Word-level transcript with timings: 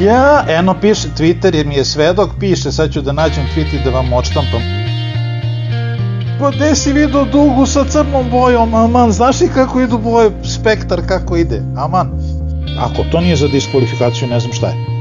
Ja, 0.00 0.44
eno 0.48 0.74
piše, 0.80 1.08
Twitter 1.18 1.66
mi 1.66 1.74
je 1.74 1.84
svedok, 1.84 2.30
piše, 2.40 2.72
sad 2.72 2.92
ću 2.92 3.00
da 3.00 3.12
nađem 3.12 3.44
tweet 3.56 3.80
i 3.80 3.84
da 3.84 3.90
vam 3.90 4.12
odštampam. 4.12 4.60
Pa 6.40 6.50
gde 6.50 6.74
si 6.74 6.92
vidio 6.92 7.24
dugu 7.24 7.66
sa 7.66 7.84
crnom 7.84 8.30
bojom, 8.30 8.74
aman, 8.74 9.12
znaš 9.12 9.40
li 9.40 9.48
kako 9.54 9.80
idu 9.80 9.98
boje, 9.98 10.30
spektar 10.44 11.06
kako 11.08 11.36
ide, 11.36 11.62
aman. 11.76 12.10
Ako 12.78 13.04
to 13.12 13.20
nije 13.20 13.36
za 13.36 13.48
diskvalifikaciju, 13.48 14.28
ne 14.28 14.40
znam 14.40 14.52
šta 14.52 14.66
je. 14.66 14.91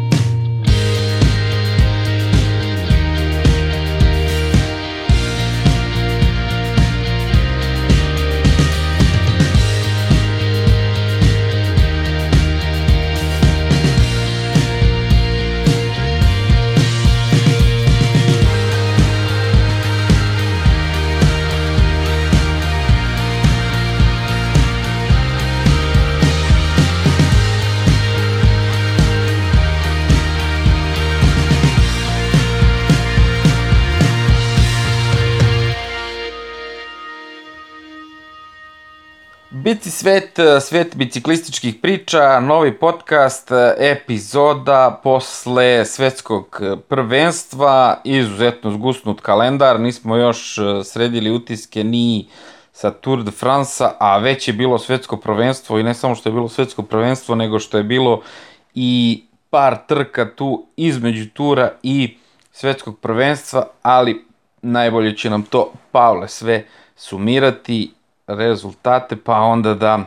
Biti 39.71 39.91
svet, 39.91 40.39
svet 40.61 40.95
biciklističkih 40.95 41.75
priča, 41.81 42.39
novi 42.39 42.73
podcast, 42.77 43.51
epizoda 43.77 44.99
posle 45.03 45.85
svetskog 45.85 46.61
prvenstva, 46.87 48.01
izuzetno 48.03 48.71
zgusnut 48.71 49.21
kalendar, 49.21 49.79
nismo 49.79 50.15
još 50.15 50.57
sredili 50.83 51.31
utiske 51.31 51.83
ni 51.83 52.27
sa 52.73 52.91
Tour 52.91 53.23
de 53.23 53.31
France, 53.31 53.83
a 53.99 54.17
već 54.17 54.47
je 54.47 54.53
bilo 54.53 54.79
svetsko 54.79 55.17
prvenstvo 55.17 55.79
i 55.79 55.83
ne 55.83 55.93
samo 55.93 56.15
što 56.15 56.29
je 56.29 56.33
bilo 56.33 56.49
svetsko 56.49 56.81
prvenstvo, 56.81 57.35
nego 57.35 57.59
što 57.59 57.77
je 57.77 57.83
bilo 57.83 58.21
i 58.75 59.23
par 59.49 59.77
trka 59.87 60.35
tu 60.35 60.67
između 60.75 61.29
tura 61.29 61.71
i 61.83 62.17
svetskog 62.51 62.99
prvenstva, 62.99 63.67
ali 63.81 64.25
najbolje 64.61 65.17
će 65.17 65.29
nam 65.29 65.43
to 65.43 65.71
Pavle 65.91 66.27
sve 66.27 66.65
sumirati 66.95 67.91
rezultate, 68.35 69.15
pa 69.15 69.39
onda 69.39 69.73
da 69.73 69.99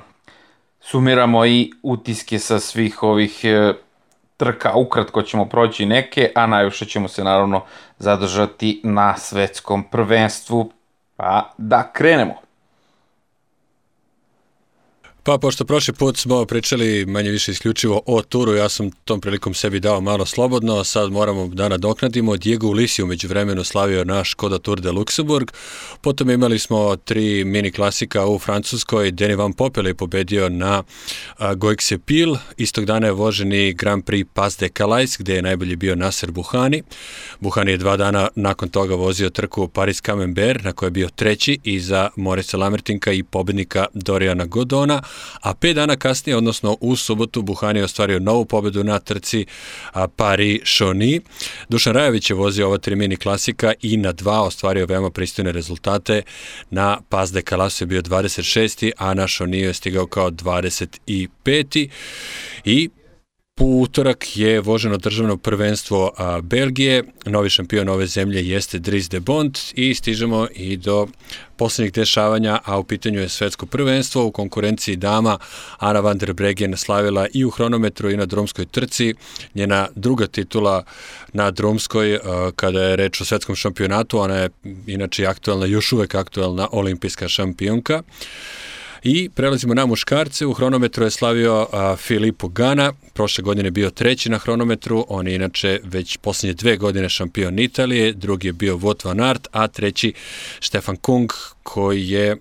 sumiramo 0.80 1.46
i 1.46 1.72
utiske 1.82 2.38
sa 2.38 2.58
svih 2.58 3.02
ovih 3.02 3.40
e, 3.44 3.72
trka. 4.36 4.72
Ukratko 4.74 5.22
ćemo 5.22 5.44
proći 5.44 5.86
neke, 5.86 6.32
a 6.34 6.46
najviše 6.46 6.84
ćemo 6.84 7.08
se 7.08 7.24
naravno 7.24 7.62
zadržati 7.98 8.80
na 8.84 9.16
svetskom 9.16 9.82
prvenstvu. 9.82 10.72
Pa 11.16 11.52
da 11.58 11.92
krenemo. 11.92 12.43
Pa, 15.26 15.38
pošto 15.38 15.64
prošli 15.64 15.94
put 15.94 16.16
smo 16.16 16.44
pričali 16.44 17.06
manje 17.06 17.30
više 17.30 17.52
isključivo 17.52 18.02
o 18.06 18.22
turu, 18.22 18.54
ja 18.54 18.68
sam 18.68 18.90
tom 18.90 19.20
prilikom 19.20 19.54
sebi 19.54 19.80
dao 19.80 20.00
malo 20.00 20.26
slobodno, 20.26 20.84
sad 20.84 21.12
moramo 21.12 21.46
da 21.48 21.68
nadoknadimo. 21.68 22.36
Diego 22.36 22.66
Ulisi 22.66 23.02
umeđu 23.02 23.28
vremenu 23.28 23.64
slavio 23.64 24.04
naš 24.04 24.30
Škoda 24.30 24.58
Tour 24.58 24.80
de 24.80 24.90
Luxemburg, 24.90 25.52
potom 26.00 26.30
imali 26.30 26.58
smo 26.58 26.96
tri 26.96 27.44
mini 27.44 27.72
klasika 27.72 28.26
u 28.26 28.38
Francuskoj, 28.38 29.10
Denis 29.10 29.36
Van 29.36 29.52
Poppel 29.52 29.86
je 29.86 29.94
pobedio 29.94 30.48
na 30.48 30.82
Goixe 31.38 31.98
Pil, 31.98 32.34
istog 32.56 32.84
dana 32.84 33.06
je 33.06 33.12
voženi 33.12 33.72
Grand 33.72 34.04
Prix 34.04 34.26
Pas 34.34 34.58
de 34.58 34.68
Calais, 34.68 35.16
gde 35.18 35.34
je 35.34 35.42
najbolji 35.42 35.76
bio 35.76 35.94
Nasser 35.94 36.30
Buhani. 36.30 36.82
Buhani 37.40 37.70
je 37.70 37.76
dva 37.76 37.96
dana 37.96 38.28
nakon 38.34 38.68
toga 38.68 38.94
vozio 38.94 39.30
trku 39.30 39.68
Paris 39.68 40.00
Camembert, 40.00 40.64
na 40.64 40.72
kojoj 40.72 40.86
je 40.86 40.90
bio 40.90 41.08
treći, 41.08 41.58
iza 41.64 42.10
Morisa 42.16 42.56
Lamertinka 42.56 43.12
i 43.12 43.22
pobednika 43.22 43.86
Doriana 43.94 44.44
Godona, 44.44 45.02
a 45.40 45.54
pet 45.54 45.76
dana 45.76 45.96
kasnije, 45.96 46.36
odnosno 46.36 46.76
u 46.80 46.96
subotu, 46.96 47.42
Buhani 47.42 47.78
je 47.78 47.84
ostvario 47.84 48.18
novu 48.18 48.44
pobedu 48.44 48.84
na 48.84 48.98
trci 48.98 49.46
Paris-Chauny. 49.94 51.20
Dušan 51.68 51.94
Rajović 51.94 52.30
je 52.30 52.36
vozio 52.36 52.66
ova 52.66 52.78
tri 52.78 52.96
mini 52.96 53.16
klasika 53.16 53.72
i 53.82 53.96
na 53.96 54.12
dva 54.12 54.42
ostvario 54.42 54.86
veoma 54.86 55.10
pristojne 55.10 55.52
rezultate. 55.52 56.22
Na 56.70 57.00
Pas 57.08 57.32
de 57.32 57.42
Calasu 57.42 57.84
je 57.84 57.86
bio 57.86 58.02
26. 58.02 58.90
a 58.96 59.14
na 59.14 59.26
Chauny 59.26 59.54
je 59.54 59.74
stigao 59.74 60.06
kao 60.06 60.30
25. 60.30 61.88
I 62.64 62.88
U 63.60 63.82
utorak 63.82 64.36
je 64.36 64.60
voženo 64.60 64.96
državno 64.96 65.36
prvenstvo 65.36 66.12
a, 66.16 66.40
Belgije, 66.40 67.04
novi 67.26 67.50
šampion 67.50 67.88
ove 67.88 68.06
zemlje 68.06 68.48
jeste 68.48 68.78
Dries 68.78 69.08
de 69.08 69.20
Bond 69.20 69.58
i 69.74 69.94
stižemo 69.94 70.46
i 70.54 70.76
do 70.76 71.08
poslednjih 71.56 71.92
dešavanja, 71.92 72.58
a 72.64 72.78
u 72.78 72.84
pitanju 72.84 73.20
je 73.20 73.28
svetsko 73.28 73.66
prvenstvo 73.66 74.26
u 74.26 74.32
konkurenciji 74.32 74.96
dama. 74.96 75.38
Ana 75.78 76.00
van 76.00 76.18
der 76.18 76.32
Bregen 76.32 76.76
slavila 76.76 77.26
i 77.34 77.44
u 77.44 77.50
hronometru 77.50 78.10
i 78.10 78.16
na 78.16 78.26
drumskoj 78.26 78.66
trci. 78.66 79.14
Njena 79.54 79.88
druga 79.94 80.26
titula 80.26 80.84
na 81.32 81.50
drumskoj 81.50 82.18
kada 82.56 82.82
je 82.82 82.96
reč 82.96 83.20
o 83.20 83.24
svetskom 83.24 83.56
šampionatu, 83.56 84.18
ona 84.18 84.36
je 84.36 84.50
inače 84.86 85.26
aktualna, 85.26 85.66
još 85.66 85.92
uvek 85.92 86.14
aktualna 86.14 86.68
olimpijska 86.72 87.28
šampionka. 87.28 88.02
I 89.04 89.28
prelazimo 89.34 89.74
na 89.74 89.86
muškarce. 89.86 90.46
U 90.46 90.52
hronometru 90.52 91.04
je 91.04 91.10
slavio 91.10 91.66
a, 91.72 91.96
Filipo 91.96 92.48
Gana. 92.48 92.92
Prošle 93.12 93.42
godine 93.42 93.70
bio 93.70 93.90
treći 93.90 94.30
na 94.30 94.38
hronometru. 94.38 95.06
On 95.08 95.28
je 95.28 95.34
inače 95.34 95.80
već 95.84 96.16
poslednje 96.16 96.54
dve 96.54 96.76
godine 96.76 97.08
šampion 97.08 97.58
Italije. 97.58 98.12
Drugi 98.12 98.48
je 98.48 98.52
bio 98.52 98.76
Vot 98.76 99.04
van 99.04 99.20
Aert, 99.20 99.48
a 99.52 99.68
treći 99.68 100.12
Stefan 100.60 100.96
Kung 100.96 101.30
koji 101.62 102.08
je 102.08 102.36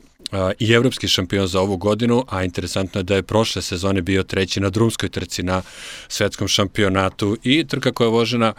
i 0.60 0.72
evropski 0.72 1.08
šampion 1.08 1.48
za 1.48 1.62
ovu 1.62 1.78
godinu, 1.78 2.26
a 2.30 2.44
interesantno 2.44 3.00
je 3.00 3.04
da 3.04 3.16
je 3.16 3.24
prošle 3.24 3.62
sezone 3.62 4.02
bio 4.02 4.24
treći 4.24 4.60
na 4.60 4.70
drumskoj 4.70 5.10
trci 5.10 5.44
na 5.44 5.62
svetskom 6.08 6.48
šampionatu 6.48 7.38
i 7.44 7.68
trka 7.68 7.92
koja 7.92 8.06
je 8.06 8.12
vožena 8.12 8.54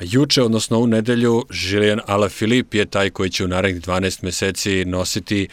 juče, 0.00 0.42
odnosno 0.42 0.78
u 0.78 0.86
nedelju, 0.86 1.44
Julien 1.50 2.00
Alaphilippe 2.06 2.78
je 2.78 2.86
taj 2.86 3.10
koji 3.10 3.30
će 3.30 3.44
u 3.44 3.48
narednih 3.48 3.82
12 3.82 4.24
meseci 4.24 4.84
nositi 4.84 5.48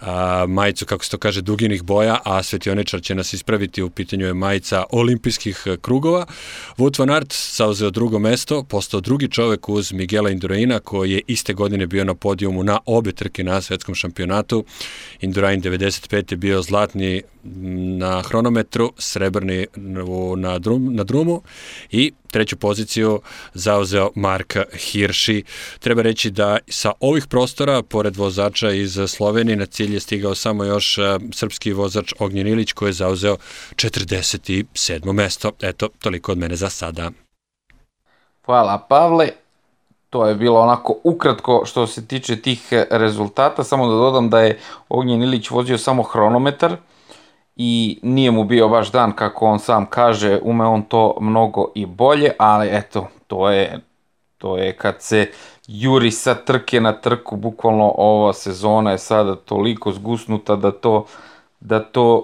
a, 0.00 0.46
majicu, 0.48 0.86
kako 0.86 1.04
se 1.04 1.10
to 1.10 1.18
kaže, 1.18 1.40
duginih 1.40 1.82
boja, 1.82 2.18
a 2.24 2.42
svetioničar 2.42 3.02
će 3.02 3.14
nas 3.14 3.32
ispraviti 3.32 3.82
u 3.82 3.90
pitanju 3.90 4.26
je 4.26 4.34
majica 4.34 4.84
olimpijskih 4.90 5.66
krugova. 5.80 6.26
Wout 6.78 6.98
van 6.98 7.10
Aert 7.10 7.32
sauzeo 7.32 7.90
drugo 7.90 8.18
mesto, 8.18 8.62
postao 8.62 9.00
drugi 9.00 9.28
čovek 9.28 9.68
uz 9.68 9.92
Miguela 9.92 10.30
Induraina 10.30 10.80
koji 10.80 11.12
je 11.12 11.20
iste 11.26 11.54
godine 11.54 11.86
bio 11.86 12.04
na 12.04 12.14
podijumu 12.14 12.64
na 12.64 12.78
obe 12.86 13.12
trke 13.12 13.44
na 13.44 13.60
svetskom 13.60 13.94
šampionatu 13.94 14.64
Indurain 15.20 15.62
95 15.62 16.32
je 16.32 16.36
bio 16.36 16.62
zlatni 16.62 17.22
na 17.98 18.22
hronometru, 18.22 18.92
srebrni 18.98 19.66
na, 20.36 20.58
drum, 20.58 20.94
na 20.94 21.04
drumu 21.04 21.42
i 21.90 22.12
treću 22.30 22.56
poziciju 22.56 23.20
zauzeo 23.54 24.10
Mark 24.14 24.56
Hirši. 24.76 25.44
Treba 25.78 26.02
reći 26.02 26.30
da 26.30 26.58
sa 26.68 26.92
ovih 27.00 27.26
prostora, 27.26 27.82
pored 27.82 28.16
vozača 28.16 28.70
iz 28.70 28.98
Slovenije, 29.06 29.56
na 29.56 29.66
cilj 29.66 29.94
je 29.94 30.00
stigao 30.00 30.34
samo 30.34 30.64
još 30.64 30.98
e, 30.98 31.02
srpski 31.32 31.72
vozač 31.72 32.12
Ognjen 32.18 32.46
Ilić 32.46 32.72
koji 32.72 32.88
je 32.88 32.92
zauzeo 32.92 33.36
47. 33.74 35.12
mesto. 35.12 35.52
Eto, 35.62 35.88
toliko 35.98 36.32
od 36.32 36.38
mene 36.38 36.56
za 36.56 36.70
sada. 36.70 37.10
Hvala 38.44 38.86
Pavle 38.88 39.28
to 40.10 40.26
je 40.26 40.34
bilo 40.34 40.60
onako 40.60 40.94
ukratko 41.04 41.62
što 41.64 41.86
se 41.86 42.06
tiče 42.06 42.42
tih 42.42 42.72
rezultata, 42.90 43.64
samo 43.64 43.86
da 43.86 43.94
dodam 43.94 44.30
da 44.30 44.40
je 44.40 44.58
Ognjen 44.88 45.22
Ilić 45.22 45.50
vozio 45.50 45.78
samo 45.78 46.02
hronometar 46.02 46.76
i 47.56 47.98
nije 48.02 48.30
mu 48.30 48.44
bio 48.44 48.68
baš 48.68 48.92
dan 48.92 49.12
kako 49.12 49.46
on 49.46 49.58
sam 49.58 49.86
kaže, 49.86 50.38
ume 50.42 50.66
on 50.66 50.82
to 50.82 51.16
mnogo 51.20 51.72
i 51.74 51.86
bolje, 51.86 52.32
ali 52.38 52.68
eto, 52.72 53.08
to 53.26 53.50
je, 53.50 53.80
to 54.38 54.58
je 54.58 54.76
kad 54.76 54.94
se 54.98 55.30
juri 55.66 56.10
sa 56.10 56.34
trke 56.34 56.80
na 56.80 56.92
trku, 56.92 57.36
bukvalno 57.36 57.94
ova 57.96 58.32
sezona 58.32 58.90
je 58.90 58.98
sada 58.98 59.36
toliko 59.36 59.92
zgusnuta 59.92 60.56
da 60.56 60.72
to, 60.72 61.04
da 61.60 61.80
to 61.80 62.16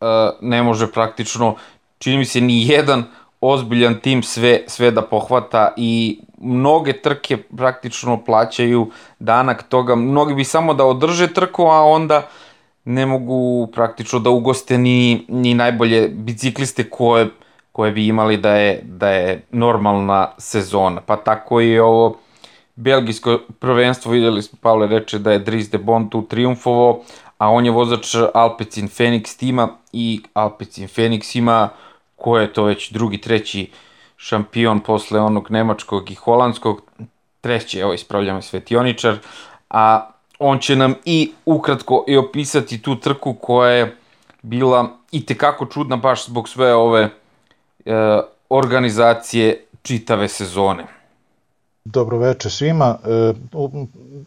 uh, 0.00 0.06
ne 0.40 0.62
može 0.62 0.92
praktično, 0.92 1.54
čini 1.98 2.18
mi 2.18 2.24
se 2.24 2.40
ni 2.40 2.68
jedan 2.68 3.04
ozbiljan 3.40 4.00
tim 4.00 4.22
sve, 4.22 4.60
sve 4.66 4.90
da 4.90 5.02
pohvata 5.02 5.72
i 5.76 6.20
mnoge 6.38 6.92
trke 6.92 7.36
praktično 7.36 8.24
plaćaju 8.24 8.90
danak 9.18 9.62
toga. 9.62 9.94
Mnogi 9.94 10.34
bi 10.34 10.44
samo 10.44 10.74
da 10.74 10.84
održe 10.84 11.34
trku, 11.34 11.62
a 11.62 11.82
onda 11.82 12.28
ne 12.84 13.06
mogu 13.06 13.66
praktično 13.66 14.18
da 14.18 14.30
ugoste 14.30 14.78
ni, 14.78 15.24
ni 15.28 15.54
najbolje 15.54 16.08
bicikliste 16.08 16.90
koje, 16.90 17.28
koje 17.72 17.92
bi 17.92 18.06
imali 18.06 18.36
da 18.36 18.54
je, 18.54 18.80
da 18.84 19.10
je 19.10 19.42
normalna 19.50 20.30
sezona. 20.38 21.00
Pa 21.00 21.16
tako 21.16 21.60
i 21.60 21.78
ovo 21.78 22.18
belgijsko 22.76 23.38
prvenstvo, 23.58 24.12
videli 24.12 24.42
smo, 24.42 24.58
Pavle 24.62 24.86
reče 24.86 25.18
da 25.18 25.32
je 25.32 25.38
Dries 25.38 25.70
de 25.70 25.78
Bond 25.78 26.10
tu 26.10 26.22
triumfovo, 26.22 27.02
a 27.38 27.50
on 27.50 27.64
je 27.64 27.70
vozač 27.70 28.14
Alpecin 28.34 28.88
Phoenix 28.88 29.38
tima 29.38 29.68
i 29.92 30.20
Alpecin 30.34 30.88
Phoenix 30.88 31.38
ima 31.38 31.68
ko 32.16 32.38
je 32.38 32.52
to 32.52 32.64
već 32.64 32.90
drugi, 32.90 33.18
treći 33.18 33.70
šampion 34.16 34.80
posle 34.80 35.20
onog 35.20 35.50
nemačkog 35.50 36.10
i 36.10 36.14
holandskog, 36.14 36.82
treći, 37.40 37.78
evo 37.78 37.92
ispravljamo 37.92 38.42
svetioničar, 38.42 39.18
a 39.70 40.10
on 40.38 40.58
će 40.58 40.76
nam 40.76 40.94
i 41.04 41.32
ukratko 41.44 42.04
i 42.08 42.16
opisati 42.16 42.82
tu 42.82 42.96
trku 42.96 43.34
koja 43.34 43.70
je 43.70 43.96
bila 44.42 44.98
i 45.12 45.26
tekako 45.26 45.66
čudna 45.66 45.96
baš 45.96 46.26
zbog 46.26 46.48
sve 46.48 46.74
ove 46.74 47.02
e, 47.02 47.10
organizacije 48.48 49.64
čitave 49.82 50.28
sezone. 50.28 50.95
Dobro 51.86 52.18
veče 52.18 52.50
svima. 52.50 52.98
E, 53.04 53.32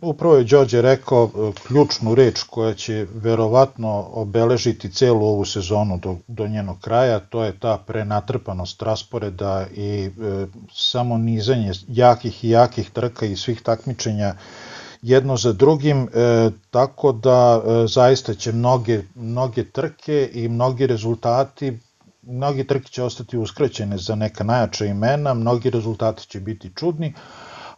upravo 0.02 0.36
je 0.36 0.44
Đorđe 0.44 0.82
rekao 0.82 1.24
e, 1.26 1.52
ključnu 1.68 2.16
reč 2.16 2.44
koja 2.44 2.74
će 2.74 3.08
verovatno 3.14 4.08
obeležiti 4.14 4.92
celu 4.92 5.26
ovu 5.26 5.46
sezonu 5.46 5.98
do, 5.98 6.16
do 6.28 6.48
njenog 6.48 6.80
kraja, 6.82 7.20
to 7.20 7.44
je 7.44 7.60
ta 7.60 7.78
prenatrpanost 7.88 8.82
rasporeda 8.82 9.66
i 9.76 10.10
e, 10.22 10.46
samo 10.74 11.18
nizanje 11.18 11.72
jakih 11.88 12.44
i 12.44 12.50
jakih 12.50 12.90
trka 12.90 13.26
i 13.26 13.36
svih 13.36 13.62
takmičenja 13.62 14.34
jedno 15.02 15.38
za 15.38 15.54
drugim, 15.54 16.08
e, 16.14 16.50
tako 16.72 17.12
da 17.12 17.62
e, 17.66 17.88
zaista 17.88 18.34
će 18.34 18.52
mnoge, 18.52 19.02
mnoge 19.16 19.64
trke 19.64 20.30
i 20.34 20.48
mnogi 20.48 20.88
rezultati 20.88 21.78
mnogi 22.22 22.64
trke 22.68 22.90
će 22.90 23.04
ostati 23.04 23.38
uskraćene 23.38 23.98
za 23.98 24.16
neka 24.16 24.44
najjača 24.44 24.86
imena, 24.86 25.34
mnogi 25.34 25.70
rezultati 25.70 26.28
će 26.28 26.40
biti 26.40 26.72
čudni, 26.76 27.14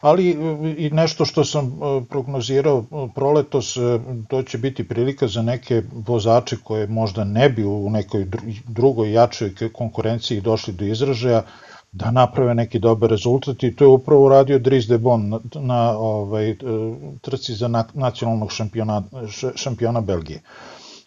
ali 0.02 0.30
i 0.78 0.90
nešto 0.90 1.26
što 1.26 1.46
sam 1.46 1.66
e, 1.66 1.70
prognozirao 2.10 2.78
e, 2.92 3.08
proletos, 3.16 3.78
e, 3.78 4.00
to 4.28 4.44
će 4.44 4.58
biti 4.58 4.88
prilika 4.88 5.28
za 5.28 5.42
neke 5.42 5.84
vozače 5.94 6.58
koje 6.64 6.88
možda 6.88 7.24
ne 7.24 7.50
bi 7.50 7.64
u 7.64 7.90
nekoj 7.90 8.28
drugoj 8.68 9.12
jačoj 9.12 9.54
konkurenciji 9.74 10.42
došli 10.42 10.74
do 10.74 10.86
izražaja, 10.86 11.44
da 11.92 12.12
naprave 12.12 12.56
neki 12.56 12.80
dobar 12.80 13.10
rezultat 13.10 13.64
i 13.64 13.76
to 13.76 13.84
je 13.84 13.88
upravo 13.88 14.26
uradio 14.26 14.60
Dries 14.60 14.88
de 14.88 14.98
Bon 14.98 15.30
na, 15.30 15.40
na 15.56 15.98
ovaj, 15.98 16.56
trci 17.22 17.54
za 17.54 17.68
nacionalnog 17.94 18.52
šampiona, 18.52 19.04
šampiona 19.56 20.02
Belgije. 20.02 20.42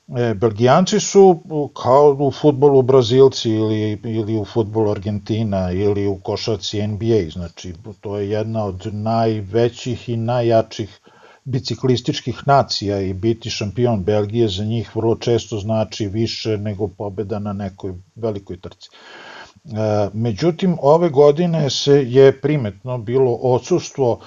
E, 0.08 0.34
Belgijanci 0.34 1.00
su 1.00 1.42
kao 1.82 2.16
u 2.20 2.30
futbolu 2.30 2.82
Brazilci 2.82 3.50
ili, 3.50 4.00
ili 4.04 4.38
u 4.38 4.44
futbolu 4.44 4.90
Argentina 4.90 5.72
ili 5.72 6.06
u 6.06 6.16
košarci 6.16 6.86
NBA, 6.86 7.30
znači 7.32 7.72
to 8.00 8.18
je 8.18 8.30
jedna 8.30 8.64
od 8.64 8.88
najvećih 8.92 10.08
i 10.08 10.16
najjačih 10.16 11.00
biciklističkih 11.44 12.42
nacija 12.46 13.00
i 13.00 13.12
biti 13.12 13.50
šampion 13.50 14.04
Belgije 14.04 14.48
za 14.48 14.64
njih 14.64 14.96
vrlo 14.96 15.16
često 15.16 15.58
znači 15.58 16.06
više 16.06 16.58
nego 16.58 16.88
pobeda 16.88 17.38
na 17.38 17.52
nekoj 17.52 17.94
velikoj 18.14 18.60
trci. 18.60 18.90
E, 18.90 20.08
međutim, 20.12 20.76
ove 20.82 21.10
godine 21.10 21.70
se 21.70 21.92
je 21.92 22.40
primetno 22.40 22.98
bilo 22.98 23.32
odsustvo 23.32 24.20
e, 24.20 24.24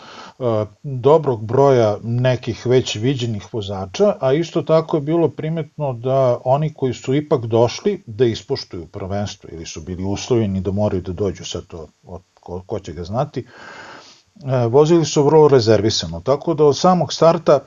dobrog 0.83 1.45
broja 1.45 1.97
nekih 2.03 2.65
već 2.65 2.95
viđenih 2.95 3.53
vozača, 3.53 4.15
a 4.19 4.33
isto 4.33 4.61
tako 4.61 4.97
je 4.97 5.01
bilo 5.01 5.29
primetno 5.29 5.93
da 5.93 6.39
oni 6.45 6.73
koji 6.73 6.93
su 6.93 7.15
ipak 7.15 7.45
došli 7.45 8.03
da 8.05 8.25
ispoštuju 8.25 8.87
prvenstvo 8.87 9.49
ili 9.53 9.65
su 9.65 9.81
bili 9.81 10.03
uslovljeni 10.03 10.61
da 10.61 10.71
moraju 10.71 11.01
da 11.01 11.13
dođu, 11.13 11.45
sad 11.45 11.67
to 11.67 11.87
ko, 12.33 12.63
ko 12.65 12.79
će 12.79 12.93
ga 12.93 13.03
znati, 13.03 13.39
e, 13.39 14.67
vozili 14.67 15.05
su 15.05 15.23
vrlo 15.23 15.47
rezervisano, 15.47 16.21
tako 16.21 16.53
da 16.53 16.65
od 16.65 16.77
samog 16.77 17.13
starta 17.13 17.59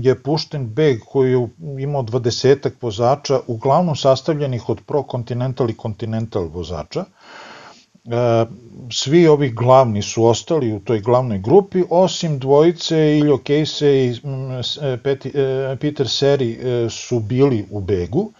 je 0.00 0.22
pušten 0.22 0.74
beg 0.74 1.00
koji 1.06 1.32
je 1.32 1.48
imao 1.78 2.02
20 2.02 2.70
vozača, 2.80 3.40
uglavnom 3.46 3.96
sastavljenih 3.96 4.68
od 4.68 4.80
Pro 4.86 5.04
Continental 5.10 5.70
i 5.70 5.76
Continental 5.82 6.48
vozača. 6.48 7.04
Svi 8.90 9.26
ovi 9.28 9.50
glavni 9.50 10.02
su 10.02 10.24
ostali 10.24 10.72
u 10.72 10.80
toj 10.80 11.00
glavnoj 11.00 11.38
grupi, 11.38 11.82
osim 11.90 12.38
dvojice 12.38 13.18
Iljo 13.18 13.38
Kejse 13.38 14.06
i 14.06 14.10
e, 14.82 15.76
Peter 15.80 16.08
Seri 16.08 16.52
e, 16.52 16.90
su 16.90 17.20
bili 17.20 17.66
u 17.70 17.80
begu 17.80 18.32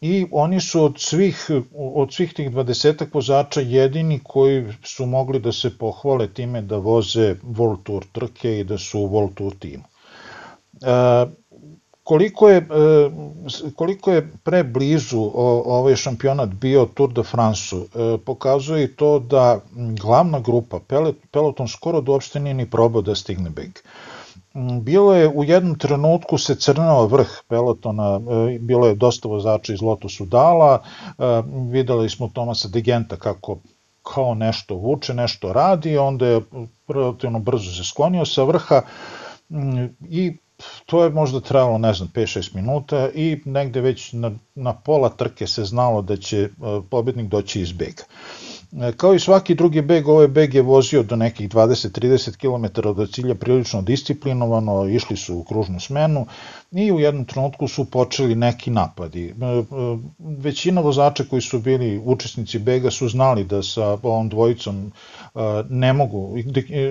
i 0.00 0.26
oni 0.32 0.60
su 0.60 0.84
od 0.84 0.94
svih, 0.98 1.50
od 1.74 2.12
svih 2.14 2.34
tih 2.34 2.50
20 2.50 3.06
vozača 3.12 3.60
jedini 3.60 4.20
koji 4.24 4.66
su 4.82 5.06
mogli 5.06 5.40
da 5.40 5.52
se 5.52 5.78
pohvale 5.78 6.32
time 6.32 6.62
da 6.62 6.76
voze 6.76 7.34
World 7.42 7.82
Tour 7.82 8.04
trke 8.12 8.58
i 8.60 8.64
da 8.64 8.78
su 8.78 9.00
u 9.00 9.08
World 9.08 9.34
Tour 9.34 9.54
timu. 9.58 9.84
E, 12.08 12.10
koliko 12.10 12.48
je, 12.48 12.56
e, 12.56 13.10
koliko 13.76 14.12
je 14.12 14.32
pre 14.44 14.62
blizu 14.64 15.30
ovaj 15.34 15.96
šampionat 15.96 16.48
bio 16.48 16.86
Tour 16.86 17.12
de 17.12 17.22
France, 17.22 17.76
e, 17.76 18.18
pokazuje 18.24 18.84
i 18.84 18.96
to 18.96 19.18
da 19.18 19.60
glavna 20.00 20.40
grupa, 20.40 20.80
peloton 21.30 21.68
skoro 21.68 22.00
da 22.00 22.12
uopšte 22.12 22.40
nije 22.40 22.54
ni 22.54 22.70
probao 22.70 23.02
da 23.02 23.14
stigne 23.14 23.50
beg. 23.50 23.70
Bilo 24.82 25.14
je 25.14 25.28
u 25.28 25.44
jednom 25.44 25.78
trenutku 25.78 26.38
se 26.38 26.54
crnao 26.54 27.06
vrh 27.06 27.28
pelotona, 27.48 28.20
bilo 28.60 28.86
je 28.86 28.94
dosta 28.94 29.28
vozača 29.28 29.72
iz 29.72 29.82
Lotus 29.82 30.20
Udala, 30.20 30.82
videli 31.70 32.10
smo 32.10 32.30
Tomasa 32.34 32.68
Degenta 32.68 33.16
kako 33.16 33.58
kao 34.02 34.34
nešto 34.34 34.74
vuče, 34.74 35.14
nešto 35.14 35.52
radi, 35.52 35.98
onda 35.98 36.26
je 36.26 36.40
relativno 36.88 37.38
brzo 37.38 37.70
se 37.70 37.84
sklonio 37.84 38.24
sa 38.24 38.42
vrha 38.42 38.82
i 40.00 40.36
to 40.86 41.04
je 41.04 41.10
možda 41.10 41.40
trajalo, 41.40 41.78
ne 41.78 41.94
znam, 41.94 42.08
5-6 42.14 42.54
minuta 42.54 43.08
i 43.14 43.40
negde 43.44 43.80
već 43.80 44.12
na, 44.12 44.32
na 44.54 44.74
pola 44.74 45.08
trke 45.08 45.46
se 45.46 45.64
znalo 45.64 46.02
da 46.02 46.16
će 46.16 46.38
e, 46.40 46.48
pobednik 46.90 47.26
doći 47.26 47.60
iz 47.60 47.72
bega. 47.72 48.02
E, 48.02 48.47
kao 48.96 49.14
i 49.14 49.18
svaki 49.18 49.54
drugi 49.54 49.82
beg, 49.82 50.08
ovaj 50.08 50.28
beg 50.28 50.54
je 50.54 50.62
vozio 50.62 51.02
do 51.02 51.16
nekih 51.16 51.48
20-30 51.48 52.36
km 52.36 52.88
od 52.88 53.12
cilja 53.12 53.34
prilično 53.34 53.82
disciplinovano, 53.82 54.88
išli 54.88 55.16
su 55.16 55.36
u 55.36 55.44
kružnu 55.44 55.80
smenu 55.80 56.26
i 56.72 56.92
u 56.92 57.00
jednom 57.00 57.24
trenutku 57.24 57.68
su 57.68 57.84
počeli 57.90 58.34
neki 58.34 58.70
napadi. 58.70 59.28
E, 59.28 59.32
većina 60.18 60.80
vozača 60.80 61.24
koji 61.30 61.42
su 61.42 61.58
bili 61.58 62.02
učesnici 62.04 62.58
bega 62.58 62.90
su 62.90 63.08
znali 63.08 63.44
da 63.44 63.62
sa 63.62 63.86
ovom 64.02 64.28
dvojicom 64.28 64.92
ne 65.68 65.92
mogu, 65.92 66.34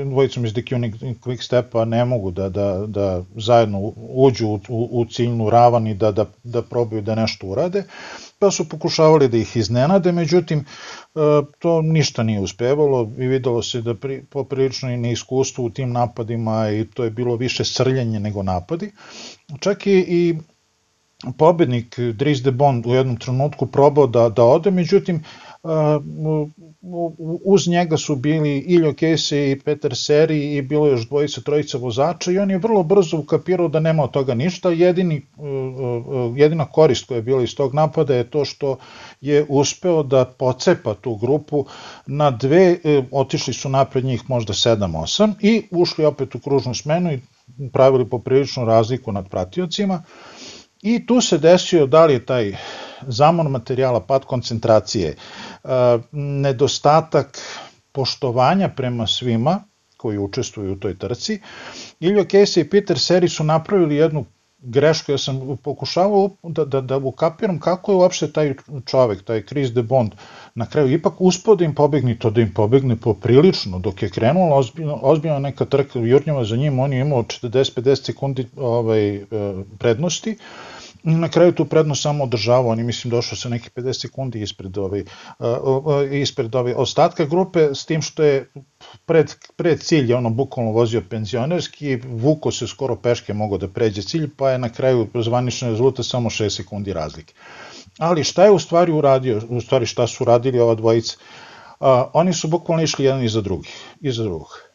dvojicom 0.05 0.45
iz 0.45 0.53
Decunic 0.53 0.95
Quick 0.95 1.41
Stepa 1.41 1.85
ne 1.85 2.05
mogu 2.05 2.31
da, 2.31 2.49
da, 2.49 2.83
da 2.87 3.23
zajedno 3.35 3.93
uđu 3.97 4.47
u, 4.47 4.59
u 4.91 5.05
ciljnu 5.05 5.49
ravan 5.49 5.87
i 5.87 5.93
da, 5.93 6.11
da, 6.11 6.25
da 6.43 6.61
probaju 6.61 7.01
da 7.01 7.15
nešto 7.15 7.47
urade, 7.47 7.83
pa 8.39 8.51
su 8.51 8.69
pokušavali 8.69 9.27
da 9.27 9.37
ih 9.37 9.57
iznenade, 9.57 10.11
međutim 10.11 10.65
to 11.59 11.81
ništa 11.81 12.23
nije 12.23 12.39
uspevalo 12.39 13.11
i 13.17 13.27
videlo 13.27 13.61
se 13.61 13.81
da 13.81 13.95
pri, 13.95 14.23
poprilično 14.29 14.91
i 14.91 14.97
neiskustvo 14.97 15.65
u 15.65 15.69
tim 15.69 15.91
napadima 15.91 16.69
i 16.69 16.85
to 16.93 17.03
je 17.03 17.11
bilo 17.11 17.35
više 17.35 17.65
srljanje 17.65 18.19
nego 18.19 18.43
napadi. 18.43 18.91
Čak 19.59 19.87
i, 19.87 20.05
i 20.07 20.35
pobednik 21.37 21.99
Dries 21.99 22.41
de 22.41 22.51
Bond 22.51 22.85
u 22.85 22.93
jednom 22.93 23.17
trenutku 23.17 23.65
probao 23.67 24.07
da, 24.07 24.29
da 24.29 24.43
ode, 24.43 24.71
međutim 24.71 25.23
uz 27.45 27.67
njega 27.67 27.97
su 27.97 28.15
bili 28.15 28.57
Iljo 28.57 28.93
Kese 28.93 29.51
i 29.51 29.59
Peter 29.59 29.95
Seri 29.95 30.55
i 30.55 30.61
bilo 30.61 30.87
još 30.87 31.07
dvojica, 31.07 31.41
trojica 31.41 31.77
vozača 31.77 32.31
i 32.31 32.39
on 32.39 32.51
je 32.51 32.57
vrlo 32.57 32.83
brzo 32.83 33.17
ukapirao 33.17 33.67
da 33.67 33.79
nema 33.79 34.03
od 34.03 34.11
toga 34.11 34.33
ništa. 34.33 34.69
Jedini, 34.69 35.21
jedina 36.35 36.65
korist 36.65 37.07
koja 37.07 37.15
je 37.15 37.21
bila 37.21 37.43
iz 37.43 37.55
tog 37.55 37.73
napada 37.73 38.15
je 38.15 38.29
to 38.29 38.45
što 38.45 38.77
je 39.21 39.45
uspeo 39.49 40.03
da 40.03 40.25
pocepa 40.25 40.93
tu 40.93 41.15
grupu 41.15 41.65
na 42.05 42.31
dve, 42.31 42.79
e, 42.83 43.03
otišli 43.11 43.53
su 43.53 43.69
napred 43.69 44.05
njih 44.05 44.23
možda 44.27 44.53
7-8 44.53 45.33
i 45.41 45.63
ušli 45.71 46.05
opet 46.05 46.35
u 46.35 46.39
kružnu 46.39 46.73
smenu 46.73 47.13
i 47.13 47.19
pravili 47.73 48.09
popriličnu 48.09 48.65
razliku 48.65 49.11
nad 49.11 49.29
pratiocima. 49.29 50.03
I 50.81 51.05
tu 51.05 51.21
se 51.21 51.37
desio 51.37 51.85
da 51.85 52.05
li 52.05 52.13
je 52.13 52.25
taj 52.25 52.55
zamor 53.07 53.49
materijala, 53.49 53.99
pad 53.99 54.25
koncentracije, 54.25 55.09
e, 55.09 55.17
nedostatak 56.11 57.39
poštovanja 57.91 58.69
prema 58.69 59.07
svima 59.07 59.63
koji 59.97 60.17
učestvuju 60.17 60.73
u 60.73 60.75
toj 60.75 60.97
trci. 60.97 61.41
Iljo 61.99 62.23
Casey 62.23 62.65
i 62.65 62.69
Peter 62.69 62.99
Seri 62.99 63.29
su 63.29 63.43
napravili 63.43 63.95
jednu 63.95 64.25
grešku, 64.59 65.11
ja 65.11 65.17
sam 65.17 65.57
pokušavao 65.63 66.29
da, 66.43 66.65
da, 66.65 66.81
da 66.81 66.97
ukapiram 66.97 67.59
kako 67.59 67.91
je 67.91 67.95
uopšte 67.95 68.31
taj 68.31 68.53
čovek, 68.85 69.23
taj 69.23 69.43
Chris 69.45 69.71
de 69.71 69.81
Bond, 69.83 70.11
na 70.55 70.65
kraju 70.65 70.91
ipak 70.93 71.13
uspio 71.21 71.55
da 71.55 71.65
im 71.65 71.75
pobegne 71.75 72.17
to 72.19 72.29
da 72.29 72.41
im 72.41 72.53
pobegne 72.53 72.95
poprilično, 72.95 73.79
dok 73.79 74.03
je 74.03 74.09
krenula 74.09 74.55
ozbiljno, 74.55 74.99
ozbiljno 75.01 75.39
neka 75.39 75.65
trka 75.65 75.99
Jurnjava 75.99 76.45
za 76.45 76.55
njim, 76.55 76.79
on 76.79 76.93
je 76.93 77.01
imao 77.01 77.23
40-50 77.23 78.05
sekundi 78.05 78.47
ovaj, 78.57 79.15
e, 79.15 79.23
prednosti, 79.79 80.37
na 81.03 81.29
kraju 81.29 81.51
tu 81.51 81.65
prednost 81.65 82.01
samo 82.01 82.23
održavao, 82.23 82.71
oni 82.71 82.83
mislim 82.83 83.11
došao 83.11 83.37
sa 83.37 83.49
nekih 83.49 83.71
50 83.75 84.01
sekundi 84.01 84.41
ispred 84.41 84.77
ove, 84.77 85.03
ispred 86.11 86.55
ove 86.55 86.75
ostatka 86.75 87.25
grupe, 87.25 87.69
s 87.73 87.85
tim 87.85 88.01
što 88.01 88.23
je 88.23 88.51
pred, 89.05 89.35
pred 89.55 89.79
cilj 89.79 90.11
je 90.11 90.15
ono 90.15 90.29
bukvalno 90.29 90.71
vozio 90.71 91.03
penzionerski, 91.09 91.95
vuko 92.05 92.51
se 92.51 92.67
skoro 92.67 92.95
peške 92.95 93.33
mogao 93.33 93.57
da 93.57 93.67
pređe 93.67 94.01
cilj, 94.01 94.29
pa 94.37 94.51
je 94.51 94.57
na 94.57 94.69
kraju 94.69 95.07
zvanični 95.13 95.69
rezultat 95.69 96.05
samo 96.05 96.29
6 96.29 96.49
sekundi 96.49 96.93
razlike. 96.93 97.33
Ali 97.97 98.23
šta 98.23 98.43
je 98.43 98.51
u 98.51 98.59
stvari 98.59 98.91
uradio, 98.91 99.41
u 99.49 99.61
stvari 99.61 99.85
šta 99.85 100.07
su 100.07 100.25
radili 100.25 100.59
ova 100.59 100.75
dvojica? 100.75 101.17
a, 101.79 102.09
oni 102.13 102.33
su 102.33 102.47
bukvalno 102.47 102.83
išli 102.83 103.05
jedan 103.05 103.23
iza 103.23 103.41
drugih, 103.41 103.75
iza 104.01 104.23
drugih. 104.23 104.66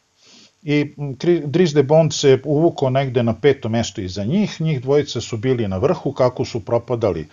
I 0.63 0.95
Dries 1.47 1.73
de 1.75 1.83
Bond 1.83 2.13
se 2.13 2.39
uvukao 2.45 2.91
negde 2.91 3.23
na 3.23 3.35
peto 3.41 3.69
mesto 3.69 4.01
iza 4.01 4.25
njih, 4.25 4.61
njih 4.61 4.81
dvojica 4.83 5.21
su 5.21 5.37
bili 5.37 5.69
na 5.69 5.77
vrhu, 5.79 6.13
kako 6.13 6.45
su 6.45 6.65
propadali 6.65 7.29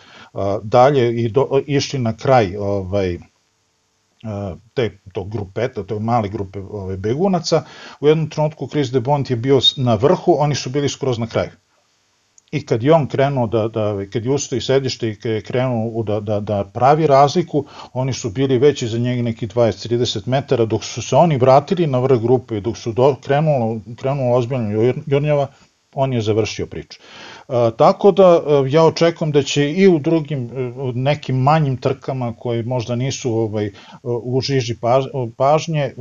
dalje 0.63 1.23
i 1.23 1.29
do, 1.29 1.61
išli 1.67 1.99
na 1.99 2.17
kraj 2.17 2.57
ovaj, 2.57 3.17
te 4.73 4.97
to 5.13 5.23
grupeta, 5.23 5.83
to 5.83 5.99
male 5.99 6.29
grupe 6.29 6.59
ove 6.59 6.97
begunaca. 6.97 7.63
U 8.01 8.07
jednom 8.07 8.29
trenutku 8.29 8.67
Chris 8.67 8.91
de 8.91 8.99
Bond 8.99 9.29
je 9.29 9.35
bio 9.35 9.59
na 9.77 9.95
vrhu, 9.95 10.35
oni 10.39 10.55
su 10.55 10.69
bili 10.69 10.89
skroz 10.89 11.19
na 11.19 11.27
kraju. 11.27 11.51
I 12.51 12.65
kad 12.65 12.83
je 12.83 12.93
on 12.93 13.07
krenuo 13.07 13.47
da, 13.47 13.67
da 13.67 14.05
kad 14.13 14.25
je 14.25 14.31
ustao 14.31 14.57
i 14.57 14.61
sedište 14.61 15.09
i 15.09 15.15
kad 15.15 15.31
je 15.31 15.41
krenuo 15.41 16.03
da, 16.03 16.19
da, 16.19 16.39
da 16.39 16.63
pravi 16.73 17.07
razliku, 17.07 17.65
oni 17.93 18.13
su 18.13 18.29
bili 18.29 18.57
već 18.57 18.81
iza 18.81 18.97
njega 18.97 19.21
neki 19.21 19.47
20-30 19.47 20.27
metara, 20.27 20.65
dok 20.65 20.83
su 20.83 21.01
se 21.01 21.15
oni 21.15 21.37
vratili 21.37 21.87
na 21.87 21.99
vrh 21.99 22.21
grupe 22.21 22.57
i 22.57 22.61
dok 22.61 22.77
su 22.77 22.93
do, 22.93 23.15
krenulo, 23.23 23.79
krenulo 23.95 24.35
ozbiljno 24.35 24.93
jurnjava, 25.05 25.47
on 25.93 26.13
je 26.13 26.21
završio 26.21 26.65
priču. 26.65 26.99
E, 26.99 27.71
tako 27.77 28.11
da 28.11 28.41
e, 28.47 28.69
ja 28.69 28.85
očekujem 28.85 29.31
da 29.31 29.43
će 29.43 29.71
i 29.71 29.87
u 29.87 29.99
drugim 29.99 30.45
e, 30.45 30.71
nekim 30.95 31.35
manjim 31.35 31.77
trkama 31.77 32.33
koji 32.37 32.63
možda 32.63 32.95
nisu 32.95 33.33
ovaj 33.33 33.71
u 34.03 34.41
žiži 34.41 34.75
pažnje 35.37 35.93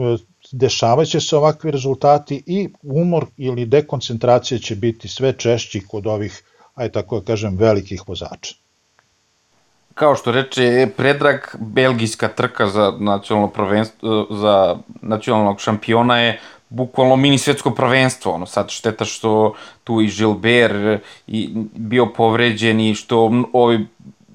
dešavaće 0.52 1.20
se 1.20 1.36
ovakvi 1.36 1.70
rezultati 1.70 2.42
i 2.46 2.68
umor 2.82 3.26
ili 3.36 3.66
dekoncentracija 3.66 4.58
će 4.58 4.76
biti 4.76 5.08
sve 5.08 5.32
češći 5.32 5.80
kod 5.88 6.06
ovih, 6.06 6.42
aj 6.74 6.92
tako 6.92 7.20
da 7.20 7.24
kažem, 7.24 7.56
velikih 7.56 8.02
vozača. 8.06 8.54
Kao 9.94 10.14
što 10.14 10.32
reče 10.32 10.88
Predrag, 10.96 11.40
belgijska 11.58 12.28
trka 12.28 12.68
za 12.68 12.92
nacionalno 12.98 13.50
prvenstvo, 13.50 14.26
za 14.30 14.76
nacionalnog 15.02 15.60
šampiona 15.60 16.18
je 16.18 16.40
bukvalno 16.68 17.16
mini 17.16 17.38
svetsko 17.38 17.70
prvenstvo, 17.70 18.32
ono 18.32 18.46
sad 18.46 18.70
šteta 18.70 19.04
što 19.04 19.54
tu 19.84 20.00
i 20.00 20.06
Gilbert 20.06 21.02
i 21.26 21.50
bio 21.74 22.06
povređen 22.06 22.80
i 22.80 22.94
što 22.94 23.30
ovi 23.52 23.86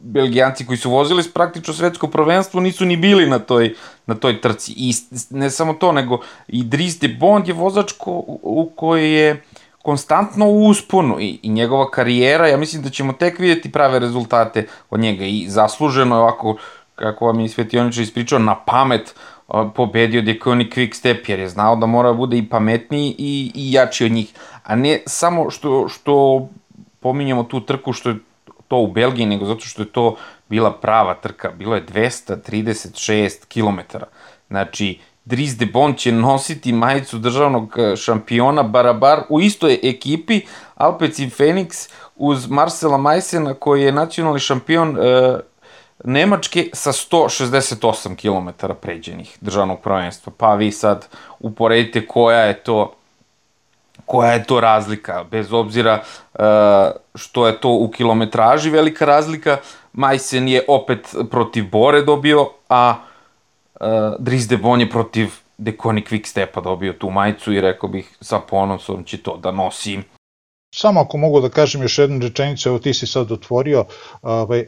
Belgijanci 0.03 0.65
koji 0.65 0.77
su 0.77 0.91
vozili 0.91 1.24
praktično 1.34 1.74
svetsko 1.74 2.08
prvenstvo 2.08 2.60
nisu 2.60 2.86
ni 2.86 2.98
bili 2.98 3.29
na 3.29 3.39
toj, 3.39 3.75
na 4.05 4.15
toj 4.15 4.41
trci. 4.41 4.74
I 4.77 4.93
ne 5.29 5.50
samo 5.50 5.74
to, 5.74 5.91
nego 5.91 6.19
i 6.48 6.63
Dries 6.63 7.00
de 7.00 7.07
Bond 7.07 7.48
je 7.48 7.53
vozač 7.53 7.91
ko, 7.91 8.24
u 8.27 8.72
koji 8.75 9.13
je 9.13 9.43
konstantno 9.81 10.48
u 10.48 10.67
usponu 10.67 11.19
i, 11.19 11.39
i 11.43 11.50
njegova 11.50 11.91
karijera, 11.91 12.48
ja 12.48 12.57
mislim 12.57 12.81
da 12.81 12.89
ćemo 12.89 13.13
tek 13.13 13.39
videti 13.39 13.72
prave 13.72 14.00
rezultate 14.00 14.67
od 14.89 15.00
njega 15.00 15.25
i 15.25 15.45
zasluženo 15.50 16.15
je 16.15 16.22
ovako, 16.22 16.57
kako 16.95 17.25
vam 17.25 17.39
je 17.39 17.50
Svetioničar 17.50 18.03
ispričao, 18.03 18.39
na 18.39 18.55
pamet 18.55 19.15
pobedio 19.75 20.22
Dekoni 20.22 20.69
Quick 20.69 20.93
Step 20.93 21.29
jer 21.29 21.39
je 21.39 21.50
znao 21.50 21.75
da 21.75 21.86
mora 21.86 22.10
da 22.10 22.17
bude 22.17 22.38
i 22.38 22.50
pametniji 22.50 23.15
i, 23.17 23.51
i 23.55 23.72
jači 23.72 24.05
od 24.05 24.12
njih. 24.12 24.33
A 24.63 24.75
ne 24.75 25.00
samo 25.05 25.50
što, 25.50 25.88
što 25.89 26.48
pominjamo 27.00 27.43
tu 27.43 27.60
trku 27.60 27.93
što 27.93 28.10
je 28.10 28.15
to 28.67 28.77
u 28.77 28.88
Belgiji, 28.88 29.25
nego 29.25 29.45
zato 29.45 29.65
što 29.65 29.81
je 29.81 29.91
to 29.91 30.15
bila 30.53 30.72
prava 30.72 31.13
trka. 31.13 31.51
Bilo 31.51 31.75
je 31.75 31.86
236 31.86 33.45
km. 33.53 33.98
Znači, 34.48 35.00
Dries 35.25 35.57
de 35.57 35.65
Bond 35.65 35.98
će 35.98 36.12
nositi 36.12 36.74
majicu 36.74 37.17
državnog 37.17 37.79
e, 37.79 37.95
šampiona 37.95 38.63
Barabar 38.63 39.24
u 39.29 39.41
istoj 39.41 39.79
ekipi 39.83 40.41
Alpecin 40.75 41.29
Phoenix 41.29 41.89
uz 42.15 42.50
Marcela 42.50 42.98
Majsena 42.98 43.53
koji 43.53 43.83
je 43.83 43.91
nacionalni 43.91 44.39
šampion 44.39 44.98
e, 44.98 45.39
Nemačke 46.03 46.69
sa 46.74 46.91
168 46.91 48.15
km 48.15 48.74
pređenih 48.81 49.38
državnog 49.41 49.79
prvenstva. 49.81 50.33
Pa 50.38 50.55
vi 50.55 50.72
sad 50.72 51.07
uporedite 51.39 52.07
koja 52.07 52.39
je 52.39 52.63
to 52.63 52.93
koja 54.05 54.31
je 54.31 54.43
to 54.43 54.60
razlika, 54.60 55.24
bez 55.31 55.53
obzira 55.53 56.01
uh, 56.33 56.41
što 57.15 57.48
je 57.48 57.62
to 57.62 57.69
u 57.69 57.89
kilometraži 57.89 58.69
velika 58.69 59.05
razlika, 59.05 59.57
Majsen 59.94 60.48
je 60.48 60.66
opet 60.68 61.16
protiv 61.32 61.70
Bore 61.72 62.02
dobio, 62.02 62.50
a 62.70 62.96
uh, 63.82 63.88
Dries 64.20 64.48
de 64.48 64.58
Bon 64.58 64.82
je 64.82 64.90
protiv 64.90 65.28
Dekoni 65.58 66.02
Quickstepa 66.02 66.64
dobio 66.64 66.94
tu 66.94 67.10
majicu 67.10 67.54
i 67.54 67.62
rekao 67.62 67.90
bih 67.90 68.18
sa 68.22 68.40
ponosom 68.40 69.04
će 69.04 69.18
to 69.18 69.38
da 69.38 69.52
nosi. 69.52 70.00
Samo 70.76 71.00
ako 71.02 71.18
mogu 71.18 71.42
da 71.42 71.50
kažem 71.50 71.82
još 71.82 71.98
jednu 71.98 72.20
rečenicu, 72.20 72.70
evo 72.70 72.80
ti 72.80 72.94
si 72.94 73.08
sad 73.08 73.32
otvorio, 73.32 73.86
ovaj, 74.22 74.66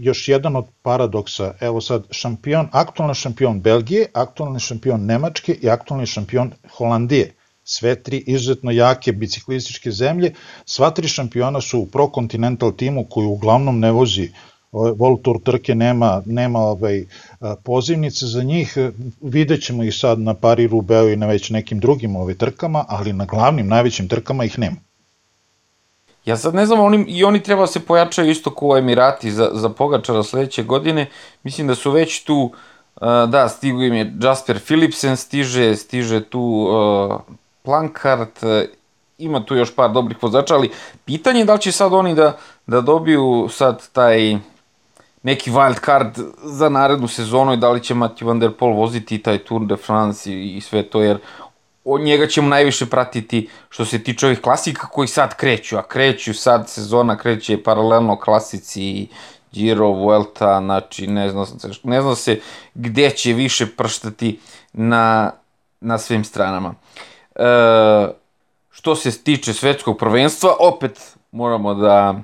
još 0.00 0.28
jedan 0.28 0.56
od 0.56 0.66
paradoksa, 0.82 1.54
evo 1.60 1.80
sad 1.80 2.04
šampion, 2.10 2.68
aktualni 2.72 3.14
šampion 3.14 3.60
Belgije, 3.60 4.06
aktualni 4.14 4.60
šampion 4.60 5.06
Nemačke 5.06 5.52
i 5.62 5.70
aktualni 5.70 6.06
šampion 6.06 6.52
Holandije. 6.76 7.32
Sve 7.64 8.02
tri 8.02 8.18
izuzetno 8.26 8.70
jake 8.70 9.12
biciklističke 9.12 9.90
zemlje, 9.90 10.34
sva 10.64 10.90
tri 10.90 11.08
šampiona 11.08 11.60
su 11.60 11.78
u 11.78 11.86
Pro 11.86 12.10
Continental 12.14 12.72
timu 12.76 13.06
koji 13.10 13.26
uglavnom 13.26 13.80
ne 13.80 13.92
vozi 13.92 14.30
World 14.76 15.22
Tour 15.22 15.40
trke 15.42 15.74
nema, 15.74 16.22
nema 16.26 16.58
ovaj, 16.58 17.04
pozivnice 17.62 18.26
za 18.26 18.42
njih, 18.42 18.78
vidjet 19.20 19.62
ćemo 19.62 19.82
ih 19.82 19.94
sad 19.94 20.18
na 20.18 20.34
Pari 20.34 20.66
Rubeu 20.66 21.08
i 21.08 21.16
na 21.16 21.26
već 21.26 21.50
nekim 21.50 21.80
drugim 21.80 22.16
ovaj, 22.16 22.34
trkama, 22.34 22.84
ali 22.88 23.12
na 23.12 23.24
glavnim, 23.24 23.68
najvećim 23.68 24.08
trkama 24.08 24.44
ih 24.44 24.58
nema. 24.58 24.76
Ja 26.24 26.36
sad 26.36 26.54
ne 26.54 26.66
znam, 26.66 26.80
oni, 26.80 27.04
i 27.08 27.24
oni 27.24 27.42
treba 27.42 27.60
da 27.60 27.66
se 27.66 27.80
pojačaju 27.80 28.30
isto 28.30 28.54
kao 28.54 28.78
Emirati 28.78 29.30
za, 29.30 29.50
za 29.52 29.68
Pogačara 29.68 30.22
sledeće 30.22 30.62
godine. 30.62 31.06
Mislim 31.42 31.66
da 31.66 31.74
su 31.74 31.90
već 31.90 32.24
tu, 32.24 32.52
da, 33.28 33.48
stigu 33.48 33.82
im 33.82 33.94
je 33.94 34.12
Jasper 34.20 34.60
Philipsen, 34.60 35.16
stiže, 35.16 35.76
stiže 35.76 36.24
tu 36.24 36.66
Plankart, 37.62 38.42
ima 39.18 39.44
tu 39.44 39.54
još 39.56 39.74
par 39.74 39.92
dobrih 39.92 40.22
vozača, 40.22 40.54
ali 40.54 40.70
pitanje 41.04 41.40
je 41.40 41.44
da 41.44 41.54
li 41.54 41.60
će 41.60 41.72
sad 41.72 41.92
oni 41.92 42.14
da, 42.14 42.36
da 42.66 42.80
dobiju 42.80 43.48
sad 43.50 43.88
taj 43.92 44.36
neki 45.26 45.50
wild 45.50 45.84
card 45.84 46.18
za 46.42 46.68
narednu 46.68 47.08
sezonu 47.08 47.52
i 47.52 47.56
da 47.56 47.70
li 47.70 47.82
će 47.82 47.94
Matthew 47.94 48.26
Van 48.26 48.40
Der 48.40 48.52
Poel 48.52 48.72
voziti 48.72 49.18
taj 49.18 49.38
Tour 49.38 49.64
de 49.66 49.76
France 49.76 50.32
i, 50.32 50.56
i 50.56 50.60
sve 50.60 50.82
to, 50.82 51.02
jer 51.02 51.18
od 51.84 52.00
njega 52.00 52.26
ćemo 52.26 52.48
najviše 52.48 52.86
pratiti 52.86 53.48
što 53.68 53.84
se 53.84 53.98
tiče 54.02 54.26
ovih 54.26 54.40
klasika 54.40 54.86
koji 54.86 55.08
sad 55.08 55.36
kreću, 55.36 55.78
a 55.78 55.82
kreću 55.82 56.34
sad 56.34 56.70
sezona 56.70 57.16
kreće 57.18 57.62
paralelno 57.62 58.16
klasici 58.16 59.08
Giro, 59.52 59.88
Vuelta, 59.88 60.60
znači 60.60 61.06
ne 61.06 61.30
zna, 61.30 61.46
ne 61.82 62.02
zna 62.02 62.14
se 62.14 62.40
gde 62.74 63.10
će 63.10 63.32
više 63.32 63.66
prštati 63.66 64.38
na, 64.72 65.32
na 65.80 65.98
svim 65.98 66.24
stranama. 66.24 66.74
E, 67.34 67.44
što 68.70 68.96
se 68.96 69.22
tiče 69.22 69.52
svetskog 69.52 69.98
prvenstva, 69.98 70.56
opet 70.60 71.16
moramo 71.32 71.74
da 71.74 72.22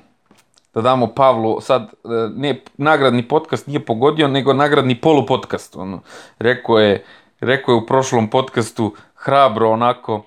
da 0.74 0.80
damo 0.80 1.06
Pavlu, 1.06 1.60
sad 1.60 1.90
ne, 2.36 2.60
nagradni 2.76 3.28
podcast 3.28 3.66
nije 3.66 3.84
pogodio, 3.84 4.28
nego 4.28 4.52
nagradni 4.52 5.00
polupodcast. 5.00 5.76
Ono, 5.76 6.00
rekao 6.38 6.78
je, 6.78 7.04
rekao 7.40 7.72
je 7.72 7.78
u 7.78 7.86
prošlom 7.86 8.30
podcastu 8.30 8.94
hrabro 9.14 9.70
onako 9.70 10.24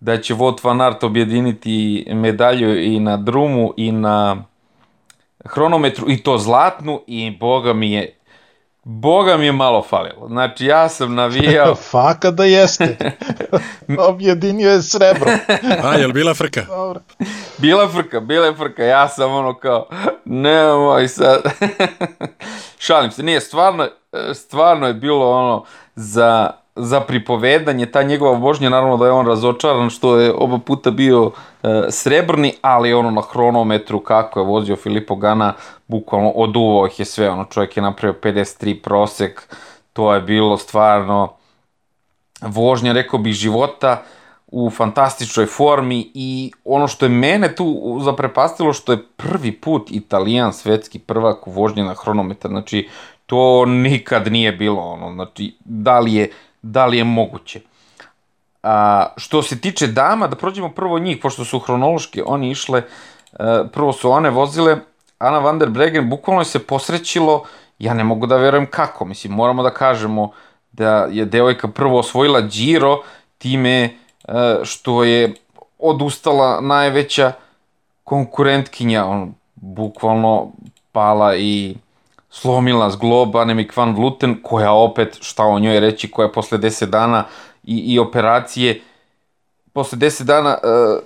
da 0.00 0.20
će 0.20 0.34
Vot 0.34 0.64
Van 0.64 0.80
Aert 0.80 1.04
objediniti 1.04 2.06
medalju 2.14 2.82
i 2.82 3.00
na 3.00 3.16
drumu 3.16 3.74
i 3.76 3.92
na 3.92 4.44
hronometru 5.44 6.10
i 6.10 6.16
to 6.16 6.38
zlatnu 6.38 7.00
i 7.06 7.36
boga 7.40 7.72
mi 7.72 7.92
je 7.92 8.17
Boga 8.90 9.36
mi 9.36 9.46
je 9.46 9.52
malo 9.52 9.82
falilo. 9.82 10.28
Znači, 10.28 10.66
ja 10.66 10.88
sam 10.88 11.14
navijao... 11.14 11.74
Faka 11.90 12.30
da 12.30 12.44
jeste. 12.44 12.96
Objedinio 14.08 14.70
je 14.70 14.82
srebro. 14.82 15.30
A, 15.84 15.94
je 15.94 16.06
li 16.06 16.12
bila 16.12 16.34
frka? 16.34 16.62
Dobro. 16.68 17.00
Bila 17.58 17.88
frka, 17.88 18.20
bila 18.20 18.46
je 18.46 18.54
frka. 18.54 18.84
Ja 18.84 19.08
sam 19.08 19.32
ono 19.32 19.54
kao, 19.54 19.88
nemoj 20.24 21.08
sad. 21.08 21.42
Šalim 22.78 23.10
se, 23.10 23.22
nije, 23.22 23.40
stvarno, 23.40 23.88
stvarno 24.34 24.86
je 24.86 24.94
bilo 24.94 25.30
ono 25.30 25.64
za 25.94 26.50
za 26.78 27.00
pripovedanje, 27.00 27.86
ta 27.86 28.02
njegova 28.02 28.38
vožnja, 28.38 28.70
naravno 28.70 28.96
da 28.96 29.06
je 29.06 29.12
on 29.12 29.26
razočaran 29.26 29.90
što 29.90 30.16
je 30.16 30.32
oba 30.34 30.58
puta 30.58 30.90
bio 30.90 31.30
e, 31.62 31.82
srebrni, 31.90 32.54
ali 32.60 32.94
ono 32.94 33.10
na 33.10 33.22
hronometru 33.32 34.00
kako 34.00 34.40
je 34.40 34.46
vozio 34.46 34.76
Filipo 34.76 35.16
Gana, 35.16 35.52
bukvalno 35.88 36.30
oduvao 36.30 36.86
ih 36.86 36.98
je 36.98 37.04
sve, 37.04 37.30
ono 37.30 37.44
čovjek 37.44 37.76
je 37.76 37.82
napravio 37.82 38.20
53 38.22 38.82
prosek, 38.82 39.56
to 39.92 40.14
je 40.14 40.20
bilo 40.20 40.58
stvarno 40.58 41.32
vožnja, 42.40 42.92
rekao 42.92 43.18
bih, 43.18 43.34
života 43.34 44.02
u 44.46 44.70
fantastičnoj 44.70 45.46
formi 45.46 46.10
i 46.14 46.52
ono 46.64 46.88
što 46.88 47.04
je 47.04 47.08
mene 47.08 47.54
tu 47.54 47.98
zaprepastilo 48.04 48.72
što 48.72 48.92
je 48.92 49.04
prvi 49.16 49.52
put 49.52 49.90
italijan 49.90 50.52
svetski 50.52 50.98
prvak 50.98 51.46
u 51.46 51.50
vožnji 51.50 51.82
na 51.82 51.94
hronometar, 51.94 52.50
znači 52.50 52.88
to 53.26 53.64
nikad 53.66 54.32
nije 54.32 54.52
bilo 54.52 54.80
ono, 54.82 55.12
znači 55.12 55.56
da 55.64 55.98
li 55.98 56.14
je 56.14 56.30
da 56.62 56.86
li 56.86 56.98
je 56.98 57.04
moguće. 57.04 57.60
A, 58.62 59.06
što 59.16 59.42
se 59.42 59.60
tiče 59.60 59.86
dama, 59.86 60.26
da 60.26 60.36
prođemo 60.36 60.68
prvo 60.68 60.98
njih, 60.98 61.18
pošto 61.22 61.44
su 61.44 61.58
hronološki 61.58 62.22
oni 62.26 62.50
išle, 62.50 62.82
e, 63.32 63.64
prvo 63.72 63.92
su 63.92 64.10
one 64.10 64.30
vozile, 64.30 64.76
Ana 65.18 65.38
van 65.38 65.58
der 65.58 65.70
Bregen 65.70 66.10
bukvalno 66.10 66.44
se 66.44 66.58
posrećilo, 66.58 67.42
ja 67.78 67.94
ne 67.94 68.04
mogu 68.04 68.26
da 68.26 68.36
verujem 68.36 68.66
kako, 68.66 69.04
mislim, 69.04 69.32
moramo 69.32 69.62
da 69.62 69.70
kažemo 69.70 70.30
da 70.72 71.08
je 71.10 71.24
devojka 71.24 71.68
prvo 71.68 71.98
osvojila 71.98 72.40
Giro 72.40 73.02
time 73.38 73.84
e, 73.84 73.90
što 74.64 75.04
je 75.04 75.34
odustala 75.78 76.60
najveća 76.60 77.32
konkurentkinja, 78.04 79.06
on 79.06 79.34
bukvalno 79.54 80.52
pala 80.92 81.36
i 81.36 81.76
slomila 82.30 82.90
zglob 82.90 83.36
Annemiek 83.36 83.76
van 83.76 83.94
Vluten, 83.94 84.36
koja 84.42 84.72
opet, 84.72 85.18
šta 85.20 85.44
o 85.44 85.58
njoj 85.58 85.80
reći, 85.80 86.10
koja 86.10 86.28
posle 86.28 86.58
10 86.58 86.86
dana 86.86 87.24
i, 87.64 87.94
i 87.94 87.98
operacije, 87.98 88.80
posle 89.72 89.98
10 89.98 90.22
dana 90.22 90.58
uh, 90.62 90.98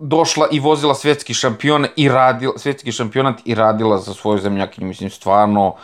došla 0.00 0.48
i 0.52 0.60
vozila 0.60 0.94
svetski 0.94 1.34
šampion 1.34 1.86
i 1.96 2.08
radila, 2.08 2.52
svetski 2.56 2.92
šampionat 2.92 3.40
i 3.44 3.54
radila 3.54 3.98
za 3.98 4.14
svoju 4.14 4.38
zemljakinju, 4.38 4.86
mislim, 4.86 5.10
stvarno, 5.10 5.74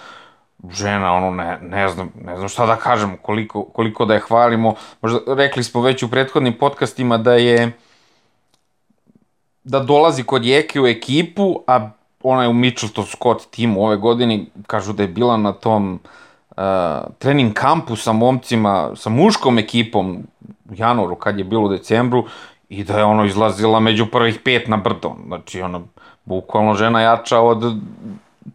žena, 0.71 1.13
ono, 1.13 1.31
ne, 1.31 1.59
ne 1.63 1.89
znam, 1.89 2.13
ne 2.25 2.37
znam 2.37 2.49
šta 2.49 2.67
da 2.67 2.77
kažem, 2.77 3.17
koliko, 3.23 3.65
koliko 3.65 4.05
da 4.05 4.15
je 4.15 4.21
hvalimo, 4.21 4.75
možda 5.03 5.35
rekli 5.35 5.65
smo 5.65 5.81
već 5.81 6.03
u 6.03 6.11
prethodnim 6.11 6.59
podcastima 6.59 7.19
da 7.19 7.35
je 7.35 7.73
da 9.65 9.81
dolazi 9.81 10.23
kod 10.23 10.45
Jeke 10.45 10.81
u 10.81 10.87
ekipu, 10.87 11.61
a 11.67 11.91
ona 12.23 12.43
je 12.43 12.49
u 12.49 12.53
Mitchelton 12.53 13.07
Scott 13.07 13.51
timu 13.51 13.85
ove 13.85 13.97
godine, 13.97 14.45
kažu 14.67 14.93
da 14.93 15.03
je 15.03 15.09
bila 15.09 15.37
na 15.37 15.53
tom 15.53 16.01
uh, 16.51 16.57
trening 17.19 17.53
kampu 17.53 17.97
sa 17.97 18.13
momcima, 18.13 18.91
sa 18.97 19.11
muškom 19.11 19.59
ekipom 19.59 20.27
u 20.71 20.75
januaru, 20.75 21.17
kad 21.17 21.39
je 21.39 21.45
bilo 21.45 21.63
u 21.63 21.69
decembru, 21.69 22.25
i 22.69 22.85
da 22.85 22.99
je 22.99 23.05
ono 23.05 23.25
izlazila 23.25 23.81
među 23.81 24.07
prvih 24.07 24.39
pet 24.45 24.69
na 24.69 24.77
brdo. 24.77 25.17
Znači, 25.27 25.63
ona, 25.63 25.81
bukvalno 26.25 26.75
žena 26.75 27.01
jača 27.01 27.41
od 27.41 27.75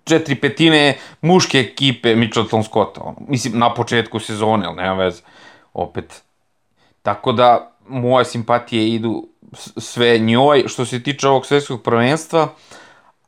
četiri 0.04 0.36
petine 0.36 0.98
muške 1.22 1.60
ekipe 1.60 2.16
Mitchelton 2.16 2.64
Scotta. 2.64 3.02
Ono. 3.02 3.18
Mislim, 3.28 3.60
na 3.60 3.74
početku 3.74 4.20
sezone, 4.20 4.66
ali 4.66 4.76
nema 4.76 4.94
veze. 4.94 5.22
Opet. 5.74 6.24
Tako 7.02 7.32
da, 7.32 7.72
moje 7.88 8.26
simpatije 8.26 8.90
idu 8.90 9.28
sve 9.78 10.20
njoj. 10.20 10.64
Što 10.68 10.86
se 10.86 11.04
tiče 11.04 11.28
ovog 11.28 11.46
svetskog 11.46 11.84
prvenstva, 11.84 12.48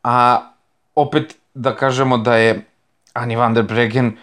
a 0.03 0.49
opet 0.95 1.37
da 1.53 1.75
kažemo 1.75 2.17
da 2.17 2.35
je 2.35 2.65
Ani 3.13 3.35
van 3.35 3.53
der 3.53 3.63
Bregen 3.63 4.17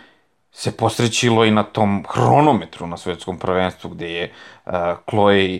se 0.52 0.76
posrećilo 0.76 1.44
i 1.44 1.50
na 1.50 1.62
tom 1.62 2.04
hronometru 2.08 2.86
na 2.86 2.96
svetskom 2.96 3.38
prvenstvu 3.38 3.90
gde 3.90 4.10
je 4.10 4.32
uh, 4.66 4.72
Chloe 5.10 5.58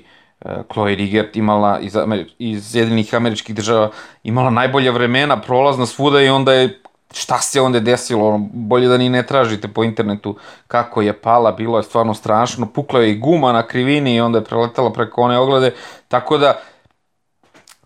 Chloe 0.73 0.95
Rigert 0.95 1.37
imala 1.37 1.79
iz, 1.81 1.97
iz 2.39 2.75
jedinih 2.77 3.15
američkih 3.15 3.55
država 3.55 3.91
imala 4.23 4.51
najbolja 4.51 4.91
vremena, 4.91 5.41
prolazna 5.41 5.87
svuda 5.87 6.23
i 6.23 6.29
onda 6.29 6.53
je 6.53 6.81
šta 7.13 7.39
se 7.39 7.61
onda 7.61 7.81
desilo, 7.81 8.39
bolje 8.53 8.89
da 8.89 8.97
ni 8.97 9.09
ne 9.09 9.27
tražite 9.27 9.69
po 9.69 9.85
internetu 9.85 10.37
kako 10.67 11.03
je 11.03 11.13
pala, 11.13 11.53
bilo 11.53 11.77
je 11.79 11.83
stvarno 11.83 12.15
strašno, 12.15 12.67
pukla 12.67 13.01
je 13.01 13.11
i 13.11 13.19
guma 13.19 13.53
na 13.53 13.67
krivini 13.67 14.15
i 14.15 14.21
onda 14.21 14.39
je 14.39 14.45
preletala 14.45 14.93
preko 14.93 15.23
one 15.23 15.39
oglede, 15.39 15.75
tako 16.09 16.39
da 16.39 16.61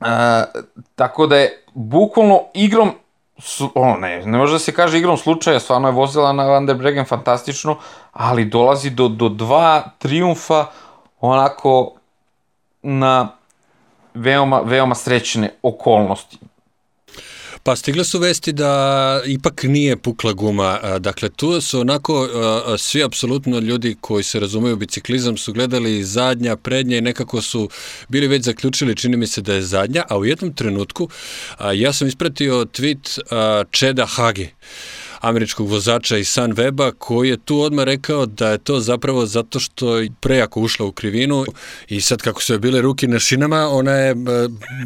uh, 0.00 0.06
tako 0.94 1.26
da 1.26 1.36
je 1.36 1.64
bukvalno 1.74 2.40
igrom 2.54 2.92
su, 3.38 3.70
ono, 3.74 3.96
ne, 3.96 4.26
ne 4.26 4.38
može 4.38 4.52
da 4.52 4.58
se 4.58 4.72
kaže 4.72 4.98
igrom 4.98 5.16
slučaja, 5.16 5.60
stvarno 5.60 5.88
je 5.88 5.92
vozila 5.92 6.32
na 6.32 6.44
Van 6.44 6.66
der 6.66 6.76
Bregen 6.76 7.04
fantastično, 7.04 7.76
ali 8.12 8.44
dolazi 8.44 8.90
do, 8.90 9.08
do 9.08 9.28
dva 9.28 9.82
triumfa 9.98 10.66
onako 11.20 11.94
na 12.84 13.36
veoma, 14.14 14.60
veoma 14.60 14.94
srećne 14.94 15.50
okolnosti. 15.62 16.38
Pa 17.62 17.76
stigle 17.76 18.04
su 18.04 18.18
vesti 18.18 18.52
da 18.52 19.22
ipak 19.26 19.62
nije 19.62 19.96
pukla 19.96 20.32
guma. 20.32 20.98
Dakle, 20.98 21.28
tu 21.28 21.60
su 21.60 21.80
onako 21.80 22.28
svi 22.78 23.04
apsolutno 23.04 23.58
ljudi 23.58 23.96
koji 24.00 24.24
se 24.24 24.40
razumeju 24.40 24.76
biciklizam 24.76 25.36
su 25.36 25.52
gledali 25.52 26.04
zadnja, 26.04 26.56
prednja 26.56 26.98
i 26.98 27.00
nekako 27.00 27.42
su 27.42 27.68
bili 28.08 28.26
već 28.26 28.44
zaključili, 28.44 28.96
čini 28.96 29.16
mi 29.16 29.26
se 29.26 29.40
da 29.40 29.54
je 29.54 29.62
zadnja, 29.62 30.04
a 30.08 30.18
u 30.18 30.24
jednom 30.24 30.54
trenutku 30.54 31.08
ja 31.74 31.92
sam 31.92 32.08
ispratio 32.08 32.64
tweet 32.64 33.20
Čeda 33.70 34.06
Hage 34.06 34.48
američkog 35.24 35.68
vozača 35.68 36.18
i 36.18 36.24
San 36.24 36.52
Weba 36.52 36.92
koji 36.98 37.28
je 37.28 37.36
tu 37.36 37.60
odmah 37.60 37.84
rekao 37.84 38.26
da 38.26 38.50
je 38.50 38.58
to 38.58 38.80
zapravo 38.80 39.26
zato 39.26 39.60
što 39.60 39.96
je 39.96 40.10
prejako 40.20 40.60
ušla 40.60 40.86
u 40.86 40.92
krivinu 40.92 41.44
i 41.88 42.00
sad 42.00 42.22
kako 42.22 42.42
su 42.42 42.52
je 42.52 42.58
bile 42.58 42.80
ruke 42.80 43.08
na 43.08 43.18
šinama, 43.18 43.68
ona 43.68 43.92
je, 43.92 44.10
e, 44.10 44.14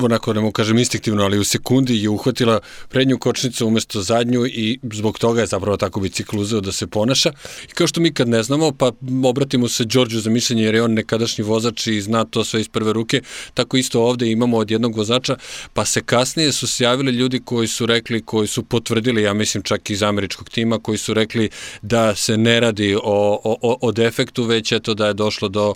onako 0.00 0.32
ne 0.32 0.40
mogu 0.40 0.52
kažem 0.52 0.78
instiktivno, 0.78 1.24
ali 1.24 1.38
u 1.38 1.44
sekundi 1.44 2.02
je 2.02 2.08
uhvatila 2.08 2.60
prednju 2.88 3.18
kočnicu 3.18 3.66
umesto 3.66 4.02
zadnju 4.02 4.46
i 4.46 4.78
zbog 4.92 5.18
toga 5.18 5.40
je 5.40 5.46
zapravo 5.46 5.76
tako 5.76 6.00
bicikl 6.00 6.38
uzeo 6.38 6.60
da 6.60 6.72
se 6.72 6.86
ponaša. 6.86 7.32
I 7.70 7.72
kao 7.72 7.86
što 7.86 8.00
mi 8.00 8.12
kad 8.14 8.28
ne 8.28 8.42
znamo, 8.42 8.72
pa 8.72 8.92
obratimo 9.24 9.68
se 9.68 9.84
Đorđu 9.84 10.20
za 10.20 10.30
mišljenje 10.30 10.62
jer 10.62 10.74
je 10.74 10.82
on 10.82 10.94
nekadašnji 10.94 11.44
vozač 11.44 11.86
i 11.86 12.00
zna 12.00 12.24
to 12.24 12.44
sve 12.44 12.60
iz 12.60 12.68
prve 12.68 12.92
ruke, 12.92 13.22
tako 13.54 13.76
isto 13.76 14.02
ovde 14.02 14.30
imamo 14.30 14.56
od 14.56 14.70
jednog 14.70 14.96
vozača, 14.96 15.36
pa 15.72 15.84
se 15.84 16.02
kasnije 16.02 16.52
su 16.52 16.66
se 16.66 16.84
javili 16.84 17.12
ljudi 17.12 17.40
koji 17.44 17.68
su 17.68 17.86
rekli, 17.86 18.22
koji 18.22 18.48
su 18.48 18.62
potvrdili, 18.62 19.22
ja 19.22 19.34
mislim 19.34 19.62
čak 19.62 19.90
iz 19.90 20.02
Američkog 20.02 20.27
američkog 20.28 20.50
tima 20.50 20.78
koji 20.78 20.98
su 20.98 21.14
rekli 21.14 21.50
da 21.82 22.14
se 22.14 22.36
ne 22.36 22.60
radi 22.60 22.94
o, 22.94 23.40
o, 23.44 23.78
o 23.80 23.92
defektu, 23.92 24.44
već 24.44 24.72
eto 24.72 24.94
da 24.94 25.06
je 25.06 25.14
došlo 25.14 25.48
do, 25.48 25.74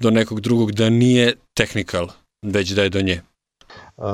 do 0.00 0.10
nekog 0.10 0.40
drugog, 0.40 0.72
da 0.72 0.90
nije 0.90 1.34
technical, 1.54 2.08
već 2.42 2.70
da 2.70 2.82
je 2.82 2.90
do 2.90 3.00
nje. 3.00 3.22
Uh, 3.96 4.04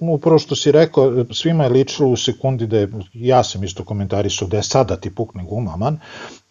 upravo 0.00 0.38
što 0.38 0.56
si 0.56 0.72
rekao, 0.72 1.24
svima 1.30 1.64
je 1.64 1.70
ličilo 1.70 2.08
u 2.08 2.16
sekundi 2.16 2.66
da 2.66 2.78
je, 2.78 2.88
ja 3.14 3.42
sam 3.44 3.64
isto 3.64 3.84
komentarisao 3.84 4.48
da 4.48 4.56
je 4.56 4.62
sada 4.62 4.96
ti 4.96 5.14
pukne 5.14 5.44
guma, 5.44 5.76
man. 5.76 5.98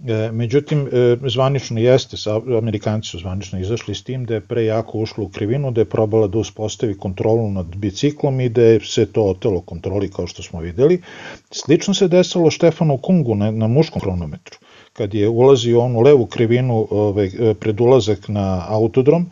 E, 0.08 0.32
međutim, 0.32 0.88
e, 0.92 1.18
zvanično 1.30 1.80
jeste, 1.80 2.18
Amerikanci 2.58 3.10
su 3.10 3.20
zvanično 3.20 3.60
izašli 3.60 3.96
s 3.96 4.04
tim 4.04 4.26
da 4.26 4.34
je 4.34 4.42
pre 4.42 4.66
jako 4.66 4.98
ušlo 4.98 5.24
u 5.24 5.30
krivinu, 5.30 5.72
da 5.72 5.82
je 5.82 5.90
probala 5.90 6.28
da 6.28 6.38
uspostavi 6.38 6.98
kontrolu 6.98 7.52
nad 7.52 7.76
biciklom 7.76 8.40
i 8.40 8.50
da 8.50 8.62
je 8.62 8.80
se 8.80 9.06
to 9.06 9.24
otelo 9.24 9.62
kontroli 9.62 10.12
kao 10.12 10.28
što 10.28 10.44
smo 10.44 10.60
videli. 10.60 11.02
Slično 11.52 11.94
se 11.94 12.08
desilo 12.08 12.52
Štefanu 12.52 12.98
Kungu 12.98 13.36
na, 13.36 13.52
na 13.52 13.68
muškom 13.68 14.02
kronometru 14.02 14.60
kad 14.94 15.14
je 15.14 15.30
ulazio 15.30 15.80
on 15.80 15.96
u 15.96 16.02
levu 16.02 16.26
krivinu 16.26 16.88
ovaj, 16.92 17.30
pred 17.60 17.82
ulazak 17.82 18.28
na 18.28 18.66
autodrom, 18.68 19.30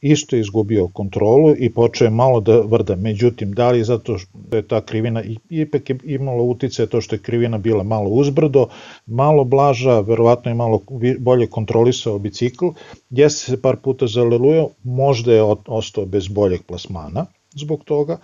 isto 0.00 0.36
izgubio 0.36 0.88
kontrolu 0.88 1.54
i 1.58 1.72
počeo 1.72 2.06
je 2.06 2.10
malo 2.10 2.40
da 2.40 2.60
vrda. 2.60 2.96
Međutim, 2.96 3.52
da 3.52 3.70
li 3.70 3.84
zato 3.84 4.18
što 4.18 4.56
je 4.56 4.68
ta 4.68 4.80
krivina, 4.80 5.22
ipak 5.50 5.90
je 5.90 5.98
imalo 6.04 6.44
utice 6.44 6.86
to 6.86 7.00
što 7.00 7.14
je 7.14 7.22
krivina 7.22 7.58
bila 7.58 7.82
malo 7.82 8.10
uzbrdo, 8.10 8.68
malo 9.06 9.44
blaža, 9.44 10.00
verovatno 10.00 10.50
je 10.50 10.54
malo 10.54 10.82
bolje 11.18 11.46
kontrolisao 11.46 12.18
bicikl, 12.18 12.66
jeste 13.10 13.50
se 13.50 13.62
par 13.62 13.76
puta 13.76 14.06
zalelujao, 14.06 14.70
možda 14.82 15.32
je 15.32 15.42
ostao 15.66 16.06
bez 16.06 16.28
boljeg 16.28 16.62
plasmana, 16.62 17.26
zbog 17.54 17.84
toga, 17.84 18.18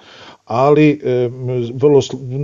ali 0.45 1.01
e, 1.05 1.29
vrlo, 1.75 2.01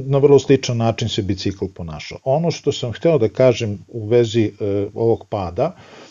na 0.06 0.18
vrlo 0.18 0.38
sličan 0.38 0.76
način 0.76 1.08
se 1.08 1.22
bicikl 1.22 1.64
ponašao. 1.74 2.18
Ono 2.24 2.50
što 2.50 2.72
sam 2.72 2.92
hteo 2.92 3.18
da 3.18 3.28
kažem 3.28 3.78
u 3.88 4.06
vezi 4.06 4.44
e, 4.44 4.86
ovog 4.94 5.26
pada, 5.28 5.74
E, 5.74 6.07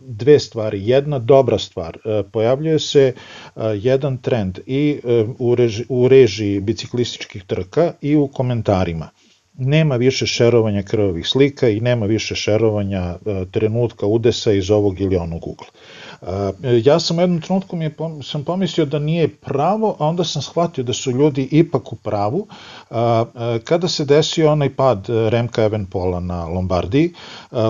dve 0.00 0.38
stvari. 0.38 0.88
Jedna 0.88 1.18
dobra 1.18 1.58
stvar, 1.58 1.98
e, 2.04 2.22
pojavljuje 2.32 2.78
se 2.78 3.02
e, 3.02 3.60
jedan 3.74 4.18
trend 4.18 4.58
i 4.66 5.00
u 5.38 5.54
režiji, 5.54 5.86
u 5.88 6.08
režiji 6.08 6.60
biciklističkih 6.60 7.44
trka 7.44 7.92
i 8.00 8.16
u 8.16 8.28
komentarima. 8.28 9.08
Nema 9.58 9.96
više 9.96 10.26
šerovanja 10.26 10.82
krvovih 10.82 11.26
slika 11.26 11.68
i 11.68 11.80
nema 11.80 12.06
više 12.06 12.34
šerovanja 12.34 13.16
trenutka 13.50 14.06
udesa 14.06 14.52
iz 14.52 14.70
ovog 14.70 15.00
ili 15.00 15.16
onog 15.16 15.46
ugla. 15.46 15.66
Ja 16.84 17.00
sam 17.00 17.18
u 17.18 17.20
jednom 17.20 17.40
trenutku 17.40 17.76
mi 17.76 17.84
je, 17.84 17.94
sam 18.22 18.44
pomislio 18.44 18.86
da 18.86 18.98
nije 18.98 19.28
pravo, 19.28 19.96
a 19.98 20.06
onda 20.06 20.24
sam 20.24 20.42
shvatio 20.42 20.84
da 20.84 20.92
su 20.92 21.10
ljudi 21.10 21.48
ipak 21.50 21.92
u 21.92 21.96
pravu. 21.96 22.46
Kada 23.64 23.88
se 23.88 24.04
desio 24.04 24.52
onaj 24.52 24.74
pad 24.74 25.06
Remka 25.08 25.62
Evenpola 25.62 26.20
na 26.20 26.46
Lombardiji, 26.46 27.12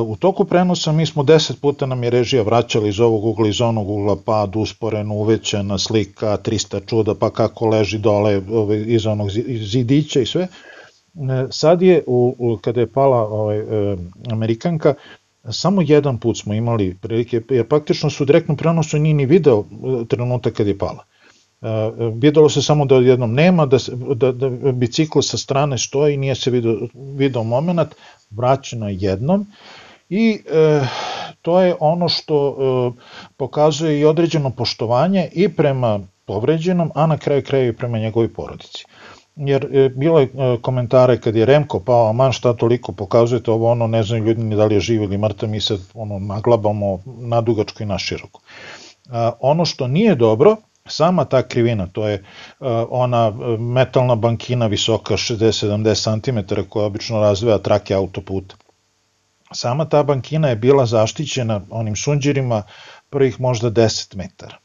u 0.07 0.17
toku 0.17 0.45
prenosa 0.45 0.93
mi 0.93 1.07
smo 1.07 1.23
deset 1.23 1.61
puta 1.61 1.87
nam 1.87 2.05
je 2.05 2.11
režija 2.11 2.43
vraćali 2.43 2.89
iz 2.89 3.01
ovog 3.01 3.25
ugla, 3.25 3.49
iz 3.49 3.61
onog 3.61 3.91
ugla, 3.91 4.17
pad, 4.25 4.57
usporen, 4.57 5.11
uvećana 5.11 5.79
slika, 5.79 6.39
300 6.45 6.87
čuda, 6.87 7.15
pa 7.15 7.31
kako 7.31 7.67
leži 7.67 7.99
dole 7.99 8.43
ovaj, 8.53 8.85
iz 8.87 9.07
onog 9.07 9.31
zidića 9.63 10.21
i 10.21 10.27
sve. 10.27 10.43
E, 10.43 10.49
sad 11.51 11.83
je, 11.83 12.05
u, 12.07 12.37
u, 12.39 12.59
kada 12.63 12.81
je 12.81 12.93
pala 12.93 13.29
ovaj, 13.29 13.59
e, 13.59 13.97
Amerikanka, 14.31 14.95
samo 15.51 15.83
jedan 15.83 16.19
put 16.19 16.39
smo 16.39 16.55
imali 16.55 16.97
prilike, 17.03 17.43
jer 17.51 17.69
praktično 17.69 18.11
su 18.11 18.25
direktno 18.25 18.57
prenosu 18.57 18.99
nije 18.99 19.15
ni 19.15 19.27
video 19.27 19.61
e, 19.61 20.05
trenutak 20.09 20.55
kad 20.55 20.67
je 20.67 20.79
pala. 20.79 21.05
Uh, 21.61 21.69
videlo 22.15 22.49
se 22.49 22.63
samo 22.63 22.85
da 22.85 22.97
jednom 22.97 23.35
nema, 23.35 23.67
da, 23.67 23.79
da, 24.15 24.33
da 24.33 24.73
bicikl 24.73 25.21
sa 25.21 25.39
strane 25.39 25.79
stoji, 25.79 26.17
nije 26.17 26.35
se 26.35 26.51
video, 26.51 26.75
video 26.95 27.43
moment, 27.45 27.95
vraćeno 28.31 28.89
je 28.89 28.97
jednom 29.01 29.47
i 30.09 30.39
uh, 30.81 30.87
to 31.43 31.61
je 31.61 31.75
ono 31.81 32.09
što 32.09 32.51
uh, 32.51 32.95
pokazuje 33.37 34.01
i 34.01 34.05
određeno 34.05 34.51
poštovanje 34.51 35.29
i 35.33 35.49
prema 35.49 36.01
povređenom, 36.25 36.91
a 36.95 37.07
na 37.07 37.19
kraju 37.19 37.43
kraju 37.43 37.69
i 37.69 37.77
prema 37.77 37.99
njegovoj 37.99 38.33
porodici. 38.33 38.85
Jer 39.37 39.69
e, 39.73 39.89
bilo 39.89 40.21
je 40.21 40.25
e, 40.27 40.57
komentare 40.63 41.21
kad 41.21 41.37
je 41.37 41.45
Remko 41.45 41.81
pao, 41.81 42.13
man 42.13 42.33
šta 42.33 42.53
toliko 42.53 42.93
pokazujete 42.93 43.51
ovo 43.51 43.71
ono, 43.71 43.87
ne 43.87 44.03
znam 44.03 44.25
ljudi 44.25 44.45
ni 44.45 44.57
da 44.57 44.65
li 44.65 44.75
je 44.75 44.81
živ 44.81 45.03
ili 45.03 45.19
mrtav, 45.19 45.49
mi 45.49 45.61
se 45.61 45.79
ono, 45.95 46.19
naglabamo 46.19 47.03
na 47.07 47.41
dugačko 47.41 47.83
i 47.83 47.87
na 47.87 47.99
široko. 47.99 48.41
A, 49.11 49.33
ono 49.41 49.65
što 49.65 49.87
nije 49.87 50.15
dobro, 50.15 50.57
sama 50.87 51.25
ta 51.25 51.43
krivina, 51.43 51.87
to 51.87 52.09
je 52.09 52.25
ona 52.91 53.33
metalna 53.59 54.15
bankina 54.15 54.67
visoka 54.67 55.15
60-70 55.15 56.23
cm 56.23 56.63
koja 56.69 56.87
obično 56.87 57.21
razvoja 57.21 57.59
trake 57.59 57.95
autoputa. 57.95 58.57
Sama 59.53 59.89
ta 59.89 60.03
bankina 60.03 60.49
je 60.49 60.57
bila 60.57 60.87
zaštićena 60.87 61.61
onim 61.71 61.97
sunđirima 61.97 62.63
prvih 63.11 63.41
možda 63.41 63.71
10 63.71 64.17
metara 64.17 64.59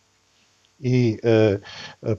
i 0.83 1.17
e, 1.23 1.57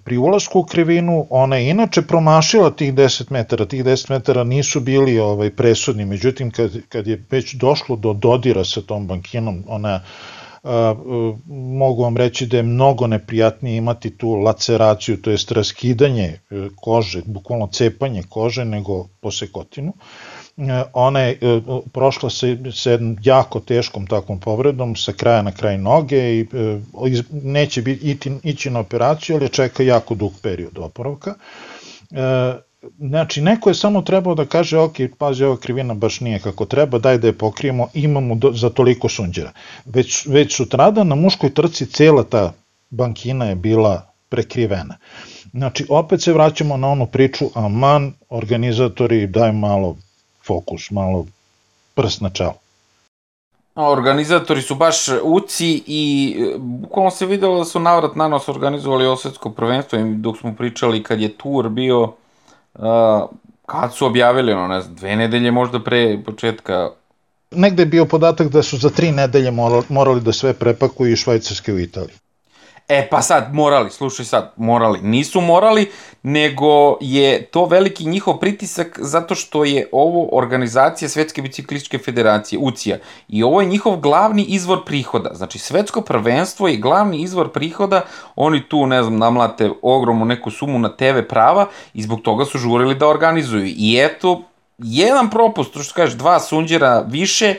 pri 0.05 0.17
ulasku 0.17 0.59
u 0.59 0.65
krivinu 0.65 1.27
ona 1.31 1.57
je 1.57 1.71
inače 1.71 2.03
promašila 2.03 2.71
tih 2.71 2.95
10 2.95 3.33
metara, 3.33 3.65
tih 3.65 3.85
10 3.85 4.11
metara 4.11 4.45
nisu 4.45 4.81
bili 4.81 5.19
ovaj 5.19 5.51
presudni, 5.51 6.05
međutim 6.05 6.51
kad, 6.51 6.71
kad 6.89 7.07
je 7.07 7.25
već 7.31 7.55
došlo 7.55 7.97
do 7.97 8.13
dodira 8.13 8.65
sa 8.65 8.81
tom 8.81 9.07
bankinom, 9.07 9.65
ona 9.69 10.01
a, 10.63 10.95
mogu 11.79 12.03
vam 12.03 12.17
reći 12.17 12.47
da 12.47 12.57
je 12.57 12.63
mnogo 12.63 13.07
neprijatnije 13.07 13.77
imati 13.77 14.17
tu 14.17 14.35
laceraciju, 14.35 15.17
to 15.23 15.31
jest 15.31 15.53
raskidanje 15.53 16.25
e, 16.25 16.39
kože, 16.77 17.23
bukvalno 17.27 17.67
cepanje 17.67 18.23
kože 18.29 18.65
nego 18.65 19.09
posekotinu. 19.21 19.93
E, 19.99 20.32
ona 20.93 21.21
je 21.21 21.33
e, 21.33 21.61
prošla 21.93 22.31
sa, 22.31 22.47
sa 22.73 22.91
jednom 22.91 23.17
jako 23.23 23.61
teškom 23.61 24.07
takvom 24.07 24.41
povredom 24.41 24.97
sa 24.97 25.13
kraja 25.13 25.43
na 25.43 25.53
kraj 25.53 25.79
noge 25.79 26.41
i 26.41 26.47
neće 27.31 27.83
biti 27.83 28.11
iti, 28.11 28.33
ići 28.43 28.71
na 28.71 28.81
operaciju, 28.81 29.37
ali 29.37 29.49
čeka 29.49 29.83
jako 29.83 30.15
dug 30.15 30.33
period 30.43 30.79
oporavka. 30.79 31.35
Znači, 32.99 33.43
neko 33.43 33.71
je 33.71 33.75
samo 33.75 34.03
trebao 34.03 34.35
da 34.35 34.47
kaže, 34.47 34.79
ok, 34.79 34.97
pazi, 35.19 35.45
ova 35.45 35.57
krivina 35.57 35.95
baš 35.95 36.21
nije 36.21 36.39
kako 36.39 36.65
treba, 36.65 36.99
daj 36.99 37.19
da 37.19 37.27
je 37.27 37.39
pokrijemo, 37.39 37.89
imamo 37.95 38.35
do, 38.35 38.53
za 38.53 38.71
toliko 38.71 39.09
sunđera. 39.09 39.53
Već, 39.85 40.27
već 40.27 40.57
sutrada 40.57 41.05
na 41.05 41.15
muškoj 41.15 41.55
trci 41.55 41.87
cela 41.87 42.25
ta 42.25 42.53
bankina 42.91 43.45
je 43.45 43.55
bila 43.55 44.15
prekrivena. 44.29 44.97
Znači, 45.53 45.87
opet 45.89 46.23
se 46.23 46.33
vraćamo 46.33 46.77
na 46.77 46.89
onu 46.89 47.07
priču, 47.07 47.45
aman, 47.55 48.13
organizatori, 48.29 49.27
daj 49.27 49.53
malo 49.53 49.97
fokus, 50.47 50.91
malo 50.91 51.27
prst 51.95 52.21
na 52.21 52.31
čelo. 52.31 52.55
Organizatori 53.75 54.63
su 54.63 54.75
baš 54.75 55.09
uci 55.23 55.83
i 55.87 56.35
e, 56.39 56.59
bukvalno 56.59 57.11
se 57.11 57.27
videlo 57.27 57.59
da 57.59 57.65
su 57.65 57.81
navrat 57.81 58.17
na 58.17 58.29
nos 58.29 58.49
organizovali 58.49 59.07
osvetsko 59.07 59.51
prvenstvo 59.51 59.99
i 59.99 60.15
dok 60.15 60.39
smo 60.39 60.55
pričali 60.55 61.03
kad 61.03 61.21
je 61.21 61.37
tur 61.37 61.69
bio 61.69 62.03
uh, 62.03 62.83
kad 63.67 63.95
su 63.95 64.07
objavili, 64.07 64.53
ono, 64.53 64.69
ne 64.69 64.81
znam, 64.81 64.95
dve 64.95 65.17
nedelje 65.17 65.51
možda 65.51 65.81
pre 65.81 66.23
početka 66.25 66.91
Negde 67.55 67.83
je 67.83 67.87
bio 67.87 68.05
podatak 68.05 68.49
da 68.49 68.63
su 68.63 68.77
za 68.77 68.91
tri 68.91 69.13
nedelje 69.13 69.51
morali 69.89 70.21
da 70.21 70.33
sve 70.33 70.53
prepakuju 70.53 71.13
i 71.13 71.17
Švajcarske 71.17 71.73
u 71.73 71.79
Italiji. 71.79 72.17
E 72.89 73.09
pa 73.11 73.23
sad, 73.23 73.55
morali, 73.55 73.91
slušaj 73.91 74.25
sad, 74.25 74.53
morali. 74.57 75.01
Nisu 75.03 75.41
morali, 75.41 75.91
nego 76.23 76.97
je 77.01 77.47
to 77.47 77.65
veliki 77.65 78.05
njihov 78.05 78.39
pritisak 78.39 78.99
zato 79.01 79.35
što 79.35 79.65
je 79.65 79.89
ovo 79.93 80.29
organizacija 80.33 81.09
Svetske 81.09 81.43
biciklističke 81.43 81.99
federacije, 81.99 82.59
UCIA, 82.59 82.99
i 83.29 83.43
ovo 83.43 83.61
je 83.61 83.67
njihov 83.67 83.97
glavni 83.97 84.45
izvor 84.45 84.85
prihoda. 84.87 85.31
Znači, 85.35 85.59
svetsko 85.59 86.01
prvenstvo 86.01 86.69
je 86.69 86.77
glavni 86.77 87.23
izvor 87.23 87.53
prihoda, 87.53 88.05
oni 88.37 88.69
tu, 88.69 88.87
ne 88.87 89.03
znam, 89.03 89.19
namlate 89.19 89.71
ogromnu 89.83 90.25
neku 90.25 90.51
sumu 90.51 90.79
na 90.79 90.97
TV 90.97 91.23
prava 91.29 91.67
i 91.95 92.03
zbog 92.03 92.21
toga 92.21 92.45
su 92.45 92.59
žurili 92.59 92.95
da 92.95 93.09
organizuju. 93.09 93.65
I 93.67 93.99
eto, 94.01 94.43
jedan 94.79 95.31
propust, 95.31 95.71
što 95.83 95.95
kažeš, 95.95 96.15
dva 96.15 96.41
sunđera 96.41 97.05
više, 97.09 97.55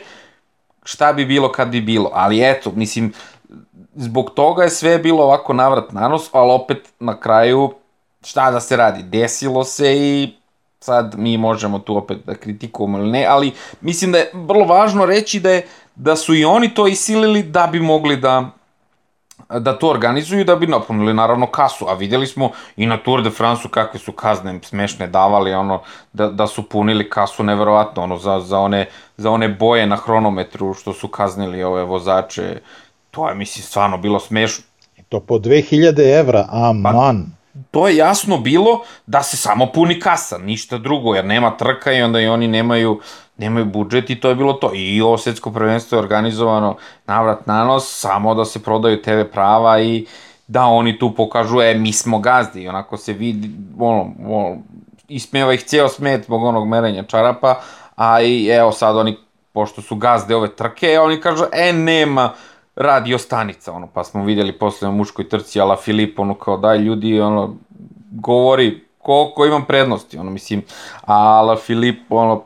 šta 0.84 1.12
bi 1.12 1.24
bilo 1.24 1.52
kad 1.52 1.68
bi 1.68 1.80
bilo. 1.80 2.10
Ali 2.12 2.50
eto, 2.50 2.72
mislim, 2.74 3.12
zbog 3.94 4.30
toga 4.30 4.62
je 4.62 4.70
sve 4.70 4.98
bilo 4.98 5.24
ovako 5.24 5.52
navrat 5.52 5.92
na 5.92 6.08
nos, 6.08 6.28
ali 6.32 6.52
opet 6.52 6.92
na 7.00 7.20
kraju 7.20 7.74
šta 8.24 8.50
da 8.50 8.60
se 8.60 8.76
radi, 8.76 9.02
desilo 9.02 9.64
se 9.64 9.96
i 9.96 10.34
sad 10.80 11.14
mi 11.18 11.38
možemo 11.38 11.78
tu 11.78 11.96
opet 11.96 12.18
da 12.26 12.34
kritikujemo 12.34 12.98
ili 12.98 13.10
ne, 13.10 13.26
ali 13.26 13.52
mislim 13.80 14.12
da 14.12 14.18
je 14.18 14.30
vrlo 14.34 14.64
važno 14.64 15.06
reći 15.06 15.40
da 15.40 15.50
je 15.50 15.66
da 15.94 16.16
su 16.16 16.34
i 16.34 16.44
oni 16.44 16.74
to 16.74 16.86
isilili 16.86 17.42
da 17.42 17.66
bi 17.66 17.80
mogli 17.80 18.16
da 18.16 18.50
da 19.48 19.78
to 19.78 19.88
organizuju 19.88 20.44
da 20.44 20.56
bi 20.56 20.66
napunili 20.66 21.14
naravno 21.14 21.46
kasu, 21.46 21.88
a 21.88 21.94
videli 21.94 22.26
smo 22.26 22.50
i 22.76 22.86
na 22.86 22.96
Tour 22.96 23.22
de 23.22 23.30
France 23.30 23.68
kakve 23.70 24.00
su 24.00 24.12
kazne 24.12 24.60
smešne 24.62 25.06
davali, 25.06 25.54
ono, 25.54 25.82
da, 26.12 26.28
da 26.28 26.46
su 26.46 26.68
punili 26.68 27.10
kasu 27.10 27.42
neverovatno, 27.42 28.02
ono, 28.02 28.18
za, 28.18 28.40
za, 28.40 28.58
one, 28.58 28.88
za 29.16 29.30
one 29.30 29.48
boje 29.48 29.86
na 29.86 29.96
hronometru 29.96 30.74
što 30.74 30.92
su 30.92 31.08
kaznili 31.08 31.62
ove 31.62 31.82
vozače, 31.82 32.60
To 33.14 33.28
je, 33.28 33.34
mislim, 33.34 33.62
stvarno 33.62 33.98
bilo 33.98 34.20
smešno. 34.20 34.64
To 35.08 35.20
po 35.20 35.38
2000 35.38 36.18
evra, 36.18 36.48
aman. 36.50 36.92
Pa, 36.92 37.34
to 37.70 37.88
je 37.88 37.96
jasno 37.96 38.38
bilo 38.38 38.80
da 39.06 39.22
se 39.22 39.36
samo 39.36 39.66
puni 39.66 40.00
kasa, 40.00 40.38
ništa 40.38 40.78
drugo, 40.78 41.14
jer 41.14 41.24
nema 41.24 41.56
trka 41.56 41.92
i 41.92 42.02
onda 42.02 42.20
i 42.20 42.26
oni 42.26 42.48
nemaju, 42.48 43.00
nemaju 43.36 43.64
budžet 43.64 44.10
i 44.10 44.20
to 44.20 44.28
je 44.28 44.34
bilo 44.34 44.52
to. 44.52 44.70
I 44.74 45.00
ovo 45.00 45.18
svetsko 45.18 45.52
prvenstvo 45.52 45.96
je 45.96 46.02
organizovano 46.02 46.76
navrat 47.06 47.46
na 47.46 47.64
nos, 47.64 48.00
samo 48.00 48.34
da 48.34 48.44
se 48.44 48.62
prodaju 48.62 49.02
TV 49.02 49.20
prava 49.32 49.80
i 49.80 50.06
da 50.46 50.64
oni 50.64 50.98
tu 50.98 51.14
pokažu, 51.14 51.60
e, 51.60 51.74
mi 51.74 51.92
smo 51.92 52.18
gazdi, 52.18 52.62
i 52.62 52.68
onako 52.68 52.96
se 52.96 53.12
vidi, 53.12 53.50
ono, 53.78 54.12
ono 54.26 54.56
ismeva 55.08 55.54
ih 55.54 55.62
cijel 55.62 55.88
smet 55.88 56.24
zbog 56.24 56.42
onog 56.42 56.68
merenja 56.68 57.02
čarapa, 57.02 57.60
a 57.96 58.20
i 58.20 58.48
evo 58.48 58.72
sad 58.72 58.96
oni, 58.96 59.16
pošto 59.52 59.82
su 59.82 59.96
gazde 59.96 60.36
ove 60.36 60.48
trke, 60.56 61.00
oni 61.00 61.20
kažu, 61.20 61.44
e, 61.52 61.72
nema, 61.72 62.32
radio 62.76 63.18
stanica, 63.18 63.72
ono, 63.72 63.86
pa 63.86 64.04
smo 64.04 64.24
videli 64.24 64.58
posle 64.58 64.88
na 64.88 64.94
muškoj 64.94 65.28
trci 65.28 65.60
Ala 65.60 65.76
Filip, 65.76 66.18
ono, 66.18 66.34
kao 66.34 66.56
daj 66.56 66.78
ljudi, 66.78 67.20
ono, 67.20 67.56
govori 68.10 68.84
koliko 68.98 69.46
imam 69.46 69.64
prednosti, 69.66 70.18
ono, 70.18 70.30
mislim, 70.30 70.62
Ala 71.02 71.56
Filip, 71.56 72.00
ono, 72.08 72.44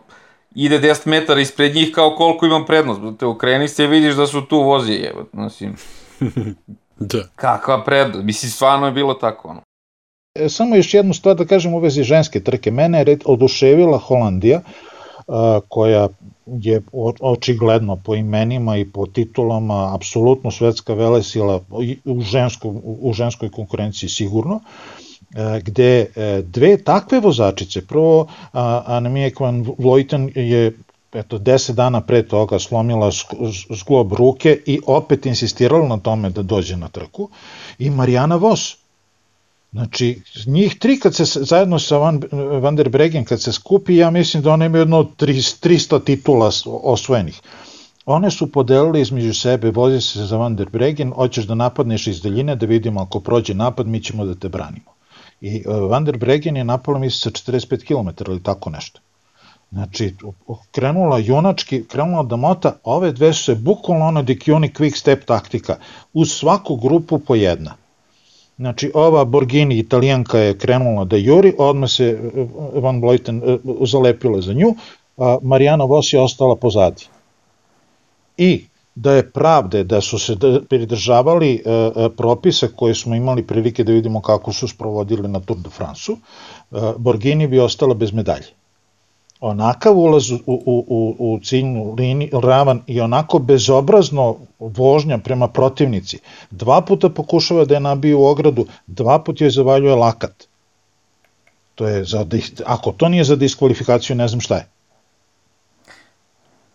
ide 0.55 0.81
10 0.81 1.07
metara 1.07 1.41
ispred 1.41 1.75
njih 1.75 1.93
kao 1.95 2.15
koliko 2.17 2.47
imam 2.47 2.67
prednost, 2.67 3.01
te 3.19 3.27
okreni 3.27 3.69
se 3.69 3.85
i 3.85 3.87
vidiš 3.87 4.15
da 4.15 4.27
su 4.27 4.41
tu 4.47 4.61
vozi, 4.63 4.95
evo, 4.95 5.27
mislim, 5.33 5.77
da. 7.13 7.19
kakva 7.37 7.85
prednost, 7.85 8.25
mislim, 8.25 8.51
stvarno 8.51 8.87
je 8.87 8.93
bilo 8.93 9.15
tako, 9.15 9.49
ono. 9.49 9.61
E, 10.35 10.49
samo 10.49 10.77
još 10.77 10.95
jednu 10.95 11.15
stvar 11.15 11.37
da 11.37 11.45
kažem 11.45 11.75
u 11.75 11.79
vezi 11.79 12.03
ženske 12.03 12.41
trke, 12.41 12.71
mene 12.71 12.99
je 12.99 13.19
oduševila 13.25 13.99
Holandija, 13.99 14.61
koja 15.69 16.09
je 16.47 16.83
očigledno 17.21 17.97
po 17.97 18.15
imenima 18.15 18.77
i 18.77 18.85
po 18.85 19.07
titulama 19.07 19.95
apsolutno 19.95 20.51
svetska 20.51 20.95
velesila 20.95 21.61
u, 22.05 22.21
žensko, 22.21 22.69
u 22.85 23.13
ženskoj 23.13 23.51
konkurenciji 23.51 24.09
sigurno, 24.09 24.61
e, 25.35 25.61
gde 25.65 26.07
e, 26.17 26.43
dve 26.43 26.77
takve 26.83 27.21
vozačice, 27.21 27.87
prvo 27.87 28.27
Annemiek 28.87 29.41
van 29.41 29.67
Vleuten 29.79 30.31
je 30.35 30.73
eto, 31.13 31.39
10 31.39 31.73
dana 31.73 32.01
pre 32.01 32.23
toga 32.29 32.59
slomila 32.59 33.11
zglob 33.71 34.13
ruke 34.13 34.63
i 34.67 34.81
opet 34.87 35.27
insistirala 35.27 35.89
na 35.89 35.99
tome 35.99 36.31
da 36.31 36.43
dođe 36.43 36.77
na 36.77 36.89
trku, 36.89 37.29
i 37.79 37.91
Marijana 37.91 38.37
Vos, 38.37 38.77
Znači, 39.73 40.23
njih 40.47 40.79
tri 40.79 41.01
kad 41.01 41.15
se 41.15 41.25
zajedno 41.25 41.79
sa 41.79 41.99
Van, 41.99 42.23
Van 42.63 42.77
der 42.77 42.89
Bregen 42.89 43.25
kad 43.25 43.43
se 43.43 43.53
skupi, 43.53 43.97
ja 43.97 44.11
mislim 44.11 44.43
da 44.43 44.53
one 44.53 44.67
imaju 44.67 44.83
jedno 44.83 45.03
300 45.19 46.05
titula 46.05 46.51
osvojenih. 46.67 47.41
One 48.07 48.31
su 48.31 48.53
podelili 48.53 49.01
između 49.01 49.35
sebe, 49.35 49.71
vozi 49.71 50.01
se 50.01 50.25
za 50.25 50.37
Van 50.37 50.57
der 50.57 50.71
Bregen, 50.71 51.13
hoćeš 51.13 51.47
da 51.47 51.55
napadneš 51.55 52.07
iz 52.07 52.23
daljine, 52.23 52.57
da 52.57 52.67
vidimo 52.67 53.01
ako 53.01 53.21
prođe 53.21 53.55
napad, 53.55 53.87
mi 53.87 54.03
ćemo 54.03 54.25
da 54.25 54.35
te 54.35 54.49
branimo. 54.49 54.95
I 55.41 55.65
uh, 55.67 55.91
Van 55.91 56.05
der 56.05 56.17
Bregen 56.19 56.57
je 56.57 56.65
napala 56.65 56.99
mislim 56.99 57.21
sa 57.21 57.51
45 57.51 57.85
km 57.85 58.31
ili 58.31 58.43
tako 58.43 58.71
nešto. 58.71 59.01
Znači, 59.73 60.15
krenula 60.71 61.19
junački, 61.19 61.85
krenula 61.85 62.23
da 62.23 62.37
mota, 62.37 62.77
ove 62.85 63.13
dve 63.13 63.33
su 63.33 63.45
se 63.45 63.55
bukvalno 63.55 64.07
ono 64.07 64.23
Dikioni 64.23 64.73
quick 64.73 64.97
step 64.97 65.25
taktika, 65.25 65.77
uz 66.13 66.33
svaku 66.33 66.77
grupu 66.77 67.19
po 67.19 67.35
jedna. 67.35 67.75
Znači, 68.59 68.91
ova 68.95 69.25
Borghini 69.25 69.79
italijanka 69.79 70.39
je 70.39 70.59
krenula 70.59 71.05
da 71.05 71.17
juri, 71.17 71.55
odmah 71.59 71.91
se 71.91 72.05
eh, 72.05 72.47
Van 72.81 73.01
Vleuten 73.01 73.43
eh, 73.45 73.59
zalepila 73.87 74.41
za 74.41 74.53
nju, 74.53 74.75
a 75.17 75.39
Marijana 75.43 75.85
Vos 75.85 76.13
je 76.13 76.21
ostala 76.21 76.57
pozadi. 76.57 77.07
I 78.37 78.65
da 78.95 79.13
je 79.13 79.31
pravde 79.31 79.85
da 79.85 80.01
su 80.01 80.19
se 80.19 80.37
pridržavali 80.69 81.55
eh, 81.55 82.09
propisa 82.17 82.69
koje 82.77 82.95
smo 82.95 83.15
imali 83.15 83.47
prilike 83.47 83.85
da 83.85 83.93
vidimo 83.93 84.21
kako 84.21 84.53
su 84.53 84.69
sprovodili 84.69 85.29
na 85.29 85.41
Tour 85.41 85.59
de 85.59 85.71
France-u, 85.71 86.17
Borghini 86.99 87.47
bi 87.47 87.59
ostala 87.59 87.95
bez 87.95 88.13
medalje 88.13 88.58
onakav 89.41 89.99
ulaz 89.99 90.31
u, 90.31 90.39
u, 90.47 90.85
u, 90.89 91.17
u 91.19 91.39
ciljnu 91.43 91.95
liniju, 91.99 92.41
ravan 92.41 92.83
i 92.87 93.01
onako 93.01 93.39
bezobrazno 93.39 94.37
vožnja 94.59 95.19
prema 95.19 95.49
protivnici. 95.49 96.19
Dva 96.51 96.81
puta 96.81 97.09
pokušava 97.09 97.65
da 97.65 97.75
je 97.75 97.81
nabije 97.81 98.15
u 98.15 98.25
ogradu, 98.25 98.67
dva 98.87 99.19
puta 99.19 99.45
je 99.45 99.51
zavaljuje 99.51 99.95
lakat. 99.95 100.49
To 101.75 101.89
je 101.89 102.05
za, 102.05 102.27
ako 102.67 102.93
to 102.93 103.09
nije 103.09 103.25
za 103.25 103.37
diskvalifikaciju, 103.37 104.17
ne 104.17 104.29
znam 104.29 104.41
šta 104.41 104.57
je. 104.57 104.67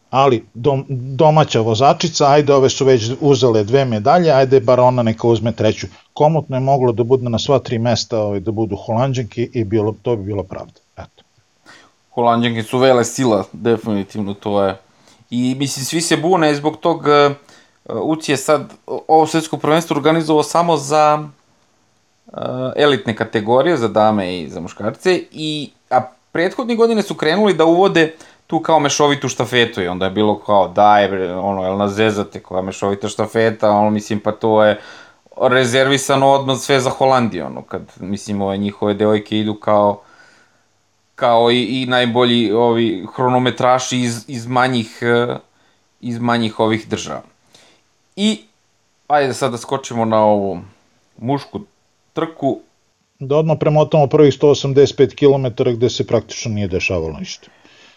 Ali 0.10 0.46
dom, 0.54 0.86
domaća 0.90 1.62
vozačica, 1.62 2.28
ajde 2.30 2.54
ove 2.54 2.70
su 2.70 2.86
već 2.86 3.12
uzele 3.22 3.64
dve 3.64 3.86
medalje, 3.86 4.32
ajde 4.32 4.60
bar 4.60 4.80
ona 4.80 5.04
neka 5.04 5.28
uzme 5.28 5.52
treću. 5.52 5.88
Komotno 6.14 6.56
je 6.56 6.60
moglo 6.60 6.92
da 6.92 7.04
bude 7.04 7.30
na 7.30 7.40
sva 7.40 7.60
tri 7.60 7.80
mesta 7.80 8.20
ovaj, 8.20 8.40
da 8.40 8.52
budu 8.52 8.76
holandžanki 8.76 9.50
i 9.54 9.64
bilo, 9.64 9.96
to 10.02 10.16
bi 10.16 10.24
bilo 10.24 10.44
pravda. 10.44 10.80
Eto. 10.98 11.13
Holandjanke 12.14 12.64
su 12.64 12.78
vele 12.78 13.06
sila, 13.06 13.44
definitivno 13.52 14.34
to 14.34 14.64
je. 14.64 14.78
I 15.30 15.56
mislim, 15.60 15.86
svi 15.86 16.02
se 16.02 16.18
bune 16.18 16.56
zbog 16.56 16.78
tog 16.78 17.06
uh, 17.08 17.96
UCI 18.02 18.32
je 18.32 18.38
sad 18.38 18.74
ovo 19.08 19.28
svetsko 19.28 19.58
prvenstvo 19.58 19.96
organizovao 19.96 20.44
samo 20.44 20.78
za 20.78 21.30
uh, 22.28 22.34
elitne 22.76 23.16
kategorije, 23.16 23.78
za 23.78 23.88
dame 23.88 24.40
i 24.40 24.50
za 24.50 24.60
muškarce, 24.60 25.24
i, 25.32 25.72
a 25.90 26.02
prethodne 26.32 26.76
godine 26.76 27.02
su 27.02 27.16
krenuli 27.16 27.54
da 27.54 27.66
uvode 27.66 28.16
tu 28.48 28.60
kao 28.60 28.80
mešovitu 28.80 29.30
štafetu 29.30 29.82
i 29.82 29.88
onda 29.88 30.06
je 30.06 30.12
bilo 30.12 30.40
kao 30.40 30.68
daj, 30.68 31.08
bre, 31.08 31.36
ono, 31.36 31.64
jel 31.64 31.78
na 31.78 31.88
zezate, 31.88 32.40
koja 32.40 32.62
mešovita 32.62 33.10
štafeta, 33.10 33.72
ono, 33.72 33.90
mislim, 33.90 34.20
pa 34.20 34.32
to 34.32 34.64
je 34.64 34.80
rezervisano 35.42 36.28
odmah 36.32 36.58
sve 36.58 36.80
za 36.80 36.90
Holandiju, 36.90 37.46
ono, 37.46 37.62
kad, 37.62 37.82
mislim, 38.00 38.42
ove 38.42 38.58
njihove 38.58 38.94
devojke 38.94 39.40
idu 39.40 39.54
kao 39.54 40.02
kao 41.24 41.52
i, 41.52 41.82
i 41.82 41.86
najbolji 41.86 42.52
ovi 42.52 43.06
hronometraši 43.16 44.00
iz, 44.00 44.26
iz 44.28 44.48
manjih 44.48 45.00
eh, 45.02 45.38
iz 46.04 46.20
manjih 46.20 46.60
ovih 46.60 46.88
država. 46.88 47.22
I 48.16 48.40
ajde 49.08 49.34
sad 49.34 49.52
da 49.52 49.58
skočimo 49.58 50.06
na 50.06 50.20
ovu 50.26 50.60
mušku 51.18 51.62
trku. 52.14 52.60
Da 53.20 53.38
odmah 53.38 53.58
premotamo 53.60 54.08
prvih 54.08 54.34
185 54.34 55.16
km 55.16 55.64
gde 55.70 55.90
se 55.90 56.08
praktično 56.08 56.52
nije 56.52 56.68
dešavalo 56.68 57.20
ništa. 57.20 57.48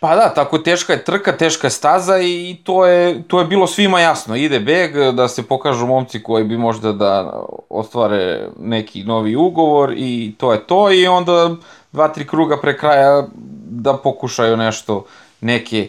Pa 0.00 0.16
da, 0.16 0.34
tako 0.34 0.58
teška 0.58 0.92
je 0.92 1.04
trka, 1.04 1.36
teška 1.36 1.66
je 1.66 1.70
staza 1.70 2.18
i 2.18 2.56
to 2.64 2.86
je, 2.86 3.22
to 3.28 3.40
je 3.40 3.46
bilo 3.46 3.66
svima 3.66 4.00
jasno. 4.00 4.36
Ide 4.36 4.60
beg, 4.60 4.94
da 5.14 5.28
se 5.28 5.42
pokažu 5.42 5.86
momci 5.86 6.22
koji 6.22 6.44
bi 6.44 6.58
možda 6.58 6.92
da 6.92 7.42
ostvare 7.68 8.48
neki 8.58 9.04
novi 9.04 9.36
ugovor 9.36 9.94
i 9.96 10.34
to 10.38 10.52
je 10.52 10.66
to 10.66 10.92
i 10.92 11.06
onda 11.06 11.56
dva, 11.96 12.08
tri 12.12 12.26
kruga 12.26 12.60
pre 12.60 12.76
kraja 12.78 13.26
da 13.70 13.96
pokušaju 13.96 14.56
nešto, 14.56 15.04
neke, 15.40 15.88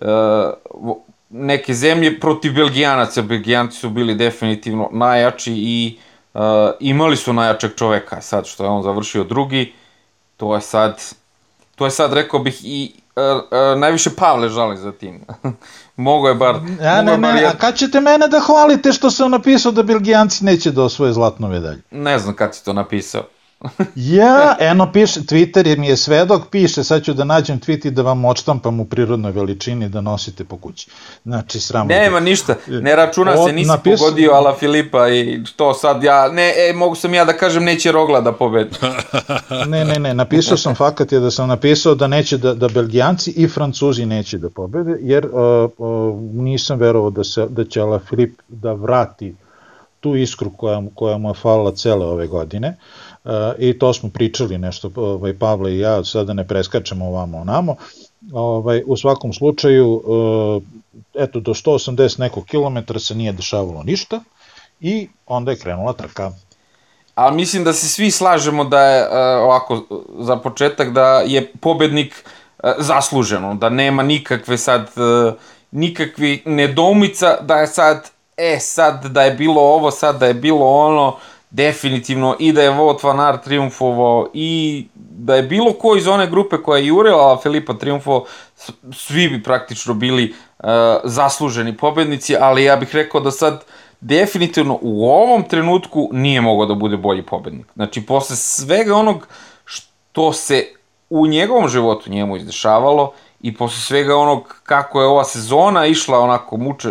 uh, 0.00 0.96
neke 1.30 1.74
zemlje 1.74 2.20
protiv 2.20 2.52
Belgijanaca. 2.54 3.22
Belgijanci 3.22 3.78
su 3.78 3.90
bili 3.90 4.14
definitivno 4.14 4.88
najjači 4.92 5.52
i 5.56 5.98
uh, 6.34 6.40
imali 6.80 7.16
su 7.16 7.32
najjačeg 7.32 7.74
čoveka. 7.76 8.20
Sad 8.20 8.46
što 8.46 8.64
je 8.64 8.70
on 8.70 8.82
završio 8.82 9.24
drugi, 9.24 9.72
to 10.36 10.54
je 10.54 10.60
sad, 10.60 11.02
to 11.74 11.84
je 11.84 11.90
sad 11.90 12.12
rekao 12.12 12.40
bih 12.40 12.60
i 12.64 12.92
uh, 13.16 13.22
uh, 13.22 13.80
najviše 13.80 14.10
Pavle 14.16 14.48
žali 14.48 14.76
za 14.76 14.92
tim. 14.92 15.24
mogo 15.96 16.28
je 16.28 16.34
bar... 16.34 16.60
Ja, 16.82 17.02
ne, 17.02 17.18
ne, 17.18 17.32
ne, 17.32 17.44
a 17.44 17.56
kad 17.58 17.76
ćete 17.76 18.00
mene 18.00 18.28
da 18.28 18.40
hvalite 18.40 18.92
što 18.92 19.10
sam 19.10 19.30
napisao 19.30 19.72
da 19.72 19.82
Belgijanci 19.82 20.44
neće 20.44 20.70
da 20.70 20.82
osvoje 20.82 21.12
zlatnu 21.12 21.48
medalju? 21.48 21.80
Ne 21.90 22.18
znam 22.18 22.34
kad 22.36 22.54
si 22.54 22.64
to 22.64 22.72
napisao. 22.72 23.22
Ja, 23.94 24.56
eno 24.60 24.92
piše, 24.92 25.20
Twitter 25.20 25.78
mi 25.78 25.88
je 25.88 25.96
svedok, 25.96 26.42
piše, 26.50 26.84
sad 26.84 27.04
ću 27.04 27.14
da 27.14 27.24
nađem 27.24 27.60
tweet 27.60 27.86
i 27.86 27.90
da 27.90 28.02
vam 28.02 28.24
odštampam 28.24 28.80
u 28.80 28.84
prirodnoj 28.84 29.32
veličini 29.32 29.88
da 29.88 30.00
nosite 30.00 30.44
po 30.44 30.56
kući. 30.56 30.90
Znači, 31.24 31.60
sramo. 31.60 31.88
Nema 31.88 32.20
ništa, 32.20 32.54
ne 32.66 32.96
računa 32.96 33.46
se, 33.46 33.52
nisi 33.52 33.68
napis... 33.68 34.00
pogodio 34.00 34.32
Ala 34.32 34.56
Filipa 34.56 35.08
i 35.08 35.40
to 35.56 35.74
sad 35.74 36.02
ja, 36.02 36.28
ne, 36.28 36.52
e, 36.56 36.72
mogu 36.72 36.94
sam 36.94 37.14
ja 37.14 37.24
da 37.24 37.32
kažem 37.32 37.64
neće 37.64 37.92
Rogla 37.92 38.20
da 38.20 38.32
pobedi. 38.32 38.70
ne, 39.72 39.84
ne, 39.84 39.98
ne, 39.98 40.14
napisao 40.14 40.56
sam, 40.56 40.74
fakat 40.74 41.12
je 41.12 41.20
da 41.20 41.30
sam 41.30 41.48
napisao 41.48 41.94
da 41.94 42.06
neće 42.06 42.38
da, 42.38 42.54
da 42.54 42.68
Belgijanci 42.68 43.30
i 43.30 43.48
Francuzi 43.48 44.06
neće 44.06 44.38
da 44.38 44.50
pobede, 44.50 44.98
jer 45.00 45.26
uh, 45.26 45.70
uh, 45.78 46.20
nisam 46.32 46.78
verovao 46.78 47.10
da, 47.10 47.24
se, 47.24 47.46
da 47.48 47.64
će 47.64 47.80
Ala 47.80 47.98
Filip 47.98 48.40
da 48.48 48.72
vrati 48.72 49.34
tu 50.00 50.16
iskru 50.16 50.50
koja, 50.56 50.82
koja 50.94 51.18
mu 51.18 51.30
je 51.30 51.34
falila 51.34 51.72
cele 51.72 52.06
ove 52.06 52.26
godine. 52.26 52.68
Uh, 52.68 53.05
i 53.58 53.78
to 53.78 53.92
smo 53.92 54.08
pričali 54.08 54.58
nešto, 54.58 54.90
ovaj, 54.96 55.38
Pavle 55.38 55.74
i 55.74 55.78
ja, 55.78 56.04
sada 56.04 56.32
ne 56.32 56.48
preskačemo 56.48 57.06
ovamo 57.06 57.38
onamo, 57.38 57.76
ovaj, 58.32 58.82
u 58.86 58.96
svakom 58.96 59.32
slučaju, 59.32 60.02
e, 61.16 61.22
eto, 61.24 61.40
do 61.40 61.54
180 61.54 62.20
nekog 62.20 62.44
kilometra 62.44 62.98
se 62.98 63.14
nije 63.14 63.32
dešavalo 63.32 63.82
ništa 63.82 64.20
i 64.80 65.08
onda 65.26 65.50
je 65.50 65.58
krenula 65.58 65.92
trka. 65.92 66.32
A 67.14 67.30
mislim 67.30 67.64
da 67.64 67.72
se 67.72 67.88
svi 67.88 68.10
slažemo 68.10 68.64
da 68.64 68.80
je, 68.80 69.00
e, 69.00 69.36
ovako, 69.36 69.82
za 70.18 70.36
početak, 70.36 70.92
da 70.92 71.20
je 71.26 71.52
pobednik 71.60 72.24
e, 72.62 72.74
zasluženo, 72.78 73.54
da 73.54 73.68
nema 73.68 74.02
nikakve 74.02 74.58
sad, 74.58 74.90
nikakvi 75.70 76.42
nedoumica 76.46 77.36
da 77.40 77.56
je 77.56 77.66
sad, 77.66 78.10
e, 78.36 78.58
sad 78.60 79.06
da 79.06 79.22
je 79.22 79.34
bilo 79.34 79.62
ovo, 79.62 79.90
sad 79.90 80.20
da 80.20 80.26
je 80.26 80.34
bilo 80.34 80.66
ono, 80.66 81.16
definitivno 81.50 82.36
i 82.38 82.52
da 82.52 82.62
je 82.62 82.70
Wout 82.70 83.04
van 83.04 83.20
Aert 83.20 83.44
triumfovao 83.44 84.28
i 84.34 84.86
da 84.94 85.34
je 85.34 85.42
bilo 85.42 85.72
ko 85.72 85.96
iz 85.96 86.06
one 86.06 86.26
grupe 86.26 86.56
koja 86.56 86.78
je 86.78 86.86
jurila 86.86 87.38
Filipa 87.42 87.74
triumfovao, 87.74 88.24
svi 88.92 89.28
bi 89.28 89.42
praktično 89.42 89.94
bili 89.94 90.34
uh, 90.58 90.68
zasluženi 91.04 91.76
pobednici, 91.76 92.36
ali 92.40 92.64
ja 92.64 92.76
bih 92.76 92.94
rekao 92.94 93.20
da 93.20 93.30
sad 93.30 93.64
definitivno 94.00 94.78
u 94.82 95.10
ovom 95.10 95.42
trenutku 95.42 96.08
nije 96.12 96.40
mogao 96.40 96.66
da 96.66 96.74
bude 96.74 96.96
bolji 96.96 97.22
pobednik. 97.22 97.66
Znači, 97.74 98.00
posle 98.00 98.36
svega 98.36 98.96
onog 98.96 99.28
što 99.64 100.32
se 100.32 100.66
u 101.10 101.26
njegovom 101.26 101.68
životu 101.68 102.10
njemu 102.10 102.36
izdešavalo 102.36 103.12
i 103.40 103.54
posle 103.54 103.80
svega 103.80 104.16
onog 104.16 104.60
kako 104.62 105.00
je 105.00 105.06
ova 105.06 105.24
sezona 105.24 105.86
išla 105.86 106.20
onako, 106.20 106.56
muče, 106.56 106.90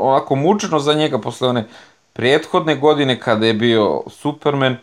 onako 0.00 0.34
mučeno 0.34 0.78
za 0.78 0.94
njega 0.94 1.18
posle 1.18 1.48
one 1.48 1.68
prethodne 2.18 2.74
godine 2.76 3.20
kada 3.20 3.46
je 3.46 3.54
bio 3.54 4.02
Superman, 4.06 4.76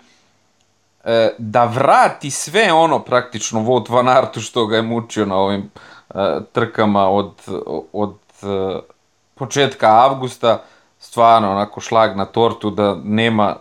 e, 1.04 1.30
da 1.38 1.66
vrati 1.66 2.32
sve 2.32 2.74
ono 2.74 3.00
praktično 3.00 3.60
Vought 3.60 3.90
Van 3.90 4.08
Artu 4.10 4.42
što 4.42 4.66
ga 4.66 4.76
je 4.76 4.82
mučio 4.82 5.26
na 5.26 5.36
ovim 5.36 5.70
e, 6.10 6.16
trkama 6.52 7.10
od, 7.10 7.32
od 7.94 8.16
e, 8.44 8.80
početka 9.34 9.88
avgusta, 9.88 10.64
stvarno 11.00 11.52
onako 11.52 11.82
šlag 11.82 12.18
na 12.18 12.26
tortu 12.26 12.70
da 12.70 12.96
nema, 13.04 13.56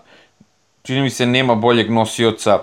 čini 0.83 1.03
mi 1.03 1.11
se 1.11 1.27
nema 1.27 1.55
boljeg 1.55 1.91
nosioca 1.91 2.59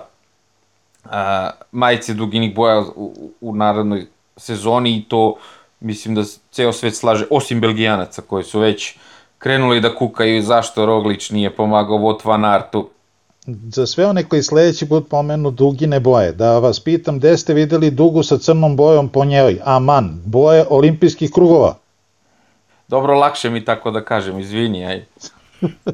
majice 1.72 2.14
duginih 2.14 2.54
boja 2.54 2.80
u, 2.80 3.32
u 3.40 3.56
narodnoj 3.56 4.06
sezoni 4.36 4.96
i 4.96 5.04
to 5.08 5.34
mislim 5.80 6.14
da 6.14 6.22
ceo 6.50 6.72
svet 6.72 6.96
slaže, 6.96 7.26
osim 7.30 7.60
Belgijanaca 7.60 8.22
koji 8.22 8.44
su 8.44 8.60
već 8.60 8.96
krenuli 9.42 9.80
da 9.80 9.94
kukaju 9.94 10.42
zašto 10.42 10.86
Roglić 10.86 11.30
nije 11.30 11.50
pomagao 11.56 11.96
Vot 11.96 12.24
Van 12.24 12.44
Artu. 12.44 12.88
Za 13.46 13.86
sve 13.86 14.06
one 14.06 14.24
koji 14.24 14.42
sledeći 14.42 14.88
put 14.88 15.08
pomenu 15.08 15.50
dugine 15.50 16.00
boje, 16.00 16.32
da 16.32 16.58
vas 16.58 16.80
pitam 16.80 17.18
gde 17.18 17.36
ste 17.36 17.54
videli 17.54 17.90
dugu 17.90 18.22
sa 18.22 18.38
crnom 18.38 18.76
bojom 18.76 19.08
po 19.08 19.24
njoj? 19.24 19.58
Aman, 19.64 20.22
boje 20.24 20.64
olimpijskih 20.70 21.30
krugova. 21.34 21.74
Dobro, 22.88 23.18
lakše 23.18 23.50
mi 23.50 23.64
tako 23.64 23.90
da 23.90 24.04
kažem, 24.04 24.38
izvini, 24.38 24.86
aj. 24.86 25.04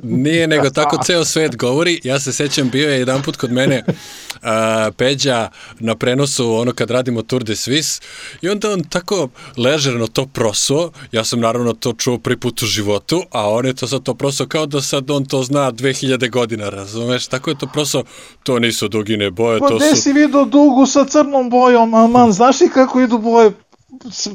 Nije, 0.02 0.46
nego 0.46 0.70
tako 0.70 0.98
ceo 1.04 1.24
svet 1.24 1.57
govori. 1.57 2.00
Ja 2.04 2.20
se 2.20 2.33
sećam, 2.33 2.70
bio 2.70 2.90
je 2.90 2.98
jedan 2.98 3.22
put 3.22 3.37
kod 3.37 3.52
mene 3.52 3.83
uh, 3.87 4.94
Peđa 4.96 5.48
na 5.81 5.94
prenosu, 5.94 6.54
ono 6.54 6.72
kad 6.72 6.90
radimo 6.90 7.22
Tour 7.22 7.44
de 7.44 7.57
Suisse, 7.57 8.00
i 8.42 8.48
onda 8.48 8.70
on 8.70 8.85
tako 8.85 9.28
ležerno 9.57 10.07
to 10.07 10.26
prosuo. 10.26 10.90
Ja 11.12 11.24
sam 11.24 11.40
naravno 11.40 11.72
to 11.72 11.92
čuo 11.92 12.18
prvi 12.18 12.40
put 12.40 12.62
u 12.62 12.66
životu, 12.66 13.22
a 13.31 13.50
on 13.50 13.66
je 13.66 13.74
to 13.74 13.87
sad 13.87 14.02
to 14.02 14.14
prosuo 14.14 14.46
kao 14.46 14.66
da 14.66 14.81
sad 14.83 15.11
on 15.11 15.24
to 15.24 15.42
zna 15.42 15.72
2000 15.72 16.31
godina, 16.31 16.68
razumeš? 16.68 17.26
Tako 17.26 17.50
je 17.50 17.59
to 17.59 17.66
prosuo, 17.66 18.04
to 18.42 18.59
nisu 18.59 18.88
dugine 18.88 19.31
boje, 19.31 19.59
pa 19.59 19.68
to 19.68 19.81
su... 19.81 19.87
Pa 19.90 19.96
si 19.96 20.12
vidio 20.12 20.44
dugu 20.44 20.87
sa 20.87 21.04
crnom 21.04 21.50
bojom, 21.50 21.94
aman, 21.94 22.33
znaš 22.33 22.61
li 22.61 22.70
kako 22.70 23.00
idu 23.00 23.18
boje 23.18 23.52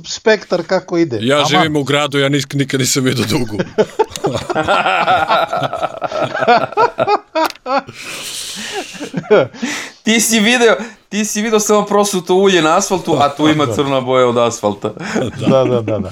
spektar 0.08 0.63
kako 0.63 0.98
ide. 0.98 1.20
Ja 1.22 1.38
Ama. 1.38 1.46
živim 1.46 1.76
u 1.76 1.84
gradu, 1.84 2.20
ja 2.20 2.30
nik, 2.30 2.54
nikad 2.54 2.80
nisam 2.80 3.04
vidio 3.04 3.26
dugu. 3.26 3.58
ti 10.04 10.20
si 10.20 10.39
video, 10.39 10.76
ti 11.10 11.26
si 11.26 11.42
video 11.42 11.60
samo 11.60 11.86
prosuto 11.86 12.36
ulje 12.36 12.62
na 12.62 12.78
asfaltu, 12.78 13.13
a 13.20 13.36
tu 13.36 13.48
ima 13.48 13.68
crna 13.76 14.02
boja 14.02 14.28
od 14.28 14.38
asfalta. 14.38 14.94
da, 15.50 15.63
da, 15.63 15.82
da, 15.82 16.00
da. 16.00 16.10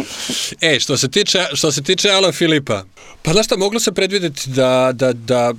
E, 0.61 0.79
što 0.79 0.97
se 0.97 1.11
tiče, 1.11 1.45
što 1.53 1.71
se 1.71 1.83
tiče 1.83 2.09
Ala 2.09 2.31
Filipa, 2.31 2.83
pa 3.21 3.31
znaš 3.31 3.45
šta, 3.45 3.57
moglo 3.57 3.79
se 3.79 3.91
predvideti 3.91 4.49
da, 4.49 4.91
da, 4.93 5.13
da, 5.13 5.53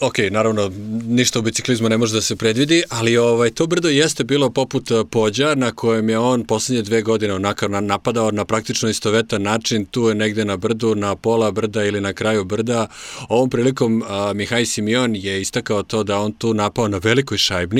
ok, 0.00 0.14
naravno, 0.30 0.70
ništa 1.06 1.38
u 1.38 1.42
biciklizmu 1.42 1.88
ne 1.88 1.98
može 1.98 2.14
da 2.14 2.20
se 2.20 2.36
predvidi, 2.36 2.82
ali 2.88 3.16
ovaj, 3.16 3.50
to 3.50 3.66
brdo 3.66 3.88
jeste 3.88 4.24
bilo 4.24 4.50
poput 4.50 4.90
eh, 4.90 4.94
pođa 5.10 5.54
na 5.54 5.72
kojem 5.72 6.08
je 6.08 6.18
on 6.18 6.44
poslednje 6.44 6.82
dve 6.82 7.02
godine 7.02 7.34
onako 7.34 7.68
napadao 7.68 8.30
na 8.30 8.44
praktično 8.44 8.88
istovetan 8.88 9.42
način, 9.42 9.84
tu 9.84 10.08
je 10.08 10.14
negde 10.14 10.44
na 10.44 10.56
brdu, 10.56 10.94
na 10.94 11.16
pola 11.16 11.50
brda 11.50 11.84
ili 11.84 12.00
na 12.00 12.12
kraju 12.12 12.44
brda. 12.44 12.86
Ovom 13.28 13.50
prilikom 13.50 14.02
a, 14.08 14.32
Mihaj 14.34 14.66
Simion 14.66 15.16
je 15.16 15.40
istakao 15.40 15.82
to 15.82 16.04
da 16.04 16.18
on 16.18 16.32
tu 16.32 16.54
napao 16.54 16.88
na 16.88 16.98
velikoj 16.98 17.38
šajbni 17.38 17.77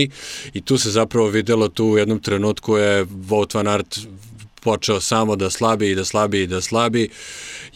i 0.52 0.60
tu 0.60 0.78
se 0.78 0.90
zapravo 0.90 1.28
videlo 1.28 1.68
tu 1.68 1.86
u 1.86 1.98
jednom 1.98 2.18
trenutku 2.18 2.76
je 2.76 3.04
Wout 3.04 3.54
van 3.54 3.66
Aert 3.66 3.98
počeo 4.60 5.00
samo 5.00 5.36
da 5.36 5.50
slabi 5.50 5.90
i 5.90 5.94
da 5.94 6.04
slabi 6.04 6.42
i 6.42 6.46
da 6.46 6.60
slabi, 6.60 7.08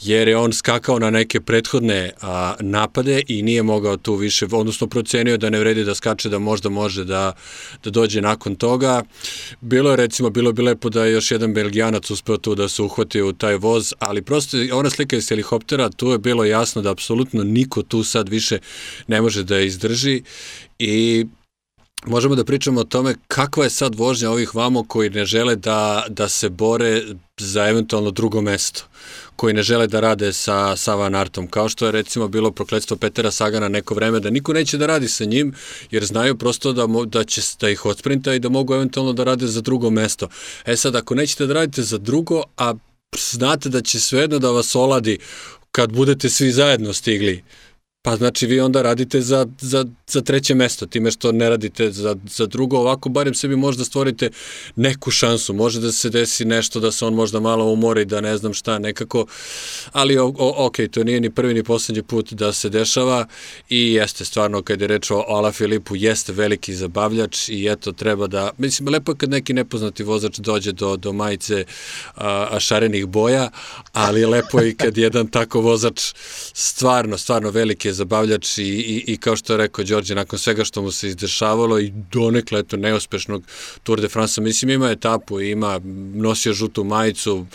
jer 0.03 0.29
je 0.29 0.37
on 0.37 0.53
skakao 0.53 0.99
na 0.99 1.11
neke 1.11 1.41
prethodne 1.41 2.11
a, 2.21 2.55
napade 2.61 3.23
i 3.29 3.43
nije 3.43 3.63
mogao 3.63 3.97
tu 3.97 4.15
više, 4.15 4.47
odnosno 4.53 4.87
procenio 4.87 5.37
da 5.37 5.51
ne 5.51 5.59
vredi 5.59 5.85
da 5.85 5.95
skače, 5.95 6.29
da 6.29 6.39
možda 6.39 6.69
može 6.69 7.05
da, 7.05 7.33
da 7.85 7.91
dođe 7.91 8.21
nakon 8.21 8.55
toga. 8.57 9.03
Bilo 9.61 9.91
je 9.91 9.97
recimo, 9.97 10.31
bilo 10.31 10.53
bi 10.53 10.63
lepo 10.63 10.91
da 10.91 11.05
je 11.05 11.13
još 11.13 11.31
jedan 11.31 11.55
belgijanac 11.55 12.11
uspeo 12.11 12.37
tu 12.37 12.55
da 12.55 12.69
se 12.69 12.83
uhvati 12.83 13.23
u 13.23 13.33
taj 13.33 13.57
voz, 13.57 13.95
ali 13.99 14.23
prosto 14.23 14.57
ona 14.73 14.91
slika 14.91 15.17
iz 15.17 15.29
helikoptera, 15.29 15.91
tu 15.91 16.11
je 16.11 16.19
bilo 16.19 16.45
jasno 16.45 16.83
da 16.83 16.91
apsolutno 16.91 17.45
niko 17.45 17.83
tu 17.83 18.05
sad 18.05 18.29
više 18.29 18.59
ne 19.07 19.21
može 19.21 19.45
da 19.45 19.61
izdrži 19.61 20.23
i 20.79 21.27
možemo 22.07 22.35
da 22.35 22.45
pričamo 22.45 22.81
o 22.81 22.85
tome 22.85 23.15
kakva 23.29 23.65
je 23.65 23.71
sad 23.71 23.95
vožnja 23.95 24.31
ovih 24.31 24.55
vamo 24.55 24.85
koji 24.85 25.11
ne 25.11 25.25
žele 25.25 25.57
da, 25.57 26.07
da 26.09 26.29
se 26.29 26.49
bore 26.49 27.03
za 27.39 27.69
eventualno 27.69 28.11
drugo 28.11 28.41
mesto 28.41 28.85
koji 29.37 29.55
ne 29.55 29.63
žele 29.63 29.87
da 29.87 30.01
rade 30.01 30.33
sa, 30.33 30.77
sa 30.77 30.95
Van 30.95 31.15
Artom, 31.15 31.47
kao 31.47 31.69
što 31.69 31.87
je 31.87 31.93
recimo 31.93 32.29
bilo 32.29 32.51
prokledstvo 32.51 32.97
Petera 32.97 33.31
Sagana 33.31 33.69
neko 33.69 33.95
vreme, 33.95 34.21
da 34.21 34.31
niko 34.31 34.53
neće 34.53 34.79
da 34.79 34.87
radi 34.87 35.09
sa 35.09 35.25
njim, 35.25 35.55
jer 35.91 36.05
znaju 36.05 36.39
prosto 36.39 36.73
da, 36.73 36.87
da 37.07 37.25
će 37.25 37.41
da 37.61 37.71
ih 37.71 37.87
odsprinta 37.87 38.35
i 38.35 38.39
da 38.39 38.49
mogu 38.49 38.75
eventualno 38.75 39.13
da 39.13 39.25
rade 39.25 39.47
za 39.47 39.61
drugo 39.61 39.91
mesto. 39.91 40.29
E 40.67 40.77
sad, 40.77 40.97
ako 40.97 41.15
nećete 41.15 41.47
da 41.47 41.55
radite 41.55 41.83
za 41.83 41.99
drugo, 41.99 42.43
a 42.57 42.75
znate 43.19 43.69
da 43.69 43.81
će 43.83 44.01
svejedno 44.01 44.39
da 44.39 44.51
vas 44.51 44.75
oladi 44.75 45.19
kad 45.73 45.93
budete 45.93 46.31
svi 46.31 46.53
zajedno 46.53 46.93
stigli, 46.93 47.43
Pa 48.05 48.17
znači 48.17 48.47
vi 48.47 48.61
onda 48.61 48.83
radite 48.83 49.21
za, 49.21 49.47
za, 49.61 49.85
za 50.07 50.21
treće 50.21 50.55
mesto, 50.55 50.87
time 50.87 51.11
što 51.11 51.33
ne 51.33 51.49
radite 51.49 51.91
za, 51.91 52.17
za 52.27 52.47
drugo, 52.47 52.79
ovako 52.79 53.09
barem 53.09 53.35
sebi 53.35 53.57
možda 53.57 53.85
stvorite 53.85 54.31
neku 54.77 55.11
šansu, 55.11 55.55
može 55.55 55.81
da 55.81 55.93
se 55.93 56.11
desi 56.11 56.45
nešto 56.45 56.81
da 56.81 56.93
se 56.93 57.05
on 57.05 57.15
možda 57.15 57.41
malo 57.41 57.65
umori, 57.65 58.05
da 58.05 58.21
ne 58.21 58.37
znam 58.37 58.55
šta, 58.55 58.79
nekako, 58.79 59.27
ali 59.93 60.19
o, 60.19 60.27
o, 60.27 60.67
ok, 60.67 60.77
to 60.91 61.05
nije 61.05 61.21
ni 61.21 61.31
prvi 61.31 61.55
ni 61.55 61.63
poslednji 61.63 62.03
put 62.03 62.33
da 62.33 62.53
se 62.53 62.69
dešava. 62.69 63.27
I 63.69 63.93
jeste 63.93 64.25
stvarno 64.25 64.63
kad 64.63 64.81
je 64.81 64.87
reč 64.87 65.11
o 65.11 65.25
Ala 65.29 65.53
Filipu, 65.53 65.97
jeste 65.97 66.33
veliki 66.33 66.75
zabavljač 66.75 67.49
i 67.49 67.69
eto 67.71 67.93
treba 67.93 68.27
da, 68.27 68.51
mislim, 68.59 68.89
lepo 68.89 69.13
je 69.13 69.17
kad 69.17 69.31
neki 69.31 69.53
nepoznati 69.53 70.03
vozač 70.03 70.39
dođe 70.39 70.73
do, 70.73 70.97
do 70.97 71.13
majice 71.13 71.65
a, 72.15 72.49
a 72.51 72.61
šarenih 72.61 73.07
boja, 73.07 73.51
ali 73.93 74.27
lepo 74.27 74.61
je 74.61 74.71
i 74.71 74.77
kad 74.77 74.99
jedan 74.99 75.27
tako 75.27 75.61
vozač 75.61 76.15
stvarno, 76.53 77.19
stvarno 77.19 77.51
veliki 77.51 77.92
zabavljač 77.93 78.59
i, 78.59 78.63
i, 78.63 79.05
i 79.07 79.17
kao 79.17 79.37
što 79.37 79.53
je 79.53 79.57
rekao 79.57 79.85
Đorđe, 79.85 80.15
nakon 80.15 80.39
svega 80.39 80.65
što 80.65 80.83
mu 80.83 80.91
se 80.91 81.09
izdešavalo 81.09 81.79
i 81.81 81.93
donekle 82.13 82.61
eto 82.61 82.77
neuspešnog 82.77 83.45
Tour 83.83 84.01
de 84.01 84.09
France, 84.09 84.41
mislim 84.41 84.71
ima 84.71 84.91
etapu, 84.91 85.41
ima, 85.41 85.81
nosio 86.15 86.53
žutu 86.53 86.85
majicu, 86.85 87.47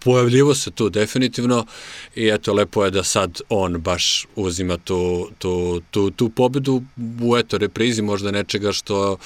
pojavljivo 0.00 0.54
se 0.54 0.70
tu 0.70 0.88
definitivno 0.88 1.66
i 2.14 2.28
eto 2.28 2.52
lepo 2.52 2.84
je 2.84 2.90
da 2.90 3.04
sad 3.04 3.40
on 3.48 3.80
baš 3.80 4.26
uzima 4.36 4.76
tu, 4.76 5.30
tu, 5.38 5.82
tu, 5.90 6.10
tu 6.10 6.28
pobedu 6.28 6.82
u 7.22 7.36
eto 7.36 7.58
reprizi 7.58 8.02
možda 8.02 8.30
nečega 8.30 8.72
što 8.72 9.16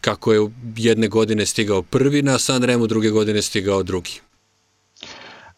kako 0.00 0.32
je 0.32 0.50
jedne 0.76 1.08
godine 1.08 1.46
stigao 1.46 1.82
prvi 1.82 2.22
na 2.22 2.38
Sanremu, 2.38 2.86
druge 2.86 3.10
godine 3.10 3.42
stigao 3.42 3.82
drugi. 3.82 4.20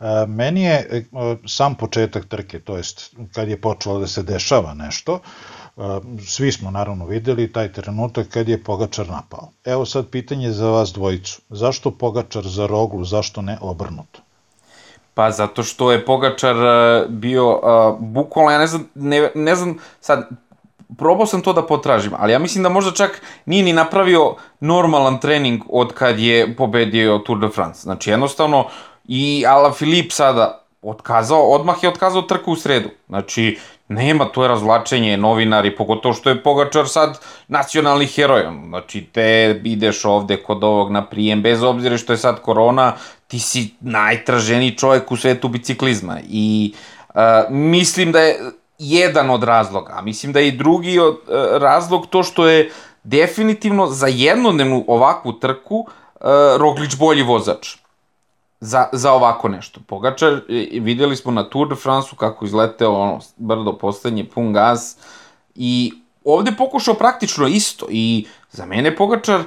E, 0.01 0.27
meni 0.27 0.63
je 0.63 0.75
e, 0.93 1.03
sam 1.47 1.75
početak 1.75 2.25
trke, 2.25 2.61
to 2.61 2.77
jest 2.77 3.17
kad 3.35 3.49
je 3.49 3.61
počelo 3.61 3.99
da 3.99 4.07
se 4.07 4.23
dešava 4.23 4.75
nešto, 4.75 5.21
e, 5.77 5.81
svi 6.27 6.53
smo 6.53 6.71
naravno 6.71 7.07
videli 7.07 7.53
taj 7.53 7.73
trenutak 7.73 8.29
kad 8.29 8.49
je 8.49 8.65
Pogačar 8.65 9.09
napao. 9.09 9.49
Evo 9.65 9.87
sad 9.87 10.09
pitanje 10.09 10.53
za 10.53 10.69
vas 10.69 10.93
dvojicu. 10.93 11.41
Zašto 11.49 11.91
Pogačar 11.91 12.43
za 12.47 12.67
roglu, 12.67 13.05
zašto 13.05 13.43
ne 13.43 13.59
obrnuto? 13.61 14.21
Pa 15.15 15.31
zato 15.31 15.63
što 15.63 15.93
je 15.93 16.05
Pogačar 16.05 16.57
bio 17.09 17.49
uh, 17.51 17.99
bukvalno, 18.01 18.51
ja 18.51 18.59
ne 18.59 18.67
znam, 18.67 18.89
ne, 18.95 19.31
ne 19.35 19.55
znam 19.55 19.79
sad, 20.01 20.29
probao 20.99 21.27
sam 21.27 21.43
to 21.43 21.53
da 21.53 21.67
potražim, 21.67 22.13
ali 22.19 22.33
ja 22.33 22.39
mislim 22.39 22.63
da 22.63 22.69
možda 22.69 22.93
čak 22.93 23.23
nije 23.47 23.63
ni 23.63 23.73
napravio 23.73 24.35
normalan 24.61 25.21
trening 25.21 25.63
od 25.69 25.93
kad 25.93 26.19
je 26.19 26.57
pobedio 26.57 27.19
Tour 27.19 27.39
de 27.39 27.49
France. 27.49 27.81
Znači 27.81 28.11
jednostavno 28.11 28.65
i 29.11 29.45
Ala 29.47 29.73
Filip 29.73 30.13
sada 30.13 30.63
otkazao, 30.83 31.43
odmah 31.43 31.83
je 31.83 31.89
otkazao 31.89 32.23
trku 32.23 32.53
u 32.53 32.57
sredu. 32.57 32.89
Znači, 33.09 33.59
nema, 33.89 34.25
to 34.25 34.43
je 34.43 34.49
razvlačenje, 34.49 35.17
novinari, 35.17 35.77
pogotovo 35.77 36.15
što 36.15 36.31
je 36.31 36.43
Pogačar 36.43 36.89
sad 36.89 37.19
nacionalni 37.49 38.07
heroj. 38.07 38.43
Znači, 38.69 39.01
te 39.13 39.61
ideš 39.65 40.05
ovde 40.05 40.37
kod 40.37 40.65
ovog 40.65 40.93
na 40.93 41.05
prijem, 41.07 41.43
bez 41.43 41.63
obzira 41.63 41.99
što 41.99 42.13
je 42.13 42.17
sad 42.17 42.41
korona, 42.43 42.93
ti 43.27 43.39
si 43.39 43.75
najtraženiji 43.81 44.77
čovjek 44.79 45.13
u 45.13 45.17
svetu 45.17 45.49
biciklizma. 45.49 46.19
I 46.29 46.75
uh, 47.09 47.21
mislim 47.51 48.13
da 48.13 48.21
je 48.21 48.39
jedan 48.79 49.31
od 49.31 49.43
razloga, 49.43 49.93
a 49.99 50.03
mislim 50.03 50.33
da 50.33 50.41
je 50.41 50.49
i 50.49 50.57
drugi 50.57 50.99
od, 50.99 51.15
uh, 51.15 51.63
razlog 51.63 52.07
to 52.07 52.23
što 52.23 52.47
je 52.47 52.71
definitivno 53.05 53.87
za 53.87 54.07
jednodnevnu 54.07 54.85
ovakvu 54.87 55.33
trku 55.33 55.77
uh, 55.77 55.87
Roglič 56.59 56.97
bolji 56.97 57.23
vozač 57.23 57.81
za, 58.61 58.89
za 58.93 59.13
ovako 59.13 59.49
nešto. 59.49 59.81
Pogačar, 59.87 60.41
videli 60.81 61.17
smo 61.17 61.33
na 61.33 61.45
Tour 61.45 61.69
de 61.69 61.75
France-u 61.75 62.17
kako 62.17 62.45
izleteo 62.45 62.93
ono, 62.93 63.21
brdo 63.37 63.79
poslednje, 63.79 64.25
pun 64.25 64.53
gaz 64.53 64.95
i 65.55 65.93
ovde 66.25 66.53
pokušao 66.59 66.95
praktično 66.95 67.47
isto 67.47 67.87
i 67.91 68.27
za 68.51 68.67
mene 68.67 68.97
Pogačar 68.97 69.41
uh, 69.41 69.47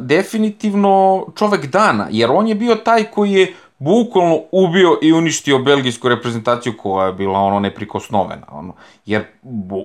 definitivno 0.00 1.26
čovek 1.36 1.66
dana, 1.66 2.08
jer 2.10 2.30
on 2.30 2.48
je 2.48 2.54
bio 2.54 2.74
taj 2.74 3.04
koji 3.04 3.32
je 3.32 3.54
bukvalno 3.78 4.40
ubio 4.52 4.98
i 5.02 5.12
uništio 5.12 5.58
belgijsku 5.58 6.08
reprezentaciju 6.08 6.74
koja 6.78 7.06
je 7.06 7.12
bila 7.12 7.38
ono 7.38 7.60
neprikosnovena. 7.60 8.46
Ono, 8.52 8.74
jer 9.06 9.24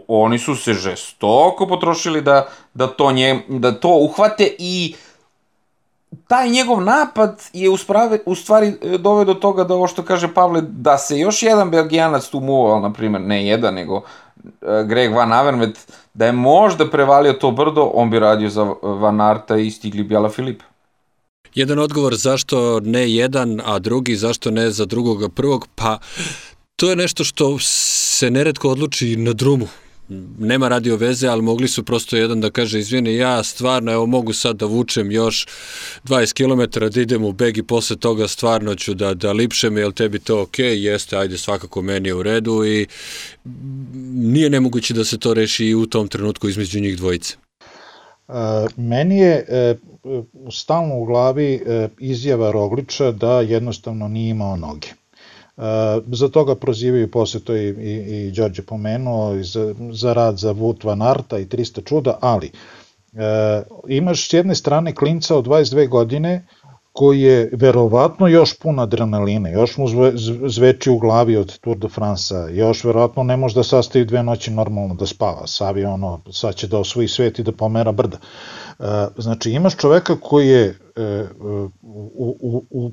oni 0.08 0.40
su 0.40 0.56
se 0.56 0.74
žestoko 0.74 1.68
potrošili 1.68 2.22
da, 2.22 2.48
da, 2.74 2.88
to 2.88 3.12
nje, 3.12 3.42
da 3.48 3.80
to 3.80 3.90
uhvate 3.90 4.56
i 4.60 4.96
taj 6.28 6.50
njegov 6.50 6.82
napad 6.82 7.42
je 7.54 7.70
usprave, 7.70 8.20
u 8.26 8.36
stvari 8.36 8.68
e, 8.82 8.98
doveo 8.98 9.26
do 9.26 9.34
toga 9.34 9.64
da 9.64 9.74
ovo 9.74 9.88
što 9.88 10.04
kaže 10.04 10.34
Pavle, 10.34 10.62
da 10.62 10.98
se 10.98 11.20
još 11.20 11.44
jedan 11.44 11.72
belgijanac 11.72 12.28
tu 12.28 12.40
muvao, 12.40 12.80
na 12.80 12.94
primjer, 12.94 13.22
ne 13.22 13.48
jedan, 13.48 13.74
nego 13.74 14.02
e, 14.44 14.84
Greg 14.88 15.14
Van 15.14 15.34
Avermaet, 15.34 15.94
da 16.14 16.26
je 16.26 16.32
možda 16.32 16.90
prevalio 16.90 17.34
to 17.34 17.52
brdo, 17.52 17.92
on 17.94 18.10
bi 18.10 18.20
radio 18.20 18.50
za 18.50 18.64
Van 18.82 19.22
Arta 19.22 19.58
i 19.58 19.72
stigli 19.72 20.04
Bjala 20.04 20.30
Filip. 20.30 20.64
Jedan 21.56 21.80
odgovor 21.80 22.16
zašto 22.16 22.80
ne 22.80 23.12
jedan, 23.12 23.62
a 23.66 23.80
drugi 23.80 24.16
zašto 24.16 24.52
ne 24.52 24.72
za 24.72 24.86
drugoga 24.86 25.30
prvog, 25.30 25.68
pa 25.76 26.00
to 26.76 26.90
je 26.90 26.96
nešto 26.96 27.24
što 27.24 27.60
se 27.60 28.32
neretko 28.32 28.70
odluči 28.70 29.16
na 29.16 29.34
drumu 29.34 29.68
nema 30.40 30.68
radio 30.68 30.96
veze, 30.96 31.28
ali 31.28 31.42
mogli 31.42 31.68
su 31.68 31.84
prosto 31.84 32.18
jedan 32.18 32.42
da 32.42 32.50
kaže, 32.50 32.80
izvini, 32.80 33.16
ja 33.16 33.44
stvarno, 33.44 33.92
evo 33.92 34.06
mogu 34.06 34.34
sad 34.34 34.56
da 34.56 34.66
vučem 34.66 35.12
još 35.12 35.48
20 36.04 36.34
km 36.34 36.80
da 36.90 37.02
idem 37.02 37.24
u 37.24 37.32
beg 37.32 37.58
i 37.58 37.64
posle 37.64 37.96
toga 37.96 38.28
stvarno 38.28 38.76
ću 38.76 38.94
da, 38.94 39.14
da 39.14 39.32
lipšem, 39.32 39.78
jel 39.78 39.92
tebi 39.92 40.20
to 40.20 40.42
ok, 40.42 40.60
jeste, 40.60 41.18
ajde, 41.18 41.38
svakako 41.38 41.82
meni 41.82 42.10
je 42.10 42.14
u 42.14 42.24
redu 42.24 42.66
i 42.66 42.88
nije 44.14 44.50
nemoguće 44.50 44.94
da 44.94 45.04
se 45.04 45.18
to 45.18 45.34
reši 45.34 45.66
i 45.66 45.76
u 45.76 45.86
tom 45.86 46.08
trenutku 46.08 46.50
između 46.50 46.80
njih 46.80 46.98
dvojice. 46.98 47.36
E, 48.28 48.34
meni 48.78 49.18
je 49.18 49.46
e, 49.50 49.76
stalno 50.52 50.98
u 50.98 51.06
glavi 51.06 51.54
e, 51.54 51.90
izjava 52.00 52.52
Rogliča 52.52 53.12
da 53.12 53.42
jednostavno 53.42 54.08
nije 54.08 54.30
imao 54.30 54.56
noge. 54.56 54.88
Uh, 55.58 55.64
za 56.12 56.30
toga 56.30 56.56
prozivaju 56.56 57.12
posle 57.12 57.40
to 57.40 57.56
i, 57.56 57.68
i, 57.70 58.28
i 58.28 58.32
Đorđe 58.32 58.62
pomenuo 58.62 59.44
za, 59.44 59.76
za 59.92 60.14
rad 60.14 60.38
za 60.38 60.52
Vut 60.52 60.84
Van 60.84 61.02
Arta 61.02 61.40
i 61.40 61.46
300 61.46 61.84
čuda, 61.84 62.18
ali 62.22 62.52
uh, 63.14 63.20
imaš 63.88 64.30
s 64.30 64.34
jedne 64.34 64.56
strane 64.56 64.96
klinca 64.96 65.38
od 65.38 65.46
22 65.46 65.90
godine 65.90 66.48
koji 66.94 67.22
je 67.22 67.50
verovatno 67.54 68.28
još 68.28 68.60
pun 68.60 68.80
adrenalina, 68.80 69.50
još 69.50 69.78
mu 69.78 69.88
zve, 69.88 70.12
zveči 70.48 70.90
u 70.90 70.98
glavi 70.98 71.38
od 71.38 71.60
Tour 71.60 71.78
de 71.78 71.88
France-a, 71.88 72.50
još 72.50 72.84
verovatno 72.84 73.24
ne 73.24 73.38
može 73.38 73.56
da 73.56 73.64
sastavi 73.64 74.06
dve 74.06 74.24
noći 74.24 74.52
normalno 74.52 74.96
da 74.96 75.06
spava, 75.06 75.48
savi 75.48 75.86
ono, 75.86 76.22
sad 76.32 76.56
će 76.56 76.68
da 76.68 76.80
osvoji 76.80 77.08
svet 77.08 77.40
i 77.40 77.44
da 77.44 77.52
pomera 77.52 77.92
brda. 77.92 78.18
Uh, 78.80 78.86
znači 79.18 79.52
imaš 79.52 79.78
čoveka 79.78 80.16
koji 80.22 80.48
je 80.48 80.80
u, 81.84 82.36
u, 82.40 82.64
u 82.70 82.92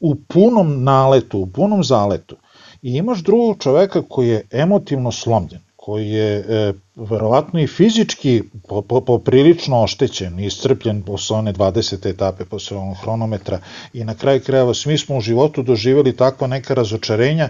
u 0.00 0.14
punom 0.14 0.84
naletu, 0.84 1.38
u 1.38 1.46
punom 1.46 1.84
zaletu 1.84 2.36
i 2.82 2.92
imaš 2.96 3.22
drugog 3.22 3.56
čoveka 3.62 4.02
koji 4.08 4.28
je 4.28 4.46
emotivno 4.50 5.12
slomljen, 5.12 5.60
koji 5.76 6.10
je 6.10 6.36
e, 6.38 6.72
verovatno 6.96 7.60
i 7.60 7.66
fizički 7.66 8.42
po, 8.68 8.82
po, 8.82 9.00
poprilično 9.00 9.82
oštećen 9.82 10.40
iscrpljen 10.40 11.02
posle 11.02 11.36
one 11.36 11.52
20. 11.52 12.08
etape, 12.08 12.44
posle 12.44 12.76
onog 12.76 12.96
hronometra 12.96 13.60
i 13.92 14.04
na 14.04 14.14
kraju 14.14 14.40
krajeva 14.40 14.74
svi 14.74 14.98
smo 14.98 15.16
u 15.16 15.20
životu 15.20 15.62
doživjeli 15.62 16.16
takva 16.16 16.46
neka 16.46 16.74
razočarenja 16.74 17.48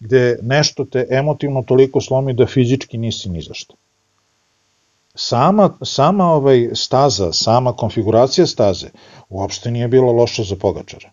gde 0.00 0.38
nešto 0.42 0.84
te 0.84 1.06
emotivno 1.10 1.62
toliko 1.62 2.00
slomi 2.00 2.34
da 2.34 2.46
fizički 2.46 2.98
nisi 2.98 3.28
ni 3.28 3.42
zašto. 3.42 3.74
sama, 5.14 5.70
sama 5.82 6.24
ovaj 6.24 6.70
staza, 6.74 7.32
sama 7.32 7.72
konfiguracija 7.72 8.46
staze 8.46 8.88
uopšte 9.28 9.70
nije 9.70 9.88
bila 9.88 10.12
loša 10.12 10.42
za 10.42 10.56
Pogačara. 10.56 11.10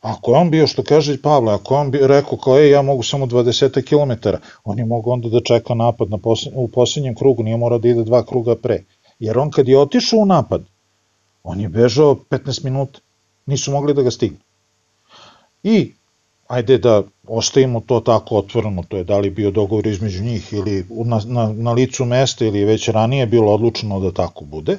Ako 0.00 0.30
je 0.30 0.38
on 0.38 0.50
bio, 0.50 0.66
što 0.66 0.82
kaže 0.82 1.22
Pavle, 1.22 1.54
ako 1.54 1.74
on 1.74 1.90
bi 1.90 1.98
rekao 2.02 2.38
kao, 2.38 2.58
je, 2.58 2.70
ja 2.70 2.82
mogu 2.82 3.02
samo 3.02 3.26
20 3.26 3.82
km, 3.82 4.28
on 4.64 4.78
je 4.78 4.84
mogu 4.84 5.10
onda 5.10 5.28
da 5.28 5.40
čeka 5.40 5.74
napad 5.74 6.10
na 6.10 6.18
posle, 6.18 6.52
u 6.54 6.68
poslednjem 6.68 7.14
krugu, 7.14 7.42
nije 7.42 7.56
morao 7.56 7.78
da 7.78 7.88
ide 7.88 8.04
dva 8.04 8.24
kruga 8.26 8.56
pre. 8.56 8.84
Jer 9.18 9.38
on 9.38 9.50
kad 9.50 9.68
je 9.68 9.78
otišao 9.78 10.18
u 10.18 10.26
napad, 10.26 10.62
on 11.42 11.60
je 11.60 11.68
bežao 11.68 12.14
15 12.30 12.64
minuta, 12.64 13.00
nisu 13.46 13.72
mogli 13.72 13.94
da 13.94 14.02
ga 14.02 14.10
stignu. 14.10 14.38
I 15.62 15.92
ajde 16.48 16.78
da 16.78 17.02
ostavimo 17.26 17.80
to 17.80 18.00
tako 18.00 18.36
otvoreno, 18.36 18.82
to 18.88 18.96
je 18.96 19.04
da 19.04 19.18
li 19.18 19.30
bio 19.30 19.50
dogovor 19.50 19.86
između 19.86 20.22
njih 20.22 20.52
ili 20.52 20.86
na, 20.90 21.20
na, 21.26 21.52
na 21.52 21.72
licu 21.72 22.04
mesta 22.04 22.44
ili 22.44 22.64
već 22.64 22.88
ranije 22.88 23.26
bilo 23.26 23.52
odlučeno 23.54 24.00
da 24.00 24.12
tako 24.12 24.44
bude. 24.44 24.78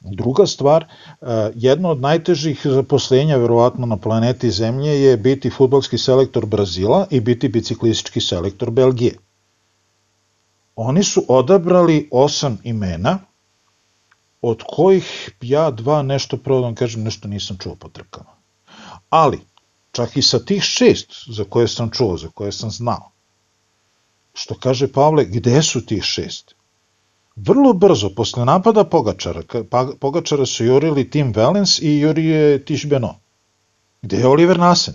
Druga 0.00 0.46
stvar, 0.46 0.84
e, 0.84 1.50
jedno 1.54 1.90
od 1.90 2.00
najtežih 2.00 2.60
zaposlenja 2.64 3.36
verovatno 3.36 3.86
na 3.86 3.96
planeti 3.96 4.50
Zemlje 4.50 5.02
je 5.02 5.16
biti 5.16 5.50
futbalski 5.50 5.98
selektor 5.98 6.46
Brazila 6.46 7.06
i 7.10 7.20
biti 7.20 7.48
biciklistički 7.48 8.20
selektor 8.20 8.70
Belgije. 8.70 9.18
Oni 10.76 11.04
su 11.04 11.24
odabrali 11.28 12.08
osam 12.12 12.58
imena, 12.64 13.18
od 14.42 14.62
kojih 14.66 15.30
ja 15.40 15.70
dva 15.70 16.02
nešto 16.02 16.36
prvo 16.36 16.60
da 16.60 16.66
vam 16.66 16.74
kažem, 16.74 17.02
nešto 17.02 17.28
nisam 17.28 17.58
čuo 17.58 17.74
po 17.74 17.88
trkama. 17.88 18.30
Ali, 19.10 19.40
čak 19.92 20.16
i 20.16 20.22
sa 20.22 20.38
tih 20.38 20.62
šest 20.62 21.12
za 21.28 21.44
koje 21.44 21.68
sam 21.68 21.90
čuo, 21.90 22.16
za 22.16 22.28
koje 22.28 22.52
sam 22.52 22.70
znao, 22.70 23.10
što 24.34 24.54
kaže 24.54 24.92
Pavle, 24.92 25.24
gde 25.24 25.62
su 25.62 25.86
tih 25.86 26.02
šest? 26.02 26.54
Vrlo 27.36 27.72
brzo, 27.72 28.10
posle 28.16 28.44
napada 28.44 28.84
Pogačara, 28.84 29.42
pa, 29.70 29.86
Pogačara 30.00 30.46
su 30.46 30.64
jurili 30.64 31.10
Tim 31.10 31.32
Valens 31.36 31.78
i 31.82 31.98
jurio 31.98 32.58
Tiš 32.58 32.86
Beno. 32.86 33.14
Gde 34.02 34.16
je 34.16 34.26
Oliver 34.26 34.58
Nasen? 34.58 34.94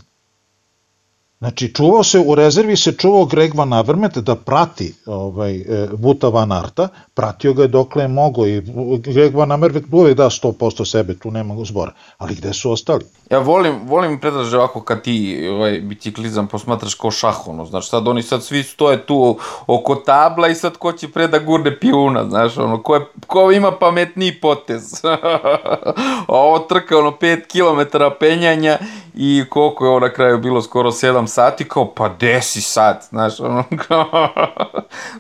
Znači, 1.40 1.74
čuvao 1.74 2.04
se, 2.04 2.20
u 2.20 2.36
rezervi 2.36 2.76
se 2.76 2.92
čuvao 2.92 3.26
Greg 3.26 3.56
Van 3.56 3.74
Avermet 3.74 4.18
da 4.18 4.36
prati 4.36 4.94
ovaj, 5.06 5.56
e, 5.56 5.88
Vuta 5.94 6.30
Van 6.30 6.52
Arta, 6.52 6.88
pratio 7.14 7.54
ga 7.54 7.62
je 7.62 7.68
dokle 7.68 8.04
je 8.04 8.08
mogo 8.08 8.48
i 8.48 8.62
Greg 8.98 9.36
Van 9.36 9.52
Avermet 9.52 9.84
uvek 9.92 10.18
da 10.18 10.30
100% 10.30 10.86
sebe, 10.86 11.18
tu 11.18 11.32
nema 11.32 11.66
zbora. 11.66 11.92
Ali 12.18 12.36
gde 12.36 12.54
su 12.54 12.72
ostali? 12.72 13.06
Ja 13.32 13.40
volim, 13.40 13.76
volim 13.88 14.20
predraže 14.20 14.58
ovako 14.58 14.82
kad 14.82 15.02
ti 15.02 15.48
ovaj, 15.52 15.80
biciklizam 15.80 16.48
posmatraš 16.48 16.96
kao 16.96 17.12
šah, 17.12 17.48
ono, 17.48 17.66
znaš, 17.66 17.90
sad 17.90 18.08
oni 18.08 18.24
sad 18.24 18.44
svi 18.44 18.64
stoje 18.64 19.06
tu 19.06 19.38
oko 19.68 19.96
tabla 19.96 20.48
i 20.48 20.56
sad 20.56 20.78
ko 20.78 20.92
će 20.92 21.08
pre 21.08 21.28
da 21.28 21.40
gurne 21.40 21.80
pijuna, 21.80 22.26
znaš, 22.30 22.58
ono, 22.58 22.84
ko, 22.84 22.96
je, 22.96 23.02
ko 23.28 23.52
ima 23.52 23.72
pametniji 23.72 24.40
potez. 24.42 25.02
A 25.04 25.18
ovo 26.28 26.60
trka, 26.60 26.98
ono, 26.98 27.12
5 27.12 27.42
km 27.48 27.98
penjanja 28.20 28.78
i 29.14 29.44
koliko 29.50 29.86
je 29.86 29.90
ovo 29.90 30.00
na 30.00 30.14
kraju 30.14 30.38
bilo, 30.38 30.62
skoro 30.62 30.92
7 30.92 31.28
sati, 31.28 31.64
kao, 31.68 31.94
pa 31.96 32.10
desi 32.10 32.62
sad, 32.62 33.08
znaš, 33.10 33.40
ono, 33.40 33.64
kao, 33.88 34.06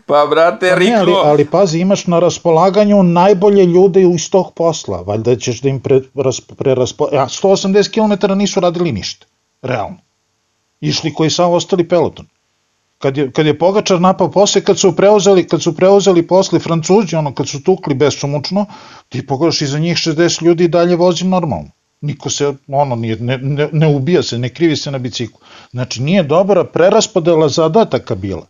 pa 0.06 0.28
brate, 0.30 0.70
pa 0.70 0.80
ne, 0.80 0.96
ali, 1.00 1.14
ali 1.24 1.46
pazi, 1.46 1.80
imaš 1.80 2.08
na 2.08 2.20
raspolaganju 2.20 3.04
najbolje 3.04 3.66
ljude 3.66 4.02
iz 4.02 4.32
tog 4.32 4.54
posla, 4.54 5.02
valjda 5.02 5.36
ćeš 5.36 5.62
da 5.62 5.70
im 5.70 5.80
pre, 5.80 6.02
ras, 6.16 6.42
preraspo... 6.42 7.08
Ja, 7.14 7.26
180 7.26 7.95
km 7.96 8.38
nisu 8.38 8.60
radili 8.60 8.92
ništa, 8.92 9.26
realno. 9.62 9.98
Išli 10.82 11.14
koji 11.14 11.30
sam 11.30 11.52
ostali 11.52 11.88
peloton. 11.88 12.28
Kad 12.98 13.18
je, 13.18 13.32
kad 13.32 13.46
je 13.46 13.58
Pogačar 13.60 14.02
napao 14.02 14.32
posle, 14.32 14.62
kad 14.62 14.80
su 14.80 14.96
preuzeli, 14.96 15.48
kad 15.48 15.62
su 15.62 15.76
preuzeli 15.76 16.28
posle 16.28 16.60
Francuzi, 16.60 17.16
ono, 17.16 17.34
kad 17.34 17.48
su 17.48 17.64
tukli 17.64 17.96
besomučno, 17.96 18.66
ti 19.10 19.26
pogledaš 19.28 19.62
iza 19.62 19.80
njih 19.80 19.98
60 19.98 20.44
ljudi 20.44 20.64
i 20.64 20.68
dalje 20.68 20.96
vozi 20.96 21.26
normalno 21.26 21.72
niko 22.06 22.30
se, 22.30 22.54
ono, 22.68 22.96
nije, 22.96 23.16
ne, 23.16 23.38
ne, 23.38 23.70
ne 23.72 23.88
ubija 23.88 24.24
se, 24.24 24.38
ne 24.38 24.50
krivi 24.50 24.76
se 24.76 24.92
na 24.92 24.98
biciklu. 24.98 25.40
Znači, 25.72 26.02
nije 26.02 26.24
dobra 26.24 26.64
preraspodela 26.64 27.50
zadataka 27.50 28.16
bila. 28.16 28.48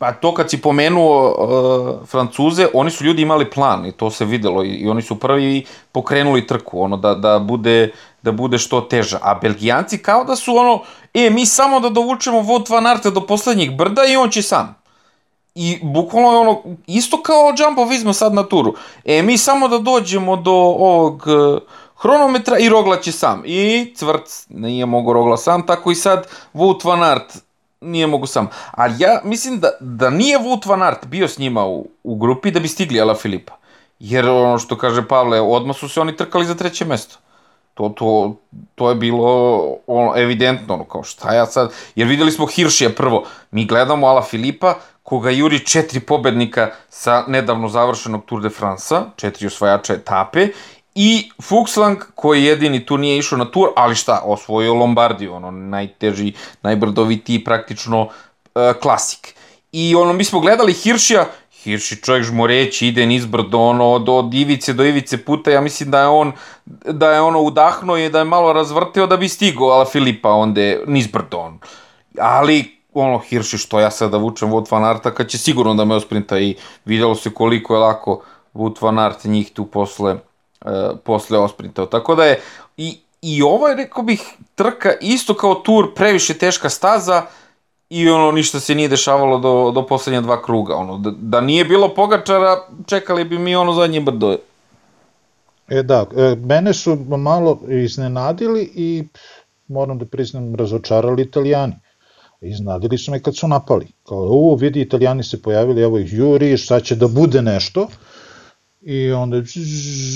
Pa 0.00 0.12
to 0.12 0.34
kad 0.34 0.50
si 0.50 0.56
pomenuo 0.60 1.28
uh, 1.28 2.08
Francuze, 2.08 2.68
oni 2.74 2.90
su 2.90 3.04
ljudi 3.04 3.22
imali 3.22 3.50
plan 3.50 3.86
i 3.86 3.92
to 3.92 4.10
se 4.10 4.24
videlo 4.24 4.64
i, 4.64 4.68
i 4.68 4.88
oni 4.88 5.02
su 5.02 5.18
prvi 5.18 5.66
pokrenuli 5.92 6.46
trku, 6.46 6.82
ono 6.82 6.96
da, 6.96 7.14
da, 7.14 7.38
bude, 7.38 7.92
da 8.22 8.32
bude 8.32 8.58
što 8.58 8.80
teža. 8.80 9.18
A 9.22 9.34
Belgijanci 9.34 9.98
kao 9.98 10.24
da 10.24 10.36
su 10.36 10.56
ono, 10.56 10.82
e, 11.14 11.30
mi 11.30 11.46
samo 11.46 11.80
da 11.80 11.88
dovučemo 11.88 12.40
Vod 12.40 12.68
van 12.68 12.86
Arte 12.86 13.10
do 13.10 13.26
poslednjeg 13.26 13.76
brda 13.76 14.04
i 14.04 14.16
on 14.16 14.30
će 14.30 14.42
sam. 14.42 14.74
I 15.54 15.78
bukvalno 15.82 16.30
je 16.30 16.38
ono, 16.38 16.62
isto 16.86 17.22
kao 17.22 17.54
Jumbo 17.58 17.84
Visma 17.84 18.12
sad 18.12 18.34
na 18.34 18.42
turu. 18.42 18.74
E, 19.04 19.22
mi 19.22 19.38
samo 19.38 19.68
da 19.68 19.78
dođemo 19.78 20.36
do 20.36 20.54
ovog 20.54 21.26
uh, 21.26 21.62
hronometra 21.96 22.58
i 22.58 22.68
Rogla 22.68 22.96
će 22.96 23.12
sam. 23.12 23.42
I 23.44 23.92
Cvrc 23.96 24.46
nije 24.48 24.86
mogo 24.86 25.12
Rogla 25.12 25.36
sam, 25.36 25.66
tako 25.66 25.90
i 25.90 25.94
sad 25.94 26.26
Wout 26.54 26.84
van 26.84 27.02
Aert 27.02 27.49
nije 27.80 28.06
mogu 28.06 28.26
sam. 28.26 28.48
Ali 28.70 28.94
ja 28.98 29.20
mislim 29.24 29.60
da, 29.60 29.70
da 29.80 30.10
nije 30.10 30.38
Wout 30.38 30.68
van 30.68 30.82
Aert 30.82 31.06
bio 31.06 31.28
s 31.28 31.38
njima 31.38 31.66
u, 31.66 31.88
u 32.02 32.16
grupi 32.16 32.50
da 32.50 32.60
bi 32.60 32.68
stigli 32.68 33.00
Ala 33.00 33.14
Filipa. 33.14 33.52
Jer 33.98 34.28
ono 34.28 34.58
što 34.58 34.78
kaže 34.78 35.08
Pavle, 35.08 35.40
odmah 35.40 35.76
su 35.76 35.88
se 35.88 36.00
oni 36.00 36.16
trkali 36.16 36.46
za 36.46 36.54
treće 36.54 36.84
mesto. 36.84 37.16
To, 37.74 37.88
to, 37.88 38.36
to 38.74 38.88
je 38.88 38.94
bilo 38.94 39.60
ono, 39.86 40.16
evidentno, 40.16 40.74
ono, 40.74 40.84
kao 40.84 41.02
šta 41.02 41.34
ja 41.34 41.46
sad, 41.46 41.72
jer 41.94 42.08
videli 42.08 42.32
smo 42.32 42.46
Hiršija 42.46 42.90
prvo, 42.90 43.24
mi 43.50 43.64
gledamo 43.66 44.06
Ala 44.06 44.22
Filipa, 44.22 44.74
koga 45.02 45.30
juri 45.30 45.66
četiri 45.66 46.00
pobednika 46.00 46.70
sa 46.88 47.24
nedavno 47.28 47.68
završenog 47.68 48.24
Tour 48.24 48.42
de 48.42 48.50
France-a, 48.50 49.04
četiri 49.16 49.46
osvajača 49.46 49.94
etape, 49.94 50.48
i 51.02 51.30
Fuxlang 51.38 51.96
koji 52.14 52.44
jedini 52.44 52.86
tu 52.86 52.98
nije 52.98 53.18
išao 53.18 53.38
na 53.38 53.44
tur, 53.44 53.68
ali 53.76 53.94
šta, 53.94 54.20
osvojio 54.24 54.74
Lombardiju, 54.74 55.34
ono 55.34 55.50
najteži, 55.50 56.32
najbrdovitiji 56.62 57.44
praktično 57.44 58.02
uh, 58.02 58.10
klasik. 58.82 59.34
I 59.72 59.94
ono, 59.94 60.12
mi 60.12 60.24
smo 60.24 60.40
gledali 60.40 60.72
Hiršija, 60.72 61.24
Hirši 61.62 61.96
čovjek 62.02 62.24
žmoreći, 62.24 62.88
ide 62.88 63.06
nizbrdo, 63.06 63.58
ono, 63.58 63.88
od, 63.92 64.08
od 64.08 64.34
ivice 64.34 64.72
do 64.72 64.84
ivice 64.84 65.24
puta, 65.24 65.50
ja 65.50 65.60
mislim 65.60 65.90
da 65.90 66.00
je 66.00 66.06
on, 66.06 66.32
da 66.84 67.12
je 67.12 67.20
ono 67.20 67.40
udahnuo 67.40 67.96
i 67.96 68.10
da 68.10 68.18
je 68.18 68.24
malo 68.24 68.52
razvrteo 68.52 69.06
da 69.06 69.16
bi 69.16 69.28
stigo, 69.28 69.64
ala 69.64 69.84
Filipa 69.84 70.30
onde 70.30 70.82
nizbrdo 70.86 71.38
on. 71.38 71.58
Ali, 72.18 72.76
ono, 72.92 73.18
Hirši 73.18 73.58
što 73.58 73.80
ja 73.80 73.90
sada 73.90 74.16
vučem 74.16 74.50
Wout 74.50 74.72
van 74.72 74.84
Arta, 74.84 75.14
kad 75.14 75.28
će 75.28 75.38
sigurno 75.38 75.74
da 75.74 75.84
me 75.84 75.94
osprinta 75.94 76.38
i 76.38 76.56
videlo 76.84 77.14
se 77.14 77.30
koliko 77.30 77.74
je 77.74 77.80
lako 77.80 78.22
Wout 78.54 78.82
van 78.82 78.98
Art 78.98 79.24
njih 79.24 79.50
tu 79.50 79.66
posle 79.66 80.29
e, 80.64 80.70
posle 81.04 81.38
osprintao. 81.38 81.86
Tako 81.86 82.14
da 82.14 82.24
je 82.24 82.40
i, 82.76 82.98
i 83.22 83.42
ovo 83.42 83.68
je, 83.68 83.76
rekao 83.76 84.02
bih, 84.02 84.22
trka 84.54 84.92
isto 85.00 85.34
kao 85.34 85.54
tur, 85.54 85.94
previše 85.94 86.34
teška 86.34 86.68
staza 86.68 87.22
i 87.90 88.08
ono 88.08 88.32
ništa 88.32 88.60
se 88.60 88.74
nije 88.74 88.88
dešavalo 88.88 89.38
do, 89.38 89.70
do 89.74 89.86
poslednja 89.86 90.20
dva 90.20 90.42
kruga. 90.42 90.76
Ono, 90.76 90.98
da, 90.98 91.10
da 91.16 91.40
nije 91.40 91.64
bilo 91.64 91.94
pogačara, 91.94 92.56
čekali 92.86 93.24
bi 93.24 93.38
mi 93.38 93.56
ono 93.56 93.72
zadnje 93.72 94.00
brdo. 94.00 94.36
E 95.68 95.82
da, 95.82 96.06
e, 96.16 96.36
mene 96.36 96.74
su 96.74 96.96
malo 96.96 97.60
iznenadili 97.68 98.72
i 98.74 99.04
moram 99.68 99.98
da 99.98 100.06
priznam 100.06 100.54
razočarali 100.54 101.22
italijani. 101.22 101.74
Iznadili 102.40 102.98
su 102.98 103.10
me 103.10 103.22
kad 103.22 103.36
su 103.36 103.48
napali. 103.48 103.86
Kao, 104.08 104.18
u, 104.18 104.54
vidi, 104.54 104.80
italijani 104.80 105.22
se 105.22 105.42
pojavili, 105.42 105.82
evo 105.82 105.98
ih 105.98 106.12
juri, 106.12 106.58
sad 106.58 106.82
će 106.82 106.96
da 106.96 107.08
bude 107.08 107.42
nešto 107.42 107.88
i 108.80 109.12
onda 109.12 109.42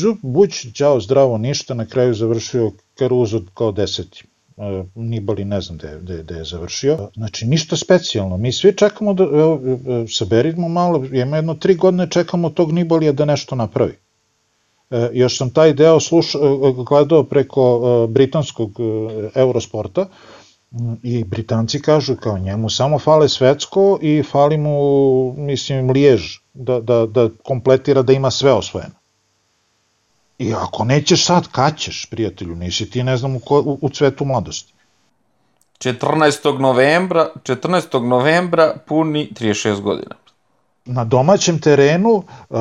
žup, 0.00 0.18
buć, 0.22 0.66
čao, 0.72 1.00
zdravo, 1.00 1.38
ništa, 1.38 1.74
na 1.74 1.86
kraju 1.86 2.14
završio 2.14 2.72
Caruso 2.98 3.40
kao 3.54 3.72
deseti. 3.72 4.24
Uh, 4.56 4.86
Nibali 4.94 5.44
ne 5.44 5.60
znam 5.60 5.78
gde, 5.78 5.98
gde, 6.02 6.22
gde 6.22 6.34
je 6.34 6.44
završio. 6.44 7.08
Znači, 7.14 7.46
ništa 7.46 7.76
specijalno. 7.76 8.36
Mi 8.36 8.52
svi 8.52 8.76
čekamo 8.76 9.14
da, 9.14 9.24
evo, 9.24 9.60
e, 9.64 10.06
saberimo 10.08 10.68
malo, 10.68 11.04
ima 11.12 11.36
jedno 11.36 11.54
tri 11.54 11.74
godine 11.74 12.10
čekamo 12.10 12.50
tog 12.50 12.72
Nibalija 12.72 13.12
da 13.12 13.24
nešto 13.24 13.56
napravi. 13.56 13.98
E, 14.90 15.10
još 15.12 15.38
sam 15.38 15.50
taj 15.50 15.72
deo 15.72 16.00
sluš, 16.00 16.32
gledao 16.88 17.24
preko 17.24 18.06
britanskog 18.10 18.70
Eurosporta 19.34 20.08
i 21.02 21.24
Britanci 21.24 21.82
kažu 21.82 22.16
kao 22.16 22.38
njemu 22.38 22.70
samo 22.70 22.98
fale 22.98 23.28
svetsko 23.28 23.98
i 24.02 24.22
fali 24.22 24.58
mu, 24.58 25.32
mislim, 25.36 25.90
lijež 25.90 26.38
da, 26.54 26.80
da, 26.80 27.06
da 27.06 27.28
kompletira 27.44 28.02
da 28.02 28.12
ima 28.12 28.30
sve 28.30 28.52
osvojeno. 28.52 28.94
I 30.38 30.54
ako 30.54 30.84
nećeš 30.84 31.24
sad, 31.24 31.48
kad 31.52 31.78
ćeš, 31.78 32.06
prijatelju, 32.10 32.56
nisi 32.56 32.90
ti, 32.90 33.02
ne 33.02 33.16
znam, 33.16 33.36
u, 33.36 33.38
ko, 33.38 33.60
u, 33.60 33.78
u 33.80 33.88
cvetu 33.88 34.24
mladosti. 34.24 34.74
14. 35.78 36.58
novembra, 36.58 37.30
14. 37.42 38.06
novembra 38.08 38.74
puni 38.86 39.28
36 39.40 39.80
godina. 39.80 40.14
Na 40.86 41.04
domaćem 41.04 41.58
terenu 41.58 42.10
uh, 42.10 42.58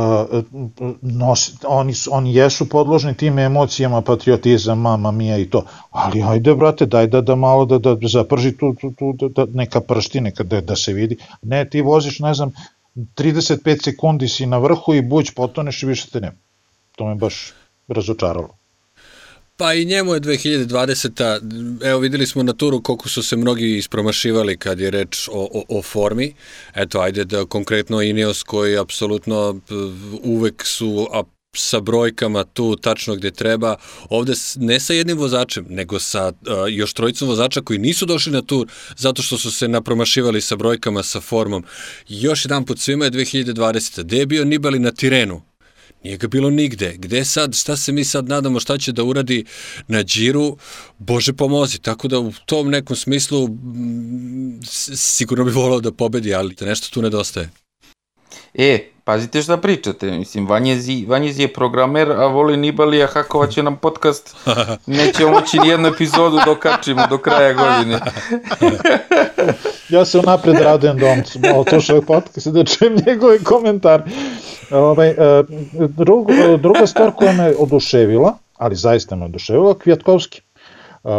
nos, 1.02 1.52
oni, 1.68 1.94
oni 2.12 2.36
jesu 2.36 2.70
podložni 2.70 3.14
tim 3.14 3.40
emocijama, 3.40 4.02
patriotizam, 4.02 4.80
mama 4.80 5.12
mija 5.12 5.38
i 5.38 5.50
to, 5.50 5.66
ali 5.92 6.24
ajde 6.24 6.56
brate, 6.56 6.86
daj 6.86 7.08
da, 7.08 7.22
da 7.22 7.36
malo 7.36 7.66
da, 7.66 7.78
da 7.78 8.08
zaprži 8.08 8.58
tu, 8.58 8.76
tu, 8.82 8.94
tu 8.98 9.14
da, 9.14 9.46
da, 9.46 9.52
neka 9.54 9.82
pršti, 9.82 10.22
neka 10.22 10.44
da, 10.44 10.62
da 10.62 10.76
se 10.76 10.94
vidi. 10.94 11.18
Ne, 11.42 11.70
ti 11.70 11.82
voziš, 11.82 12.20
ne 12.20 12.34
znam, 12.34 12.52
35 12.96 13.84
sekundi 13.84 14.28
si 14.28 14.46
na 14.46 14.58
vrhu 14.58 14.94
i 14.94 15.02
buć 15.02 15.32
potoneš 15.32 15.84
i 15.84 15.86
više 15.86 16.10
te 16.10 16.22
nema. 16.22 16.38
To 16.96 17.08
me 17.08 17.16
baš 17.16 17.54
razočaralo. 17.88 18.63
Pa 19.58 19.74
i 19.74 19.86
njemu 19.86 20.14
je 20.14 20.22
2020. 20.22 21.84
Evo 21.84 22.00
videli 22.00 22.28
smo 22.28 22.44
na 22.44 22.54
turu 22.54 22.82
koliko 22.82 23.10
su 23.10 23.24
se 23.24 23.36
mnogi 23.36 23.78
ispromašivali 23.78 24.58
kad 24.58 24.80
je 24.80 24.92
reč 24.92 25.28
o, 25.32 25.50
o, 25.54 25.64
o 25.78 25.82
formi. 25.82 26.34
Eto, 26.76 27.00
ajde 27.00 27.26
da 27.26 27.46
konkretno 27.46 28.02
Ineos 28.02 28.44
koji 28.44 28.78
apsolutno 28.78 29.60
uvek 30.24 30.66
su 30.66 31.08
a, 31.14 31.24
sa 31.56 31.80
brojkama 31.80 32.44
tu 32.44 32.76
tačno 32.76 33.16
gde 33.16 33.32
treba. 33.32 33.76
Ovde 34.10 34.34
ne 34.56 34.80
sa 34.80 34.94
jednim 34.94 35.18
vozačem, 35.18 35.66
nego 35.70 36.00
sa 36.00 36.28
uh, 36.28 36.34
još 36.70 36.94
trojicom 36.94 37.28
vozača 37.28 37.62
koji 37.62 37.80
nisu 37.80 38.06
došli 38.06 38.32
na 38.32 38.42
tur 38.42 38.68
zato 38.98 39.22
što 39.22 39.38
su 39.38 39.52
se 39.52 39.68
napromašivali 39.68 40.42
sa 40.42 40.56
brojkama, 40.56 41.04
sa 41.04 41.22
formom. 41.22 41.64
Još 42.08 42.46
jedan 42.46 42.66
put 42.66 42.80
svima 42.80 43.06
je 43.06 43.12
2020. 43.12 44.04
Gde 44.04 44.18
je 44.18 44.26
bio 44.26 44.46
Nibali 44.46 44.80
na 44.80 44.92
Tirenu? 44.92 45.42
Nije 46.04 46.18
ga 46.18 46.28
bilo 46.28 46.50
nigde. 46.50 46.94
Gde 46.98 47.26
sad, 47.26 47.56
šta 47.56 47.78
se 47.78 47.92
mi 47.92 48.04
sad 48.04 48.30
nadamo, 48.30 48.60
šta 48.60 48.78
će 48.78 48.92
da 48.92 49.04
uradi 49.04 49.46
na 49.88 50.04
džiru, 50.04 50.58
Bože 50.98 51.34
pomozi. 51.34 51.80
Tako 51.80 52.08
da 52.08 52.20
u 52.20 52.34
tom 52.46 52.70
nekom 52.70 52.96
smislu 52.96 53.50
sigurno 54.96 55.46
bi 55.46 55.52
volao 55.52 55.82
da 55.82 55.92
pobedi, 55.92 56.34
ali 56.34 56.56
nešto 56.62 56.90
tu 56.94 57.02
nedostaje. 57.02 57.50
E, 58.54 58.93
pazite 59.04 59.42
šta 59.42 59.58
pričate, 59.58 60.12
mislim, 60.12 60.48
Vanjezi, 60.48 61.06
Vanjezi 61.08 61.42
je 61.42 61.54
programer, 61.54 62.12
a 62.12 62.28
voli 62.28 62.58
Nibalija, 62.58 63.08
hakovaće 63.08 63.64
nam 63.64 63.78
podcast, 63.78 64.36
nećemo 64.86 65.32
moći 65.32 65.60
nijednu 65.60 65.88
epizodu 65.88 66.38
dokačimo 66.46 67.08
do 67.10 67.18
kraja 67.18 67.54
godine. 67.54 68.00
ja 69.96 70.06
se 70.06 70.20
unapred 70.20 70.56
radujem 70.56 70.98
da 70.98 71.08
on 71.08 71.24
otušao 71.60 72.02
podcast 72.02 72.48
i 72.48 72.52
da 72.52 72.64
čujem 72.64 72.96
njegove 73.08 73.40
komentare. 73.40 74.04
Ovaj, 74.72 75.10
e, 75.10 75.16
drug, 75.88 76.28
druga 76.60 76.88
stvar 76.88 77.12
koja 77.12 77.32
me 77.32 77.54
oduševila, 77.60 78.38
ali 78.58 78.76
zaista 78.76 79.16
me 79.16 79.26
oduševila, 79.26 79.80
Kvjatkovski. 79.80 80.42
Uh, 81.04 81.12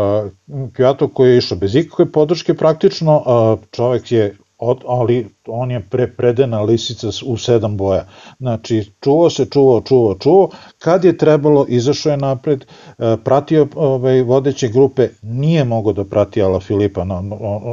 Kvijato 0.77 1.09
koji 1.09 1.31
je 1.31 1.39
išao 1.39 1.59
bez 1.59 1.75
ikakve 1.75 2.13
podrške 2.13 2.55
praktično, 2.55 3.17
uh, 3.17 3.59
čovek 3.71 4.13
je 4.13 4.37
od, 4.59 4.81
ali 4.87 5.29
on 5.47 5.71
je 5.71 5.81
pre 5.91 6.07
predena 6.07 6.63
lisica 6.63 7.09
u 7.27 7.37
sedam 7.37 7.77
boja. 7.77 8.07
Znači, 8.39 8.93
čuvao 9.05 9.31
se, 9.31 9.47
čuvao, 9.47 9.81
čuvao, 9.81 10.15
čuvao. 10.19 10.49
Kad 10.79 11.05
je 11.05 11.19
trebalo, 11.19 11.67
izašao 11.69 12.11
je 12.11 12.17
napred, 12.17 12.65
e, 12.99 13.17
pratio 13.25 13.69
ovaj, 13.75 14.23
vodeće 14.23 14.69
grupe, 14.69 15.09
nije 15.23 15.65
mogo 15.65 15.93
da 15.93 16.05
prati 16.05 16.43
Ala 16.43 16.61
Filipa 16.61 17.05
na 17.05 17.23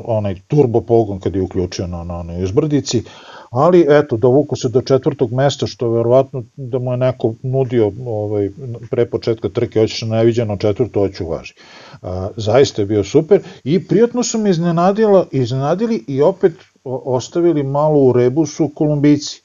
onaj 0.06 0.36
turbo 0.48 0.82
pogon 0.82 1.20
kad 1.20 1.36
je 1.36 1.42
uključio 1.42 1.88
na, 1.88 2.04
na 2.04 2.20
onoj 2.20 2.44
izbrdici, 2.44 3.04
ali 3.52 3.86
eto, 3.90 4.18
dovuku 4.18 4.56
se 4.56 4.70
do 4.70 4.82
četvrtog 4.82 5.34
mesta, 5.34 5.68
što 5.68 5.86
je 5.86 5.98
verovatno 5.98 6.44
da 6.56 6.80
mu 6.80 6.92
je 6.92 6.98
neko 6.98 7.34
nudio 7.44 7.92
ovaj, 8.06 8.50
pre 8.90 9.06
početka 9.06 9.50
trke, 9.50 9.80
hoćeš 9.80 10.02
na 10.02 10.16
neviđeno 10.16 10.58
četvrto, 10.58 11.00
hoću 11.00 11.28
važi. 11.28 11.54
A, 12.02 12.30
zaista 12.38 12.82
je 12.82 12.86
bio 12.86 13.04
super 13.04 13.42
i 13.64 13.88
prijatno 13.88 14.24
su 14.24 14.40
me 14.40 14.50
iznenadila, 14.50 15.26
iznenadili 15.32 16.04
i 16.08 16.22
opet 16.22 16.54
ostavili 16.84 17.64
malo 17.64 18.00
u 18.00 18.14
rebusu 18.14 18.70
Kolumbijci. 18.76 19.42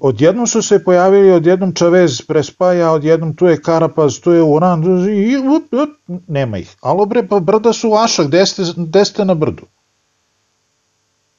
Odjednom 0.00 0.46
su 0.46 0.62
se 0.62 0.84
pojavili, 0.84 1.30
odjednom 1.30 1.74
Čavez 1.74 2.22
prespaja, 2.22 2.90
odjednom 2.90 3.36
tu 3.36 3.46
je 3.46 3.62
Karapaz, 3.62 4.20
tu 4.20 4.32
je 4.32 4.42
Uran, 4.42 4.84
i 5.08 5.36
up, 5.36 5.72
up, 5.72 6.20
nema 6.28 6.58
ih. 6.58 6.76
Alo 6.82 7.06
bre, 7.06 7.28
pa 7.28 7.40
brda 7.40 7.72
su 7.72 7.90
vaša, 7.90 8.24
gde 8.24 8.46
ste, 8.46 8.62
gde 8.76 9.04
ste 9.04 9.24
na 9.24 9.34
brdu? 9.34 9.62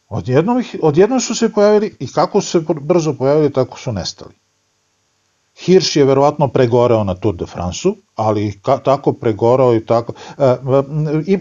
Odjednom, 0.10 0.60
ih, 0.60 0.76
odjednom 0.82 1.20
su 1.20 1.36
se 1.36 1.50
pojavili 1.50 1.96
i 2.00 2.08
kako 2.08 2.42
su 2.42 2.50
se 2.50 2.66
brzo 2.82 3.14
pojavili, 3.14 3.54
tako 3.54 3.80
su 3.80 3.92
nestali. 3.92 4.41
Hirš 5.62 5.96
je 5.96 6.06
verovatno 6.06 6.48
pregoreo 6.48 7.04
na 7.04 7.16
Tour 7.16 7.36
de 7.36 7.46
France-u, 7.46 7.96
ali 8.16 8.60
ka, 8.62 8.78
tako 8.78 9.14
pregorao 9.14 9.76
i 9.76 9.86
tako... 9.86 10.14
E, 10.38 10.56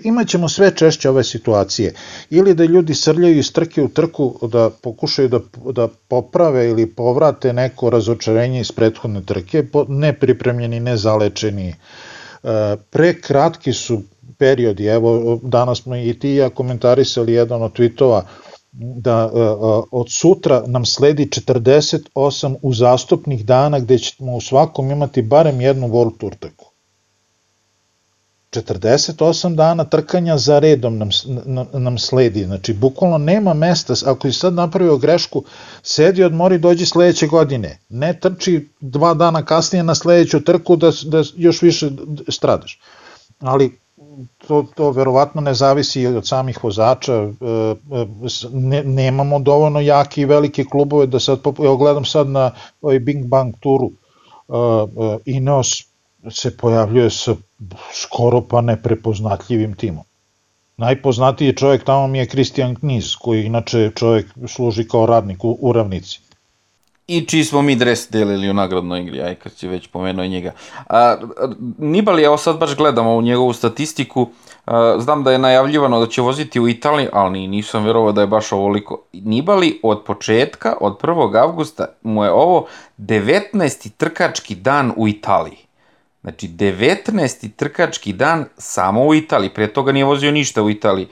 imaćemo 0.04 0.48
sve 0.48 0.76
češće 0.76 1.10
ove 1.10 1.24
situacije. 1.24 1.94
Ili 2.30 2.54
da 2.54 2.64
ljudi 2.64 2.94
srljaju 2.94 3.38
iz 3.38 3.52
trke 3.52 3.82
u 3.82 3.88
trku 3.88 4.38
da 4.42 4.70
pokušaju 4.70 5.28
da, 5.28 5.40
da 5.72 5.88
poprave 6.08 6.68
ili 6.68 6.86
povrate 6.86 7.52
neko 7.52 7.90
razočarenje 7.90 8.60
iz 8.60 8.72
prethodne 8.72 9.22
trke, 9.22 9.64
nepripremljeni, 9.88 10.80
nezalečeni. 10.80 11.68
E, 11.68 12.76
prekratki 12.90 13.72
su 13.72 14.02
periodi, 14.38 14.86
evo 14.86 15.40
danas 15.42 15.82
smo 15.82 15.96
i 15.96 16.18
ti 16.18 16.30
ja 16.30 16.50
komentarisali 16.50 17.32
jedan 17.32 17.62
od 17.62 17.72
tweetova, 17.72 18.22
e, 18.72 19.10
od 19.90 20.06
sutra 20.10 20.62
nam 20.66 20.84
sledi 20.84 21.26
48 21.26 22.56
uzastopnih 22.62 23.44
dana 23.44 23.78
gde 23.78 23.98
ćemo 23.98 24.36
u 24.36 24.40
svakom 24.40 24.90
imati 24.90 25.22
barem 25.22 25.60
jednu 25.60 25.88
World 25.88 26.18
Tour 26.18 26.34
trku. 26.34 26.70
48 28.52 29.54
dana 29.54 29.84
trkanja 29.84 30.38
za 30.38 30.58
redom 30.58 30.98
nam, 30.98 31.08
nam 31.72 31.98
sledi, 31.98 32.44
znači 32.44 32.72
bukvalno 32.72 33.18
nema 33.18 33.54
mesta, 33.54 33.94
ako 34.06 34.32
si 34.32 34.38
sad 34.38 34.54
napravio 34.54 34.96
grešku, 34.96 35.44
sedi, 35.82 36.24
odmori, 36.24 36.58
dođi 36.58 36.86
sledeće 36.86 37.26
godine, 37.26 37.78
ne 37.88 38.20
trči 38.20 38.68
dva 38.80 39.14
dana 39.14 39.44
kasnije 39.44 39.82
na 39.82 39.94
sledeću 39.94 40.40
trku 40.44 40.76
da, 40.76 40.90
da 41.04 41.22
još 41.36 41.62
više 41.62 41.90
stradaš. 42.28 42.80
Ali 43.38 43.79
to, 44.46 44.64
to 44.74 44.90
verovatno 44.90 45.40
ne 45.40 45.54
zavisi 45.54 46.06
od 46.06 46.28
samih 46.28 46.64
vozača, 46.64 47.14
e, 47.14 47.26
e, 47.92 48.06
ne, 48.52 48.82
nemamo 48.84 49.38
dovoljno 49.38 49.80
jake 49.80 50.20
i 50.20 50.24
velike 50.24 50.64
klubove 50.64 51.06
da 51.06 51.20
sad, 51.20 51.40
evo 51.58 51.76
gledam 51.76 52.04
sad 52.04 52.28
na 52.28 52.50
ovaj 52.80 52.98
Bing 52.98 53.26
Bang 53.26 53.54
turu, 53.60 53.90
e, 53.90 53.92
Ineos 55.24 55.68
se 56.30 56.56
pojavljuje 56.56 57.10
sa 57.10 57.34
skoro 57.92 58.40
pa 58.40 58.60
neprepoznatljivim 58.60 59.74
timom. 59.74 60.04
Najpoznatiji 60.76 61.56
čovjek 61.56 61.84
tamo 61.84 62.06
mi 62.06 62.18
je 62.18 62.28
Christian 62.28 62.74
Kniz, 62.74 63.16
koji 63.16 63.44
inače 63.44 63.90
čovjek 63.94 64.26
služi 64.46 64.88
kao 64.88 65.06
radnik 65.06 65.44
u, 65.44 65.58
u 65.60 65.72
ravnici 65.72 66.29
i 67.10 67.26
čiji 67.26 67.44
smo 67.44 67.62
mi 67.62 67.76
dres 67.76 68.10
delili 68.10 68.50
u 68.50 68.54
nagradnoj 68.54 69.00
igri, 69.00 69.22
aj 69.22 69.34
kad 69.34 69.52
si 69.52 69.68
već 69.68 69.86
pomenuo 69.86 70.26
njega. 70.26 70.52
A, 70.88 71.16
Nibali, 71.78 72.22
evo 72.22 72.36
sad 72.36 72.58
baš 72.58 72.76
gledamo 72.76 73.16
u 73.16 73.22
njegovu 73.22 73.52
statistiku, 73.52 74.28
a, 74.66 74.96
znam 74.98 75.24
da 75.24 75.32
je 75.32 75.38
najavljivano 75.38 76.00
da 76.00 76.06
će 76.06 76.22
voziti 76.22 76.60
u 76.60 76.68
Italiji, 76.68 77.08
ali 77.12 77.46
nisam 77.46 77.84
verovao 77.84 78.12
da 78.12 78.20
je 78.20 78.26
baš 78.26 78.52
ovoliko. 78.52 79.02
Nibali 79.12 79.80
od 79.82 80.04
početka, 80.04 80.76
od 80.80 81.00
1. 81.00 81.42
avgusta, 81.42 81.86
mu 82.02 82.24
je 82.24 82.30
ovo 82.30 82.66
19. 82.98 83.90
trkački 83.96 84.54
dan 84.54 84.92
u 84.96 85.08
Italiji. 85.08 85.58
Znači, 86.20 86.48
19. 86.48 87.50
trkački 87.56 88.12
dan 88.12 88.44
samo 88.58 89.06
u 89.06 89.14
Italiji. 89.14 89.50
Pre 89.50 89.72
toga 89.72 89.92
nije 89.92 90.04
vozio 90.04 90.30
ništa 90.30 90.62
u 90.62 90.70
Italiji. 90.70 91.08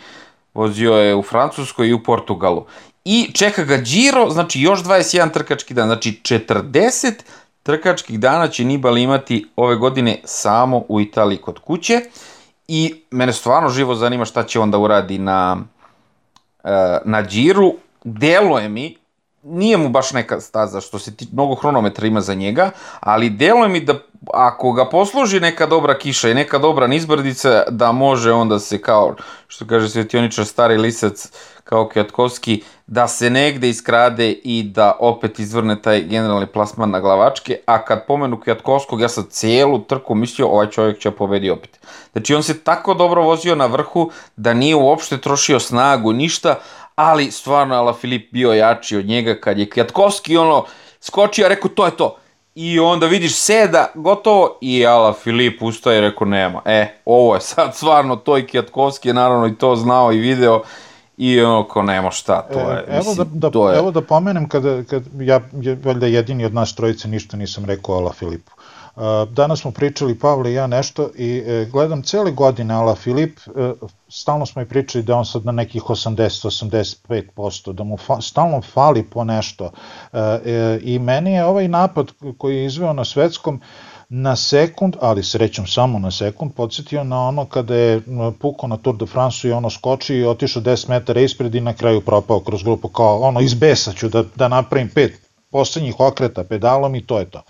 Vozio 0.54 0.94
je 0.94 1.14
u 1.14 1.22
Francuskoj 1.22 1.88
i 1.88 1.92
u 1.92 2.02
Portugalu 2.02 2.64
i 3.10 3.32
čeka 3.32 3.64
ga 3.64 3.76
Giro, 3.76 4.30
znači 4.30 4.60
još 4.60 4.82
21 4.82 5.32
trkački 5.32 5.74
dan, 5.74 5.88
znači 5.88 6.20
40 6.22 7.12
trkačkih 7.62 8.20
dana 8.20 8.48
će 8.48 8.64
Nibali 8.64 9.02
imati 9.02 9.46
ove 9.56 9.76
godine 9.76 10.20
samo 10.24 10.84
u 10.88 11.00
Italiji 11.00 11.38
kod 11.38 11.58
kuće. 11.58 12.00
I 12.68 12.94
mene 13.10 13.32
stvarno 13.32 13.68
živo 13.68 13.94
zanima 13.94 14.24
šta 14.24 14.42
će 14.42 14.60
onda 14.60 14.78
uradi 14.78 15.18
na, 15.18 15.56
e, 16.64 16.98
na 17.04 17.22
Giru, 17.22 17.74
deluje 18.04 18.68
mi, 18.68 18.96
nije 19.42 19.76
mu 19.76 19.88
baš 19.88 20.12
neka 20.12 20.40
staza 20.40 20.80
što 20.80 20.98
se 20.98 21.16
ti, 21.16 21.28
mnogo 21.32 21.54
hronometra 21.54 22.06
ima 22.06 22.20
za 22.20 22.34
njega, 22.34 22.70
ali 23.00 23.30
deluje 23.30 23.68
mi 23.68 23.80
da 23.80 23.94
ako 24.34 24.72
ga 24.72 24.88
posluži 24.88 25.40
neka 25.40 25.66
dobra 25.66 25.98
kiša 25.98 26.28
i 26.28 26.34
neka 26.34 26.58
dobra 26.58 26.86
nizbrdica, 26.86 27.64
da 27.70 27.92
može 27.92 28.32
onda 28.32 28.58
se 28.58 28.82
kao, 28.82 29.16
što 29.48 29.66
kaže 29.66 29.88
svetioničar 29.88 30.46
stari 30.46 30.76
lisac, 30.76 31.28
kao 31.64 31.88
Kjatkovski, 31.88 32.62
da 32.86 33.08
se 33.08 33.30
negde 33.30 33.68
iskrade 33.68 34.30
i 34.32 34.62
da 34.62 34.96
opet 35.00 35.38
izvrne 35.38 35.82
taj 35.82 36.02
generalni 36.02 36.46
plasman 36.46 36.90
na 36.90 37.00
glavačke, 37.00 37.58
a 37.66 37.84
kad 37.84 38.06
pomenu 38.06 38.40
Kjatkovskog, 38.40 39.00
ja 39.00 39.08
sam 39.08 39.26
celu 39.30 39.78
trku 39.78 40.14
mislio 40.14 40.48
ovaj 40.48 40.70
čovjek 40.70 40.98
će 40.98 41.10
pobedi 41.10 41.50
opet. 41.50 41.80
Znači 42.12 42.34
on 42.34 42.42
se 42.42 42.58
tako 42.58 42.94
dobro 42.94 43.22
vozio 43.22 43.54
na 43.54 43.66
vrhu 43.66 44.10
da 44.36 44.54
nije 44.54 44.74
uopšte 44.74 45.18
trošio 45.18 45.60
snagu, 45.60 46.12
ništa, 46.12 46.54
ali 46.94 47.30
stvarno 47.30 47.74
Ala 47.74 47.94
Filip 47.94 48.32
bio 48.32 48.52
jači 48.52 48.96
od 48.96 49.06
njega 49.06 49.34
kad 49.40 49.58
je 49.58 49.70
Kjatkovski 49.70 50.36
ono 50.36 50.64
skočio, 51.00 51.48
rekao 51.48 51.70
to 51.70 51.84
je 51.86 51.96
to. 51.96 52.16
I 52.60 52.78
onda 52.78 53.06
vidiš 53.06 53.36
seda, 53.36 53.86
gotovo, 53.94 54.58
i 54.60 54.86
Ala 54.86 55.12
Filip 55.12 55.62
ustaje 55.62 55.98
i 55.98 56.00
rekao 56.00 56.26
nema. 56.26 56.62
E, 56.64 56.88
ovo 57.04 57.34
je 57.34 57.40
sad 57.40 57.76
stvarno 57.76 58.16
to 58.16 58.38
i 58.38 58.46
Kjatkovski 58.46 59.08
je 59.08 59.14
naravno 59.14 59.46
i 59.46 59.54
to 59.54 59.76
znao 59.76 60.12
i 60.12 60.18
video 60.18 60.62
i 61.16 61.40
ono 61.40 61.64
ko 61.64 61.82
nema 61.82 62.10
šta, 62.10 62.42
to 62.52 62.58
je, 62.58 62.76
e, 62.76 62.84
evo 62.88 62.98
mislim, 62.98 63.16
da, 63.16 63.24
da, 63.24 63.50
to 63.50 63.70
je... 63.70 63.78
Evo 63.78 63.90
da 63.90 64.00
pomenem, 64.00 64.48
kada, 64.48 64.84
kad 64.84 65.02
ja, 65.20 65.40
valjda 65.84 66.06
jedini 66.06 66.44
od 66.44 66.54
nas 66.54 66.74
trojice 66.74 67.08
ništa 67.08 67.36
nisam 67.36 67.64
rekao 67.64 67.94
Ala 67.94 68.12
Filipu. 68.12 68.52
Danas 69.30 69.60
smo 69.60 69.70
pričali, 69.70 70.18
Pavle 70.18 70.50
i 70.50 70.54
ja, 70.54 70.66
nešto 70.66 71.10
i 71.16 71.42
e, 71.46 71.66
gledam 71.72 72.02
cele 72.02 72.30
godine 72.30 72.74
Ala 72.74 72.94
Filip, 72.94 73.38
e, 73.38 73.72
stalno 74.08 74.46
smo 74.46 74.62
i 74.62 74.64
pričali 74.64 75.04
da 75.04 75.16
on 75.16 75.24
sad 75.24 75.44
na 75.44 75.52
nekih 75.52 75.82
80-85%, 75.82 77.72
da 77.72 77.84
mu 77.84 77.96
fa, 77.96 78.20
stalno 78.20 78.62
fali 78.62 79.02
po 79.02 79.24
nešto. 79.24 79.70
E, 80.12 80.78
I 80.82 80.98
meni 80.98 81.32
je 81.32 81.44
ovaj 81.44 81.68
napad 81.68 82.06
koji 82.38 82.56
je 82.56 82.64
izveo 82.64 82.92
na 82.92 83.04
svetskom, 83.04 83.60
na 84.08 84.36
sekund, 84.36 84.96
ali 85.00 85.22
srećom 85.22 85.66
samo 85.66 85.98
na 85.98 86.10
sekund, 86.10 86.52
podsjetio 86.54 87.04
na 87.04 87.28
ono 87.28 87.44
kada 87.44 87.74
je 87.74 88.02
pukao 88.40 88.68
na 88.68 88.76
Tour 88.76 88.96
de 88.96 89.06
France 89.06 89.48
i 89.48 89.52
ono 89.52 89.70
skoči 89.70 90.14
i 90.14 90.24
otišao 90.24 90.62
10 90.62 90.88
metara 90.88 91.20
ispred 91.20 91.54
i 91.54 91.60
na 91.60 91.74
kraju 91.74 92.00
propao 92.00 92.40
kroz 92.40 92.62
grupu 92.62 92.88
kao 92.88 93.20
ono 93.20 93.40
iz 93.40 93.54
besa 93.54 93.92
ću 93.92 94.08
da, 94.08 94.24
da 94.34 94.48
napravim 94.48 94.90
pet 94.94 95.20
poslednjih 95.50 95.94
okreta 95.98 96.44
pedalom 96.44 96.94
i 96.94 97.06
to 97.06 97.18
je 97.18 97.30
to. 97.30 97.42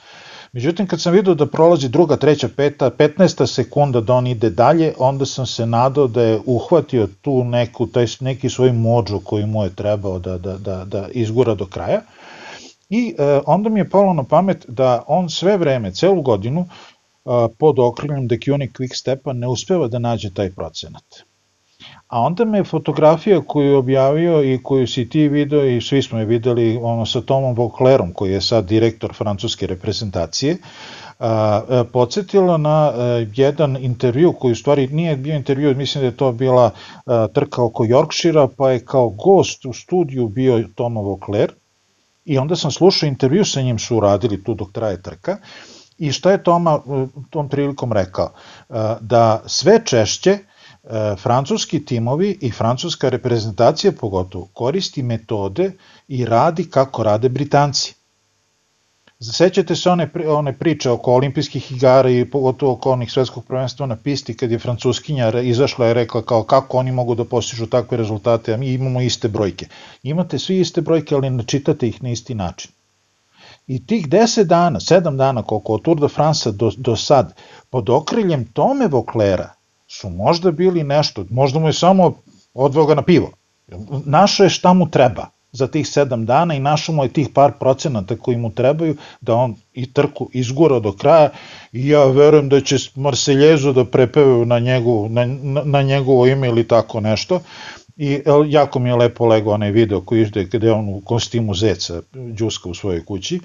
Međutim, 0.52 0.86
kad 0.86 1.00
sam 1.00 1.12
vidio 1.12 1.34
da 1.34 1.46
prolazi 1.46 1.88
druga, 1.88 2.16
treća, 2.16 2.48
peta, 2.56 2.90
15 2.90 3.46
sekunda 3.46 4.00
da 4.00 4.14
on 4.14 4.26
ide 4.26 4.50
dalje, 4.50 4.94
onda 4.98 5.26
sam 5.26 5.46
se 5.46 5.66
nadao 5.66 6.06
da 6.06 6.22
je 6.22 6.40
uhvatio 6.46 7.08
tu 7.22 7.44
neku, 7.44 7.86
taj, 7.86 8.06
neki 8.20 8.50
svoj 8.50 8.72
mođu 8.72 9.20
koji 9.24 9.46
mu 9.46 9.64
je 9.64 9.74
trebao 9.74 10.18
da, 10.18 10.38
da, 10.38 10.58
da, 10.58 10.84
da 10.84 11.08
izgura 11.10 11.54
do 11.54 11.66
kraja. 11.66 12.00
I 12.88 13.14
e, 13.18 13.40
onda 13.46 13.70
mi 13.70 13.80
je 13.80 13.90
palo 13.90 14.12
na 14.12 14.24
pamet 14.24 14.64
da 14.68 15.02
on 15.06 15.30
sve 15.30 15.56
vreme, 15.56 15.92
celu 15.92 16.22
godinu, 16.22 16.60
e, 16.60 16.68
pod 17.58 17.78
okriljem 17.78 18.28
Decunic 18.28 18.72
Quick 18.72 18.94
Stepa 18.94 19.32
ne 19.32 19.48
uspeva 19.48 19.88
da 19.88 19.98
nađe 19.98 20.34
taj 20.34 20.50
procenat. 20.50 21.27
A 22.08 22.20
onda 22.20 22.44
me 22.44 22.64
fotografija 22.64 23.40
koju 23.46 23.70
je 23.70 23.76
objavio 23.76 24.42
i 24.42 24.58
koju 24.62 24.86
si 24.86 25.08
ti 25.08 25.28
video 25.28 25.64
i 25.64 25.80
svi 25.80 26.02
smo 26.02 26.18
je 26.18 26.24
videli 26.24 26.78
ono, 26.82 27.06
sa 27.06 27.20
Tomom 27.20 27.54
Vauclerom 27.56 28.12
koji 28.12 28.32
je 28.32 28.40
sad 28.40 28.64
direktor 28.64 29.14
francuske 29.14 29.66
reprezentacije, 29.66 30.56
a, 31.18 31.60
a, 31.68 31.84
podsjetila 31.92 32.56
na 32.56 32.92
a, 32.94 33.26
jedan 33.34 33.76
intervju 33.76 34.32
koji 34.32 34.52
u 34.52 34.56
stvari 34.56 34.88
nije 34.88 35.16
bio 35.16 35.36
intervju, 35.36 35.76
mislim 35.76 36.02
da 36.02 36.06
je 36.06 36.16
to 36.16 36.32
bila 36.32 36.70
a, 37.06 37.26
trka 37.34 37.62
oko 37.62 37.84
Yorkshira, 37.84 38.48
pa 38.56 38.70
je 38.70 38.84
kao 38.84 39.08
gost 39.08 39.64
u 39.64 39.72
studiju 39.72 40.28
bio 40.28 40.64
Toma 40.74 41.00
Vaucler 41.00 41.52
i 42.24 42.38
onda 42.38 42.56
sam 42.56 42.70
slušao 42.70 43.06
intervju 43.06 43.44
sa 43.44 43.62
njim 43.62 43.78
su 43.78 43.96
uradili 43.96 44.44
tu 44.44 44.54
dok 44.54 44.72
traje 44.72 45.02
trka 45.02 45.36
i 45.98 46.12
šta 46.12 46.30
je 46.30 46.42
Toma 46.42 46.80
tom 47.30 47.48
prilikom 47.48 47.92
rekao? 47.92 48.32
Da 49.00 49.42
sve 49.46 49.80
češće 49.84 50.30
E, 50.32 50.47
francuski 51.22 51.84
timovi 51.84 52.38
i 52.40 52.50
francuska 52.50 53.08
reprezentacija 53.08 53.92
pogotovo 53.92 54.48
koristi 54.52 55.02
metode 55.02 55.72
i 56.08 56.24
radi 56.24 56.70
kako 56.70 57.02
rade 57.02 57.28
Britanci. 57.28 57.94
Zasećate 59.20 59.76
se 59.76 59.90
one, 59.90 60.10
one 60.28 60.58
priče 60.58 60.90
oko 60.90 61.12
olimpijskih 61.12 61.72
igara 61.72 62.10
i 62.10 62.30
pogotovo 62.30 62.72
oko 62.72 62.90
onih 62.90 63.12
svetskog 63.12 63.44
prvenstva 63.44 63.86
na 63.86 63.96
pisti 63.96 64.36
kad 64.36 64.50
je 64.50 64.58
francuskinja 64.58 65.40
izašla 65.40 65.90
i 65.90 65.94
rekla 65.94 66.22
kao 66.22 66.42
kako 66.42 66.78
oni 66.78 66.92
mogu 66.92 67.14
da 67.14 67.24
postižu 67.24 67.66
takve 67.66 67.96
rezultate, 67.96 68.54
a 68.54 68.56
mi 68.56 68.72
imamo 68.72 69.00
iste 69.00 69.28
brojke. 69.28 69.66
Imate 70.02 70.38
svi 70.38 70.60
iste 70.60 70.80
brojke, 70.80 71.14
ali 71.14 71.30
ne 71.30 71.44
čitate 71.46 71.88
ih 71.88 72.02
na 72.02 72.10
isti 72.10 72.34
način. 72.34 72.70
I 73.66 73.86
tih 73.86 74.08
10 74.08 74.44
dana, 74.44 74.80
7 74.80 75.16
dana 75.16 75.42
koliko 75.42 75.78
Tour 75.78 76.00
de 76.00 76.08
France 76.08 76.52
do, 76.52 76.70
do 76.76 76.96
sad, 76.96 77.34
pod 77.70 77.90
okriljem 77.90 78.44
Tome 78.52 78.86
Voklera, 78.86 79.57
su 79.88 80.10
možda 80.10 80.50
bili 80.50 80.84
nešto, 80.84 81.24
možda 81.30 81.58
mu 81.58 81.66
je 81.66 81.72
samo 81.72 82.14
odveo 82.54 82.86
ga 82.86 82.94
na 82.94 83.02
pivo. 83.02 83.30
Našao 84.04 84.44
je 84.44 84.50
šta 84.50 84.72
mu 84.72 84.90
treba 84.90 85.26
za 85.52 85.66
tih 85.66 85.88
sedam 85.88 86.26
dana 86.26 86.54
i 86.54 86.60
našao 86.60 86.94
mu 86.94 87.04
je 87.04 87.12
tih 87.12 87.28
par 87.34 87.52
procenata 87.60 88.16
koji 88.16 88.36
mu 88.36 88.50
trebaju 88.50 88.96
da 89.20 89.34
on 89.34 89.54
i 89.72 89.92
trku 89.92 90.28
izgura 90.32 90.80
do 90.80 90.92
kraja 90.92 91.30
i 91.72 91.88
ja 91.88 92.04
verujem 92.04 92.48
da 92.48 92.60
će 92.60 92.76
Marseljezu 92.94 93.72
da 93.72 93.84
prepevaju 93.84 94.44
na, 94.46 94.58
njegu, 94.58 95.08
na, 95.08 95.26
na 95.64 95.82
njegovo 95.82 96.26
ime 96.26 96.48
ili 96.48 96.68
tako 96.68 97.00
nešto 97.00 97.40
I 97.98 98.20
jako 98.48 98.78
mi 98.78 98.88
je 98.88 98.94
lepo 98.94 99.26
lego 99.26 99.50
onaj 99.50 99.70
video 99.70 100.00
koji 100.00 100.22
ide 100.22 100.44
gde 100.44 100.72
on 100.72 100.88
u 100.88 101.00
kostimu 101.00 101.54
zeca 101.54 102.02
džuska 102.34 102.68
u 102.68 102.74
svojoj 102.74 103.04
kući. 103.04 103.40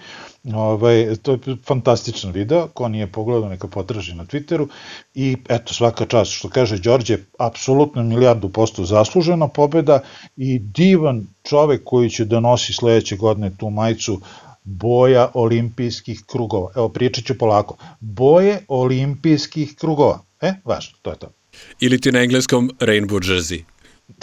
Ovaj, 0.53 1.15
to 1.21 1.31
je 1.31 1.39
fantastičan 1.65 2.31
video, 2.31 2.67
ko 2.67 2.87
nije 2.87 3.07
pogledao 3.07 3.49
neka 3.49 3.67
potraži 3.67 4.15
na 4.15 4.25
Twitteru 4.25 4.67
i 5.13 5.37
eto 5.49 5.73
svaka 5.73 6.05
čast 6.05 6.31
što 6.31 6.49
kaže 6.49 6.77
Đorđe, 6.77 7.17
apsolutno 7.39 8.03
milijardu 8.03 8.49
posto 8.49 8.85
zaslužena 8.85 9.47
pobeda 9.47 9.99
i 10.37 10.59
divan 10.59 11.27
čovek 11.43 11.81
koji 11.83 12.09
će 12.09 12.25
da 12.25 12.39
nosi 12.39 12.73
sledeće 12.73 13.15
godine 13.15 13.51
tu 13.57 13.69
majicu 13.69 14.21
boja 14.63 15.31
olimpijskih 15.33 16.23
krugova. 16.27 16.71
Evo 16.75 16.89
pričat 16.89 17.25
ću 17.25 17.37
polako. 17.37 17.77
Boje 17.99 18.65
olimpijskih 18.67 19.75
krugova. 19.75 20.23
E, 20.41 20.53
važno, 20.65 20.97
to 21.01 21.09
je 21.09 21.17
to. 21.17 21.31
Ili 21.79 22.01
ti 22.01 22.11
na 22.11 22.19
engleskom 22.19 22.71
rainbow 22.79 23.19
jersey. 23.19 23.63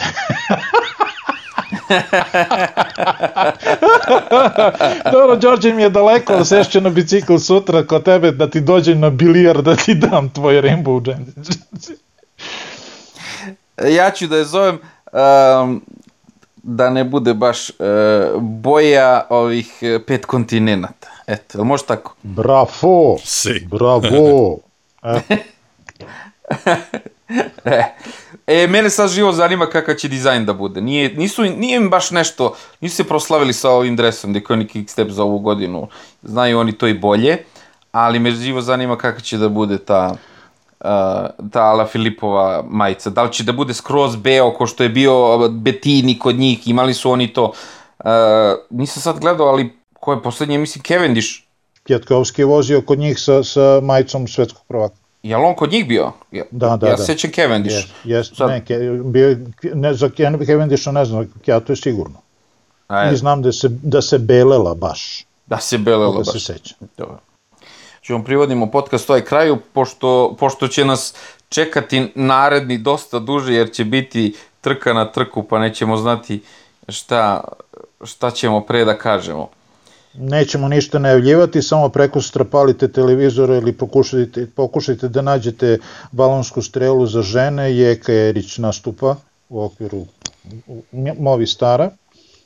Dobro, 5.13 5.37
Đorđe 5.37 5.73
mi 5.73 5.83
je 5.83 5.91
daleko, 5.91 6.37
da 6.37 6.45
sešće 6.45 6.81
na 6.81 6.91
bicikl 6.91 7.37
sutra 7.37 7.87
kod 7.87 8.05
tebe 8.05 8.31
da 8.31 8.51
ti 8.51 8.61
dođem 8.61 9.01
na 9.01 9.11
bilijar 9.11 9.63
da 9.63 9.77
ti 9.77 9.95
dam 9.95 10.29
tvoj 10.29 10.63
Rainbow 10.63 11.09
Jam. 11.09 11.27
ja 13.91 14.11
ću 14.11 14.27
da 14.27 14.37
je 14.37 14.45
zovem 14.45 14.79
um, 15.13 15.83
da 16.63 16.91
ne 16.91 17.05
bude 17.05 17.35
baš 17.35 17.71
uh, 17.71 17.77
boja 18.43 19.27
ovih 19.29 19.73
uh, 19.83 20.03
pet 20.07 20.27
kontinenta. 20.27 21.09
Eto, 21.27 21.59
ili 21.59 21.67
može 21.67 21.85
tako? 21.85 22.15
Bravo! 22.23 23.19
Si. 23.25 23.67
Bravo! 23.71 24.59
e, 25.03 25.21
E, 28.47 28.67
mene 28.67 28.91
sad 28.91 29.11
živo 29.11 29.33
zanima 29.33 29.67
kakav 29.67 29.95
će 29.95 30.09
dizajn 30.09 30.47
da 30.47 30.53
bude. 30.53 30.81
Nije, 30.81 31.15
nisu, 31.15 31.43
nije 31.43 31.77
im 31.77 31.91
baš 31.91 32.11
nešto, 32.11 32.55
nisu 32.81 32.97
se 32.97 33.05
proslavili 33.05 33.53
sa 33.53 33.71
ovim 33.71 33.97
dresom, 33.97 34.33
gde 34.33 34.43
je 34.49 34.67
Kickstep 34.67 35.11
za 35.11 35.23
ovu 35.23 35.39
godinu. 35.39 35.89
Znaju 36.23 36.59
oni 36.59 36.73
to 36.73 36.87
i 36.87 36.95
bolje, 36.95 37.39
ali 37.93 38.19
me 38.19 38.31
živo 38.31 38.61
zanima 38.61 38.97
kakav 38.97 39.21
će 39.21 39.39
da 39.39 39.49
bude 39.49 39.79
ta, 39.79 40.15
uh, 40.81 40.89
ta 41.51 41.63
Ala 41.63 41.87
Filipova 41.87 42.65
majica. 42.69 43.11
Da 43.11 43.23
li 43.23 43.33
će 43.33 43.45
da 43.45 43.53
bude 43.53 43.75
skroz 43.75 44.17
beo, 44.17 44.51
ko 44.55 44.67
što 44.67 44.83
je 44.83 44.89
bio 44.89 45.49
Betini 45.49 46.19
kod 46.19 46.35
njih, 46.35 46.69
imali 46.69 46.95
su 46.95 47.11
oni 47.11 47.33
to. 47.33 47.53
Uh, 47.99 48.07
nisam 48.71 49.03
sad 49.03 49.21
gledao, 49.21 49.47
ali 49.47 49.73
ko 50.01 50.13
je 50.13 50.23
poslednje, 50.23 50.59
mislim, 50.59 50.85
Cavendish. 50.85 51.29
Pjatkovski 51.85 52.43
je 52.43 52.47
vozio 52.47 52.83
kod 52.83 52.99
njih 52.99 53.19
sa, 53.19 53.43
sa 53.45 53.81
majicom 53.83 54.29
svetskog 54.29 54.63
prvaka. 54.69 55.00
Je 55.23 55.37
li 55.37 55.45
on 55.45 55.55
kod 55.55 55.73
njih 55.73 55.89
bio? 55.89 56.13
Ja, 56.33 56.45
da, 56.51 56.77
da, 56.77 56.89
ja 56.89 56.97
da. 56.97 57.05
sećam 57.05 57.31
Cavendish. 57.31 57.77
Jes, 57.77 57.91
jes, 58.05 58.37
Sad... 58.37 58.51
ne, 58.51 58.63
bio, 59.05 59.37
ne, 59.75 59.95
za 59.95 60.11
Cavendisha 60.47 60.93
ne 60.93 61.05
znam, 61.05 61.33
ja 61.47 61.61
to 61.61 61.73
je 61.73 61.77
sigurno. 61.77 62.19
I 63.13 63.17
znam 63.17 63.43
da 63.43 63.53
se, 63.53 63.69
da 63.69 64.03
se 64.03 64.19
belela 64.19 64.75
baš. 64.75 65.27
Da 65.47 65.59
se 65.59 65.79
belela 65.79 66.13
da 66.13 66.19
baš. 66.19 66.27
Da 66.27 66.33
se 66.33 66.41
seća. 66.41 66.75
Dobro. 66.97 67.19
Čemo 68.01 68.25
privodimo 68.25 68.71
podcast 68.71 69.11
ovaj 69.11 69.25
kraju, 69.25 69.59
pošto, 69.73 70.37
pošto 70.39 70.69
će 70.69 70.85
nas 70.85 71.15
čekati 71.49 72.13
naredni 72.15 72.79
dosta 72.79 73.19
duže, 73.19 73.55
jer 73.55 73.71
će 73.73 73.85
biti 73.85 74.35
trka 74.61 74.93
na 74.93 75.13
trku, 75.13 75.43
pa 75.43 75.59
nećemo 75.59 75.97
znati 75.97 76.43
šta, 76.89 77.45
šta 78.05 78.31
ćemo 78.31 78.61
pre 78.61 78.85
da 78.85 78.99
kažemo 78.99 79.49
nećemo 80.15 80.69
ništa 80.69 80.99
najavljivati, 80.99 81.63
samo 81.63 81.89
preko 81.89 82.23
sutra 82.23 82.45
palite 82.45 82.93
televizor 82.93 83.51
ili 83.51 83.73
pokušajte, 83.73 84.47
pokušajte 84.57 85.09
da 85.09 85.23
nađete 85.23 85.79
balonsku 86.13 86.63
strelu 86.63 87.07
za 87.07 87.23
žene, 87.23 87.77
Jeka 87.77 88.13
Erić 88.13 88.59
nastupa 88.59 89.17
u 89.49 89.63
okviru 89.63 90.07
Movi 91.19 91.47
Stara, 91.47 91.91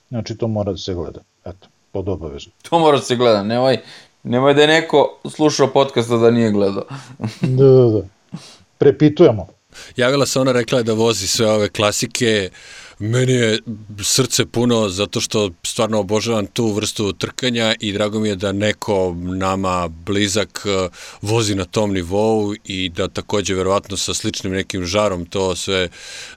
znači 0.08 0.36
to 0.36 0.48
mora 0.48 0.72
da 0.72 0.78
se 0.78 0.94
gleda, 0.94 1.20
eto, 1.44 1.68
pod 1.92 2.08
obavezno. 2.08 2.52
To 2.70 2.78
mora 2.78 2.96
da 2.96 3.02
se 3.02 3.16
gleda, 3.16 3.42
nemoj, 3.42 3.78
nemoj 4.22 4.54
da 4.54 4.60
je 4.60 4.68
neko 4.68 5.20
slušao 5.36 5.68
podcasta 5.68 6.16
da 6.16 6.30
nije 6.30 6.50
gledao. 6.50 6.84
da, 7.58 7.64
da, 7.64 7.88
da. 7.88 8.02
Prepitujemo. 8.78 9.46
Javila 9.96 10.26
se 10.26 10.40
ona, 10.40 10.52
rekla 10.52 10.78
je 10.78 10.84
da 10.84 10.92
vozi 10.92 11.28
sve 11.28 11.50
ove 11.50 11.68
klasike, 11.68 12.50
Meni 12.99 13.32
je 13.32 13.59
srce 14.03 14.47
puno 14.47 14.88
zato 14.88 15.20
što 15.20 15.51
stvarno 15.62 16.01
obožavam 16.01 16.47
tu 16.47 16.72
vrstu 16.72 17.12
trkanja 17.12 17.74
i 17.80 17.92
drago 17.92 18.20
mi 18.20 18.28
je 18.28 18.36
da 18.36 18.53
neko 18.53 19.16
nama 19.18 19.88
blizak 19.88 20.62
e, 20.66 20.88
vozi 21.22 21.55
na 21.55 21.64
tom 21.64 21.92
nivou 21.92 22.55
i 22.64 22.88
da 22.88 23.09
takođe 23.09 23.55
verovatno 23.55 23.97
sa 23.97 24.14
sličnim 24.14 24.53
nekim 24.53 24.84
žarom 24.84 25.26
to 25.26 25.57
sve 25.57 25.88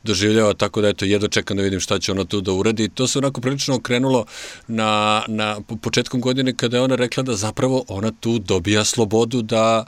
doživljava, 0.04 0.54
tako 0.54 0.82
da 0.82 0.88
eto 0.88 1.06
jedno 1.06 1.28
čekam 1.28 1.58
da 1.58 1.64
vidim 1.64 1.80
šta 1.80 2.00
će 2.00 2.12
ona 2.12 2.26
tu 2.26 2.42
da 2.42 2.52
uradi. 2.52 2.90
To 2.90 3.08
se 3.08 3.20
onako 3.20 3.42
prilično 3.42 3.76
okrenulo 3.76 4.26
na, 4.68 5.24
na 5.28 5.60
početkom 5.82 6.22
godine 6.22 6.54
kada 6.56 6.78
je 6.78 6.84
ona 6.84 6.96
rekla 6.96 7.24
da 7.24 7.36
zapravo 7.36 7.86
ona 7.88 8.12
tu 8.20 8.40
dobija 8.40 8.86
slobodu 8.86 9.42
da 9.42 9.58
da 9.58 9.86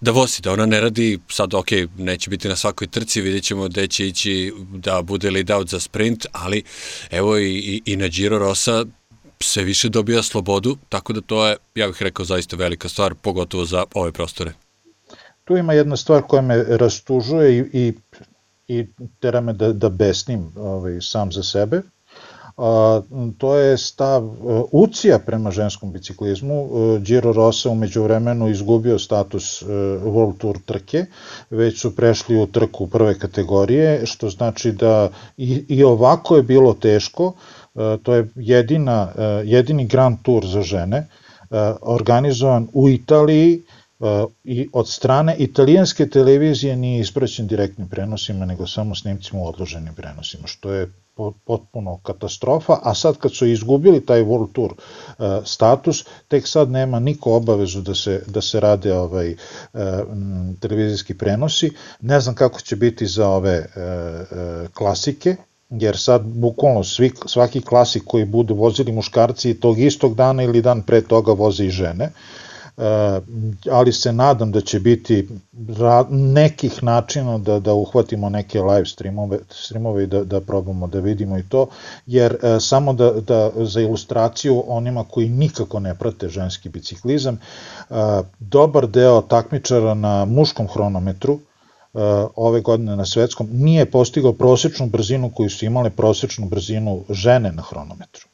vozi, 0.00 0.42
da 0.42 0.52
ona 0.52 0.66
ne 0.66 0.80
radi, 0.80 1.18
sad 1.28 1.54
ok, 1.54 1.66
neće 1.98 2.30
biti 2.30 2.48
na 2.48 2.56
svakoj 2.56 2.86
trci, 2.86 3.20
vidjet 3.20 3.44
ćemo 3.44 3.68
gde 3.68 3.86
će 3.86 4.06
ići 4.06 4.52
da 4.72 5.02
bude 5.02 5.30
lead 5.30 5.50
out 5.50 5.68
za 5.68 5.80
sprint, 5.80 6.26
ali 6.32 6.62
evo 7.10 7.38
i, 7.38 7.54
i, 7.58 7.82
i 7.92 7.96
na 7.96 8.08
Giro 8.08 8.38
Rosa 8.38 8.84
sve 9.40 9.64
više 9.64 9.88
dobija 9.88 10.22
slobodu, 10.22 10.76
tako 10.88 11.12
da 11.12 11.20
to 11.20 11.46
je, 11.46 11.56
ja 11.74 11.86
bih 11.86 12.02
rekao, 12.02 12.24
zaista 12.24 12.56
velika 12.56 12.88
stvar, 12.88 13.14
pogotovo 13.14 13.64
za 13.64 13.84
ove 13.94 14.12
prostore. 14.12 14.52
Tu 15.44 15.56
ima 15.56 15.72
jedna 15.72 15.96
stvar 15.96 16.22
koja 16.22 16.42
me 16.42 16.64
rastužuje 16.68 17.58
i, 17.58 17.64
i, 17.72 17.94
i 18.68 18.86
tera 19.20 19.40
me 19.40 19.52
da, 19.52 19.72
da 19.72 19.88
besnim 19.88 20.52
ovaj, 20.56 21.00
sam 21.00 21.32
za 21.32 21.42
sebe, 21.42 21.82
a, 22.58 23.00
to 23.38 23.56
je 23.56 23.78
stav 23.78 24.24
uh, 24.24 24.64
Ucija 24.72 25.18
prema 25.18 25.50
ženskom 25.50 25.92
biciklizmu. 25.92 26.62
Uh, 26.62 26.98
Giro 27.02 27.32
Rosa 27.32 27.70
umeđu 27.70 28.02
vremenu 28.02 28.48
izgubio 28.48 28.98
status 28.98 29.62
uh, 29.62 29.68
World 30.04 30.38
Tour 30.38 30.58
trke, 30.64 31.04
već 31.50 31.80
su 31.80 31.96
prešli 31.96 32.36
u 32.36 32.46
trku 32.46 32.86
prve 32.86 33.18
kategorije, 33.18 34.06
što 34.06 34.30
znači 34.30 34.72
da 34.72 35.08
i, 35.36 35.64
i 35.68 35.84
ovako 35.84 36.36
je 36.36 36.42
bilo 36.42 36.74
teško, 36.74 37.32
to 38.02 38.14
je 38.14 38.28
jedina, 38.34 39.12
jedini 39.44 39.86
Grand 39.86 40.18
Tour 40.22 40.46
za 40.46 40.62
žene, 40.62 41.08
organizovan 41.80 42.68
u 42.72 42.88
Italiji, 42.88 43.62
i 44.44 44.68
od 44.72 44.88
strane 44.88 45.36
italijanske 45.38 46.08
televizije 46.08 46.76
nije 46.76 47.00
ispraćen 47.00 47.46
direktnim 47.46 47.88
prenosima, 47.88 48.46
nego 48.46 48.66
samo 48.66 48.94
snimcima 48.94 49.42
u 49.42 49.46
odloženim 49.46 49.94
prenosima, 49.94 50.46
što 50.46 50.72
je 50.72 50.92
potpuno 51.44 51.98
katastrofa, 52.02 52.78
a 52.82 52.94
sad 52.94 53.16
kad 53.16 53.34
su 53.34 53.46
izgubili 53.46 54.06
taj 54.06 54.22
World 54.24 54.52
Tour 54.52 54.72
uh, 54.72 55.24
status, 55.44 56.04
tek 56.28 56.48
sad 56.48 56.70
nema 56.70 57.00
niko 57.00 57.34
obavezu 57.34 57.80
da 57.80 57.94
se, 57.94 58.22
da 58.26 58.40
se 58.40 58.60
rade 58.60 58.94
ovaj, 58.94 59.32
uh, 59.32 59.80
televizijski 60.60 61.18
prenosi. 61.18 61.70
Ne 62.00 62.20
znam 62.20 62.34
kako 62.34 62.60
će 62.60 62.76
biti 62.76 63.06
za 63.06 63.28
ove 63.28 63.58
uh, 63.58 64.68
klasike, 64.74 65.36
jer 65.70 65.96
sad 65.98 66.22
bukvalno 66.22 66.84
svi, 66.84 67.12
svaki 67.26 67.60
klasik 67.60 68.02
koji 68.06 68.24
budu 68.24 68.54
vozili 68.54 68.92
muškarci 68.92 69.60
tog 69.60 69.80
istog 69.80 70.14
dana 70.14 70.42
ili 70.42 70.62
dan 70.62 70.82
pre 70.82 71.00
toga 71.00 71.32
voze 71.32 71.66
i 71.66 71.70
žene. 71.70 72.04
Uh, 72.04 72.47
ali 73.70 73.92
se 73.92 74.12
nadam 74.12 74.52
da 74.52 74.60
će 74.60 74.80
biti 74.80 75.28
nekih 76.10 76.82
načina 76.82 77.38
da, 77.38 77.60
da 77.60 77.74
uhvatimo 77.74 78.28
neke 78.28 78.60
live 78.60 78.86
streamove, 78.86 79.38
streamove 79.50 80.04
i 80.04 80.06
da, 80.06 80.24
da 80.24 80.40
probamo 80.40 80.86
da 80.86 81.00
vidimo 81.00 81.38
i 81.38 81.42
to, 81.42 81.66
jer 82.06 82.36
e, 82.42 82.60
samo 82.60 82.92
da, 82.92 83.10
da 83.10 83.50
za 83.56 83.80
ilustraciju 83.80 84.64
onima 84.68 85.04
koji 85.04 85.28
nikako 85.28 85.80
ne 85.80 85.94
prate 85.94 86.28
ženski 86.28 86.68
biciklizam, 86.68 87.34
e, 87.34 87.94
dobar 88.38 88.86
deo 88.86 89.22
takmičara 89.22 89.94
na 89.94 90.24
muškom 90.24 90.68
hronometru 90.68 91.34
e, 91.34 91.38
ove 92.36 92.60
godine 92.60 92.96
na 92.96 93.06
svetskom 93.06 93.48
nije 93.52 93.90
postigao 93.90 94.32
prosečnu 94.32 94.86
brzinu 94.86 95.30
koju 95.34 95.50
su 95.50 95.64
imale 95.64 95.90
prosečnu 95.90 96.48
brzinu 96.48 97.04
žene 97.10 97.52
na 97.52 97.62
hronometru. 97.62 98.26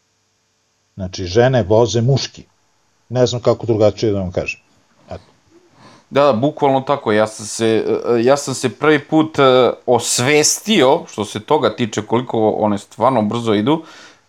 Znači, 0.95 1.25
žene 1.25 1.63
voze 1.63 2.01
muški 2.01 2.45
ne 3.09 3.27
znam 3.27 3.43
kako 3.43 3.67
drugačije 3.67 4.13
da 4.13 4.21
vam 4.21 4.33
kažem. 4.33 4.61
Eto. 5.11 5.23
Da, 6.11 6.25
da, 6.25 6.33
bukvalno 6.33 6.81
tako. 6.81 7.13
Ja 7.13 7.27
sam 7.27 7.47
se, 7.47 7.85
ja 8.25 8.37
sam 8.37 8.55
se 8.55 8.69
prvi 8.69 8.99
put 8.99 9.39
uh, 9.39 9.45
osvestio, 9.87 11.03
što 11.09 11.25
se 11.25 11.41
toga 11.41 11.77
tiče, 11.77 12.03
koliko 12.03 12.51
one 12.51 12.79
stvarno 12.79 13.23
brzo 13.23 13.55
idu, 13.55 13.83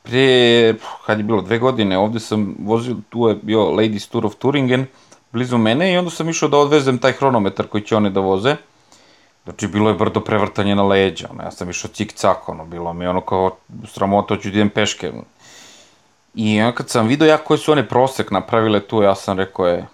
pre, 0.04 0.74
kad 1.06 1.18
je 1.18 1.24
bilo 1.24 1.42
dve 1.42 1.60
godine, 1.60 1.98
ovde 1.98 2.20
sam 2.20 2.56
vozio, 2.60 2.96
tu 3.10 3.28
je 3.28 3.36
bio 3.42 3.70
Ladies 3.72 4.08
Tour 4.08 4.26
of 4.26 4.36
Turingen, 4.36 4.86
blizu 5.32 5.58
mene, 5.58 5.94
i 5.94 5.98
onda 5.98 6.12
sam 6.12 6.30
išao 6.30 6.50
da 6.50 6.58
odvezem 6.58 6.98
taj 6.98 7.12
hronometar 7.12 7.68
koji 7.68 7.84
će 7.84 7.96
one 7.96 8.10
da 8.10 8.20
voze. 8.20 8.56
Znači, 9.44 9.68
bilo 9.68 9.90
je 9.90 9.96
brdo 9.96 10.20
prevrtanje 10.20 10.76
na 10.76 10.84
leđa, 10.84 11.28
ono, 11.32 11.44
ja 11.44 11.52
sam 11.52 11.70
išao 11.70 11.92
cik-cak, 11.92 12.48
ono, 12.48 12.66
bilo 12.66 12.94
mi 12.94 13.08
ono 13.08 13.22
kao 13.22 13.52
sramota, 13.88 14.38
ću 14.38 14.50
da 14.50 14.56
idem 14.56 14.70
peške, 14.70 15.12
I 16.36 16.62
onda 16.62 16.76
kad 16.76 16.90
sam 16.90 17.08
vidio 17.08 17.28
ja 17.28 17.38
koji 17.38 17.58
su 17.58 17.72
one 17.72 17.88
prosek 17.88 18.32
napravile 18.32 18.80
tu, 18.80 19.02
ja 19.02 19.16
sam 19.16 19.38
rekao 19.38 19.68
je, 19.68 19.86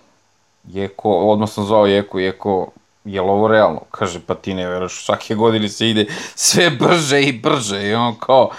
Jeko, 0.67 1.11
odmah 1.11 1.49
sam 1.49 1.63
zvao 1.63 1.85
Jeko, 1.85 2.19
Jeko, 2.19 2.67
je 3.05 3.21
li 3.21 3.27
ovo 3.27 3.47
realno? 3.47 3.81
Kaže, 3.91 4.19
pa 4.27 4.35
ti 4.35 4.53
ne 4.53 4.67
veraš, 4.67 5.05
svake 5.05 5.35
godine 5.35 5.69
se 5.69 5.89
ide 5.89 6.05
sve 6.35 6.69
brže 6.69 7.21
i 7.21 7.39
brže 7.39 7.89
i 7.89 7.93
on 7.93 8.15
kao, 8.19 8.49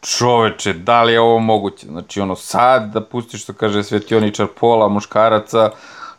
čoveče, 0.00 0.72
da 0.72 1.02
li 1.02 1.12
je 1.12 1.20
ovo 1.20 1.38
moguće? 1.38 1.86
Znači, 1.86 2.20
ono, 2.20 2.36
sad 2.36 2.92
da 2.92 3.00
pustiš, 3.00 3.42
što 3.42 3.52
kaže 3.52 3.84
svetioničar 3.84 4.46
pola 4.60 4.88
muškaraca, 4.88 5.70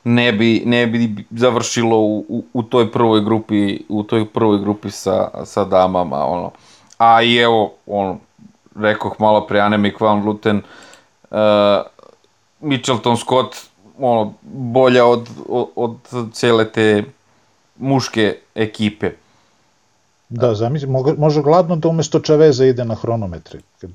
ne 0.04 0.32
bi, 0.32 0.64
ne 0.66 0.88
bi 0.88 1.26
završilo 1.32 1.98
u, 1.98 2.26
u, 2.30 2.44
u 2.54 2.64
toj 2.64 2.92
prvoj 2.92 3.22
grupi, 3.22 3.80
u 3.90 4.04
toj 4.04 4.26
prvoj 4.26 4.60
grupi 4.60 4.92
sa, 4.92 5.30
sa 5.46 5.66
damama, 5.66 6.26
ono. 6.26 6.52
A 6.98 7.22
i 7.22 7.38
evo, 7.38 7.74
ono, 7.86 8.18
rekoh 8.76 9.16
malo 9.20 9.48
pre 9.48 9.60
Anemik 9.60 10.02
Van 10.02 10.22
Gluten, 10.22 10.58
uh, 10.58 10.64
Mitchelton 12.62 13.18
Scott 13.18 13.56
ono, 14.00 14.34
bolja 14.42 15.06
od, 15.06 15.30
od, 15.50 15.68
od 15.76 15.98
cele 16.34 16.72
te 16.72 17.04
muške 17.78 18.36
ekipe. 18.56 19.12
Da, 20.30 20.56
zamisli, 20.56 20.88
može 21.18 21.42
gladno 21.42 21.76
da 21.76 21.88
umesto 21.88 22.20
Čaveza 22.20 22.66
ide 22.66 22.86
na 22.86 22.96
hronometri. 22.96 23.60
Kad, 23.82 23.92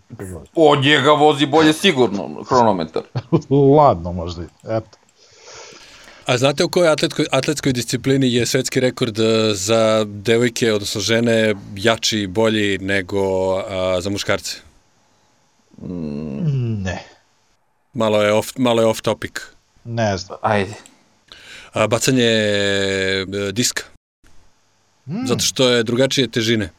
Od 0.55 0.83
njega 0.83 1.11
vozi 1.11 1.47
bolje 1.47 1.73
sigurno 1.73 2.43
hronometar. 2.49 3.03
Ladno 3.79 4.13
možda, 4.13 4.43
eto. 4.65 4.99
A 6.27 6.39
znate 6.39 6.65
u 6.65 6.69
kojoj 6.69 6.89
atletskoj, 6.89 7.27
atletskoj 7.33 7.73
disciplini 7.73 8.35
je 8.35 8.47
svetski 8.47 8.81
rekord 8.81 9.19
e, 9.19 9.55
za 9.55 10.05
devojke, 10.05 10.73
odnosno 10.73 11.01
žene, 11.01 11.55
jači 11.77 12.19
i 12.19 12.27
bolji 12.27 12.79
nego 12.79 13.19
a, 13.57 14.01
za 14.01 14.11
muškarce? 14.11 14.57
Mm, 15.83 16.83
ne. 16.83 17.18
Malo 17.93 18.23
je 18.23 18.33
off, 18.33 18.53
malo 18.57 18.83
je 18.83 18.87
off 18.87 19.01
topic. 19.01 19.33
Ne 19.85 20.17
znam. 20.17 20.39
Ajde. 20.43 20.75
A, 21.73 21.87
bacanje 21.87 22.25
e, 22.25 23.25
diska. 23.53 23.83
Mm. 25.07 25.27
Zato 25.27 25.41
što 25.41 25.69
je 25.69 25.83
drugačije 25.83 26.29
težine. 26.29 26.71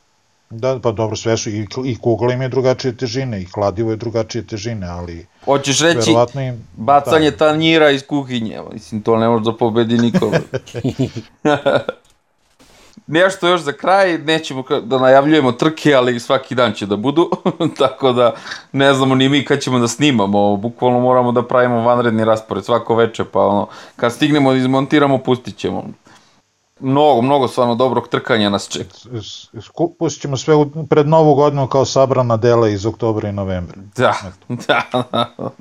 Da, 0.49 0.80
pa 0.80 0.91
dobro, 0.91 1.16
sve 1.16 1.38
su, 1.38 1.49
i, 1.49 1.68
i 1.86 1.97
kugla 1.97 2.34
im 2.34 2.41
je 2.41 2.49
drugačije 2.49 2.97
težine, 2.97 3.41
i 3.41 3.45
kladivo 3.45 3.91
je 3.91 3.97
drugačije 3.97 4.47
težine, 4.47 4.88
ali... 4.88 5.26
Hoćeš 5.45 5.80
reći, 5.80 6.12
im, 6.36 6.68
bacanje 6.74 7.32
da. 7.32 7.38
tanjira 7.38 7.91
iz 7.91 8.03
kuhinje, 8.07 8.62
mislim, 8.74 9.01
to 9.01 9.18
ne 9.18 9.28
može 9.28 9.43
da 9.43 9.57
pobedi 9.57 9.97
nikome. 9.97 10.39
Nešto 13.08 13.47
još 13.47 13.62
za 13.62 13.72
kraj, 13.72 14.18
nećemo 14.18 14.64
da 14.84 15.00
najavljujemo 15.00 15.52
trke, 15.52 15.93
ali 15.93 16.20
svaki 16.20 16.56
dan 16.56 16.74
će 16.74 16.86
da 16.86 16.95
budu, 16.95 17.30
tako 17.80 18.12
da 18.12 18.34
ne 18.72 18.93
znamo 18.93 19.16
ni 19.16 19.30
mi 19.30 19.45
kad 19.45 19.60
ćemo 19.60 19.80
da 19.80 19.88
snimamo, 19.88 20.56
bukvalno 20.56 21.00
moramo 21.00 21.32
da 21.32 21.43
pravimo 21.43 21.82
vanredni 21.82 22.26
raspored 22.26 22.66
svako 22.66 22.95
veče, 22.95 23.24
pa 23.24 23.39
ono, 23.39 23.68
kad 23.95 24.14
stignemo 24.14 24.52
da 24.52 24.58
izmontiramo, 24.58 25.18
pustit 25.18 25.58
ćemo. 25.58 25.84
Mnogo, 26.80 27.22
mnogo 27.22 27.47
stvarno 27.47 27.76
dobrog 27.76 28.08
trkanja 28.08 28.50
nas 28.50 28.70
čeka. 28.70 28.95
Pustit 30.00 30.22
ćemo 30.22 30.38
sve 30.38 30.56
pred 30.89 31.08
novu 31.08 31.36
godinu 31.36 31.68
kao 31.68 31.86
sabrana 31.86 32.38
dela 32.38 32.70
iz 32.70 32.86
oktobra 32.86 33.30
i 33.30 33.34
novembra. 33.34 33.76
Da, 33.95 34.16
da, 34.68 34.82
da 34.93 35.54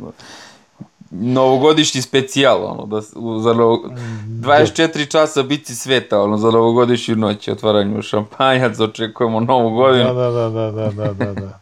novogodišnji 1.11 2.03
specijal, 2.03 2.65
ono, 2.65 2.87
da, 2.87 3.01
za 3.41 3.53
novo, 3.53 3.83
24 4.27 5.11
časa 5.11 5.43
biti 5.43 5.75
sveta, 5.75 6.21
ono, 6.21 6.37
za 6.37 6.51
novogodišnju 6.51 7.17
noć, 7.17 7.49
otvaranju 7.49 8.03
šampanjac, 8.03 8.81
očekujemo 8.81 9.41
novu 9.41 9.71
godinu. 9.71 10.15
Da, 10.15 10.31
da, 10.31 10.49
da, 10.49 10.71
da, 10.71 10.91
da, 10.91 11.13
da, 11.13 11.33
da. 11.33 11.61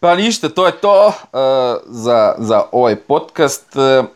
pa 0.00 0.16
ništa, 0.16 0.48
to 0.48 0.66
je 0.66 0.72
to 0.72 1.06
uh, 1.06 1.12
za, 1.86 2.34
za 2.38 2.62
ovaj 2.72 2.96
podcast. 2.96 3.76
Uh, 3.76 4.06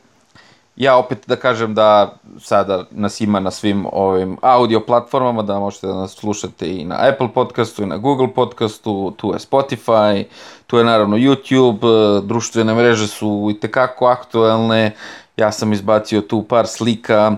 ja 0.77 0.97
opet 0.97 1.19
da 1.27 1.37
kažem 1.37 1.75
da 1.75 2.15
sada 2.41 2.85
nas 2.91 3.21
ima 3.21 3.41
na 3.41 3.51
svim 3.51 3.87
ovim 3.93 4.37
audio 4.43 4.81
platformama, 4.81 5.43
da 5.43 5.59
možete 5.59 5.87
da 5.87 5.95
nas 5.95 6.15
slušate 6.15 6.77
i 6.77 6.85
na 6.85 6.97
Apple 7.13 7.29
podcastu 7.35 7.83
i 7.83 7.87
na 7.87 7.97
Google 7.97 8.35
podcastu, 8.35 9.15
tu 9.17 9.33
je 9.33 9.39
Spotify, 9.39 10.25
tu 10.67 10.79
je 10.79 10.85
naravno 10.85 11.17
YouTube, 11.17 12.21
društvene 12.21 12.75
mreže 12.75 13.07
su 13.07 13.49
i 13.51 13.61
tekako 13.61 14.07
aktuelne, 14.07 14.95
ja 15.37 15.53
sam 15.53 15.73
izbacio 15.73 16.21
tu 16.21 16.43
par 16.43 16.67
slika 16.67 17.37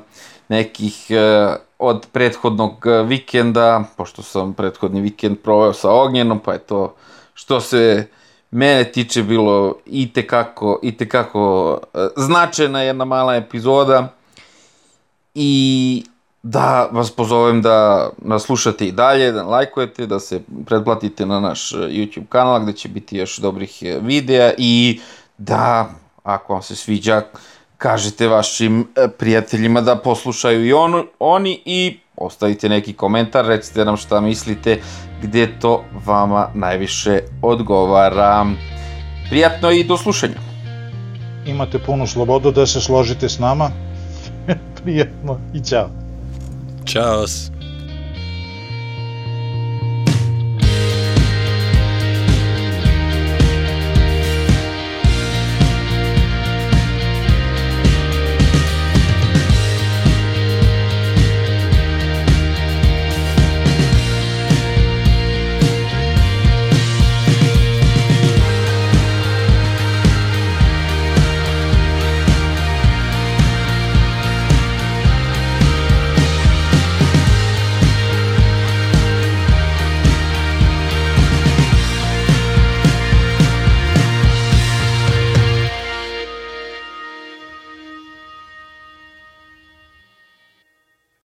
nekih 0.49 1.07
eh, 1.11 1.57
od 1.79 2.07
prethodnog 2.13 2.87
vikenda, 3.07 3.85
pošto 3.97 4.23
sam 4.23 4.55
prethodni 4.55 5.01
vikend 5.01 5.39
proveo 5.39 5.73
sa 5.73 5.91
Ognjenom, 5.91 6.39
pa 6.39 6.53
je 6.53 6.59
to 6.59 6.95
što 7.35 7.61
se 7.61 8.07
mene 8.51 8.85
tiče 8.85 9.23
bilo 9.23 9.75
i 9.87 10.13
tekako, 10.13 10.81
i 10.83 10.97
tekako 10.97 11.79
e, 11.95 12.09
značajna 12.17 12.83
jedna 12.83 13.05
mala 13.05 13.37
epizoda 13.37 14.09
i 15.35 16.05
da 16.43 16.89
vas 16.93 17.11
pozovem 17.11 17.63
da 17.63 18.11
nas 18.19 18.43
slušate 18.43 18.87
i 18.87 18.93
dalje, 18.93 19.33
da 19.33 19.43
lajkujete, 19.43 20.07
da 20.07 20.21
se 20.21 20.41
pretplatite 20.67 21.27
na 21.27 21.41
naš 21.41 21.73
e, 21.73 21.77
YouTube 21.77 22.29
kanal 22.29 22.61
gde 22.61 22.73
će 22.73 22.89
biti 22.89 23.17
još 23.17 23.39
dobrih 23.39 23.83
e, 23.83 23.99
videa 24.03 24.53
i 24.59 25.01
da, 25.39 25.91
ako 26.23 26.53
vam 26.53 26.63
se 26.63 26.77
sviđa, 26.77 27.23
kažete 27.79 28.29
vašim 28.29 28.87
prijateljima 29.19 29.81
da 29.81 29.97
poslušaju 29.97 30.67
i 30.67 30.73
on, 30.73 31.07
oni 31.19 31.63
i 31.65 31.99
ostavite 32.17 32.69
neki 32.69 32.93
komentar, 32.93 33.47
recite 33.47 33.85
nam 33.85 33.97
šta 33.97 34.21
mislite, 34.21 34.81
gdje 35.23 35.61
to 35.61 35.85
vama 36.07 36.49
najviše 36.55 37.21
odgovara. 37.43 38.47
Prijatno 39.29 39.71
i 39.71 39.85
do 39.85 39.97
slušanja. 39.97 40.35
imate 41.47 41.79
punu 41.79 42.07
slobodu 42.07 42.51
da 42.51 42.67
se 42.67 42.81
složite 42.81 43.29
s 43.29 43.39
nama. 43.39 43.71
Prijetno 44.83 45.41
i 45.55 45.65
čao. 45.65 45.89
Ćao. 46.87 47.25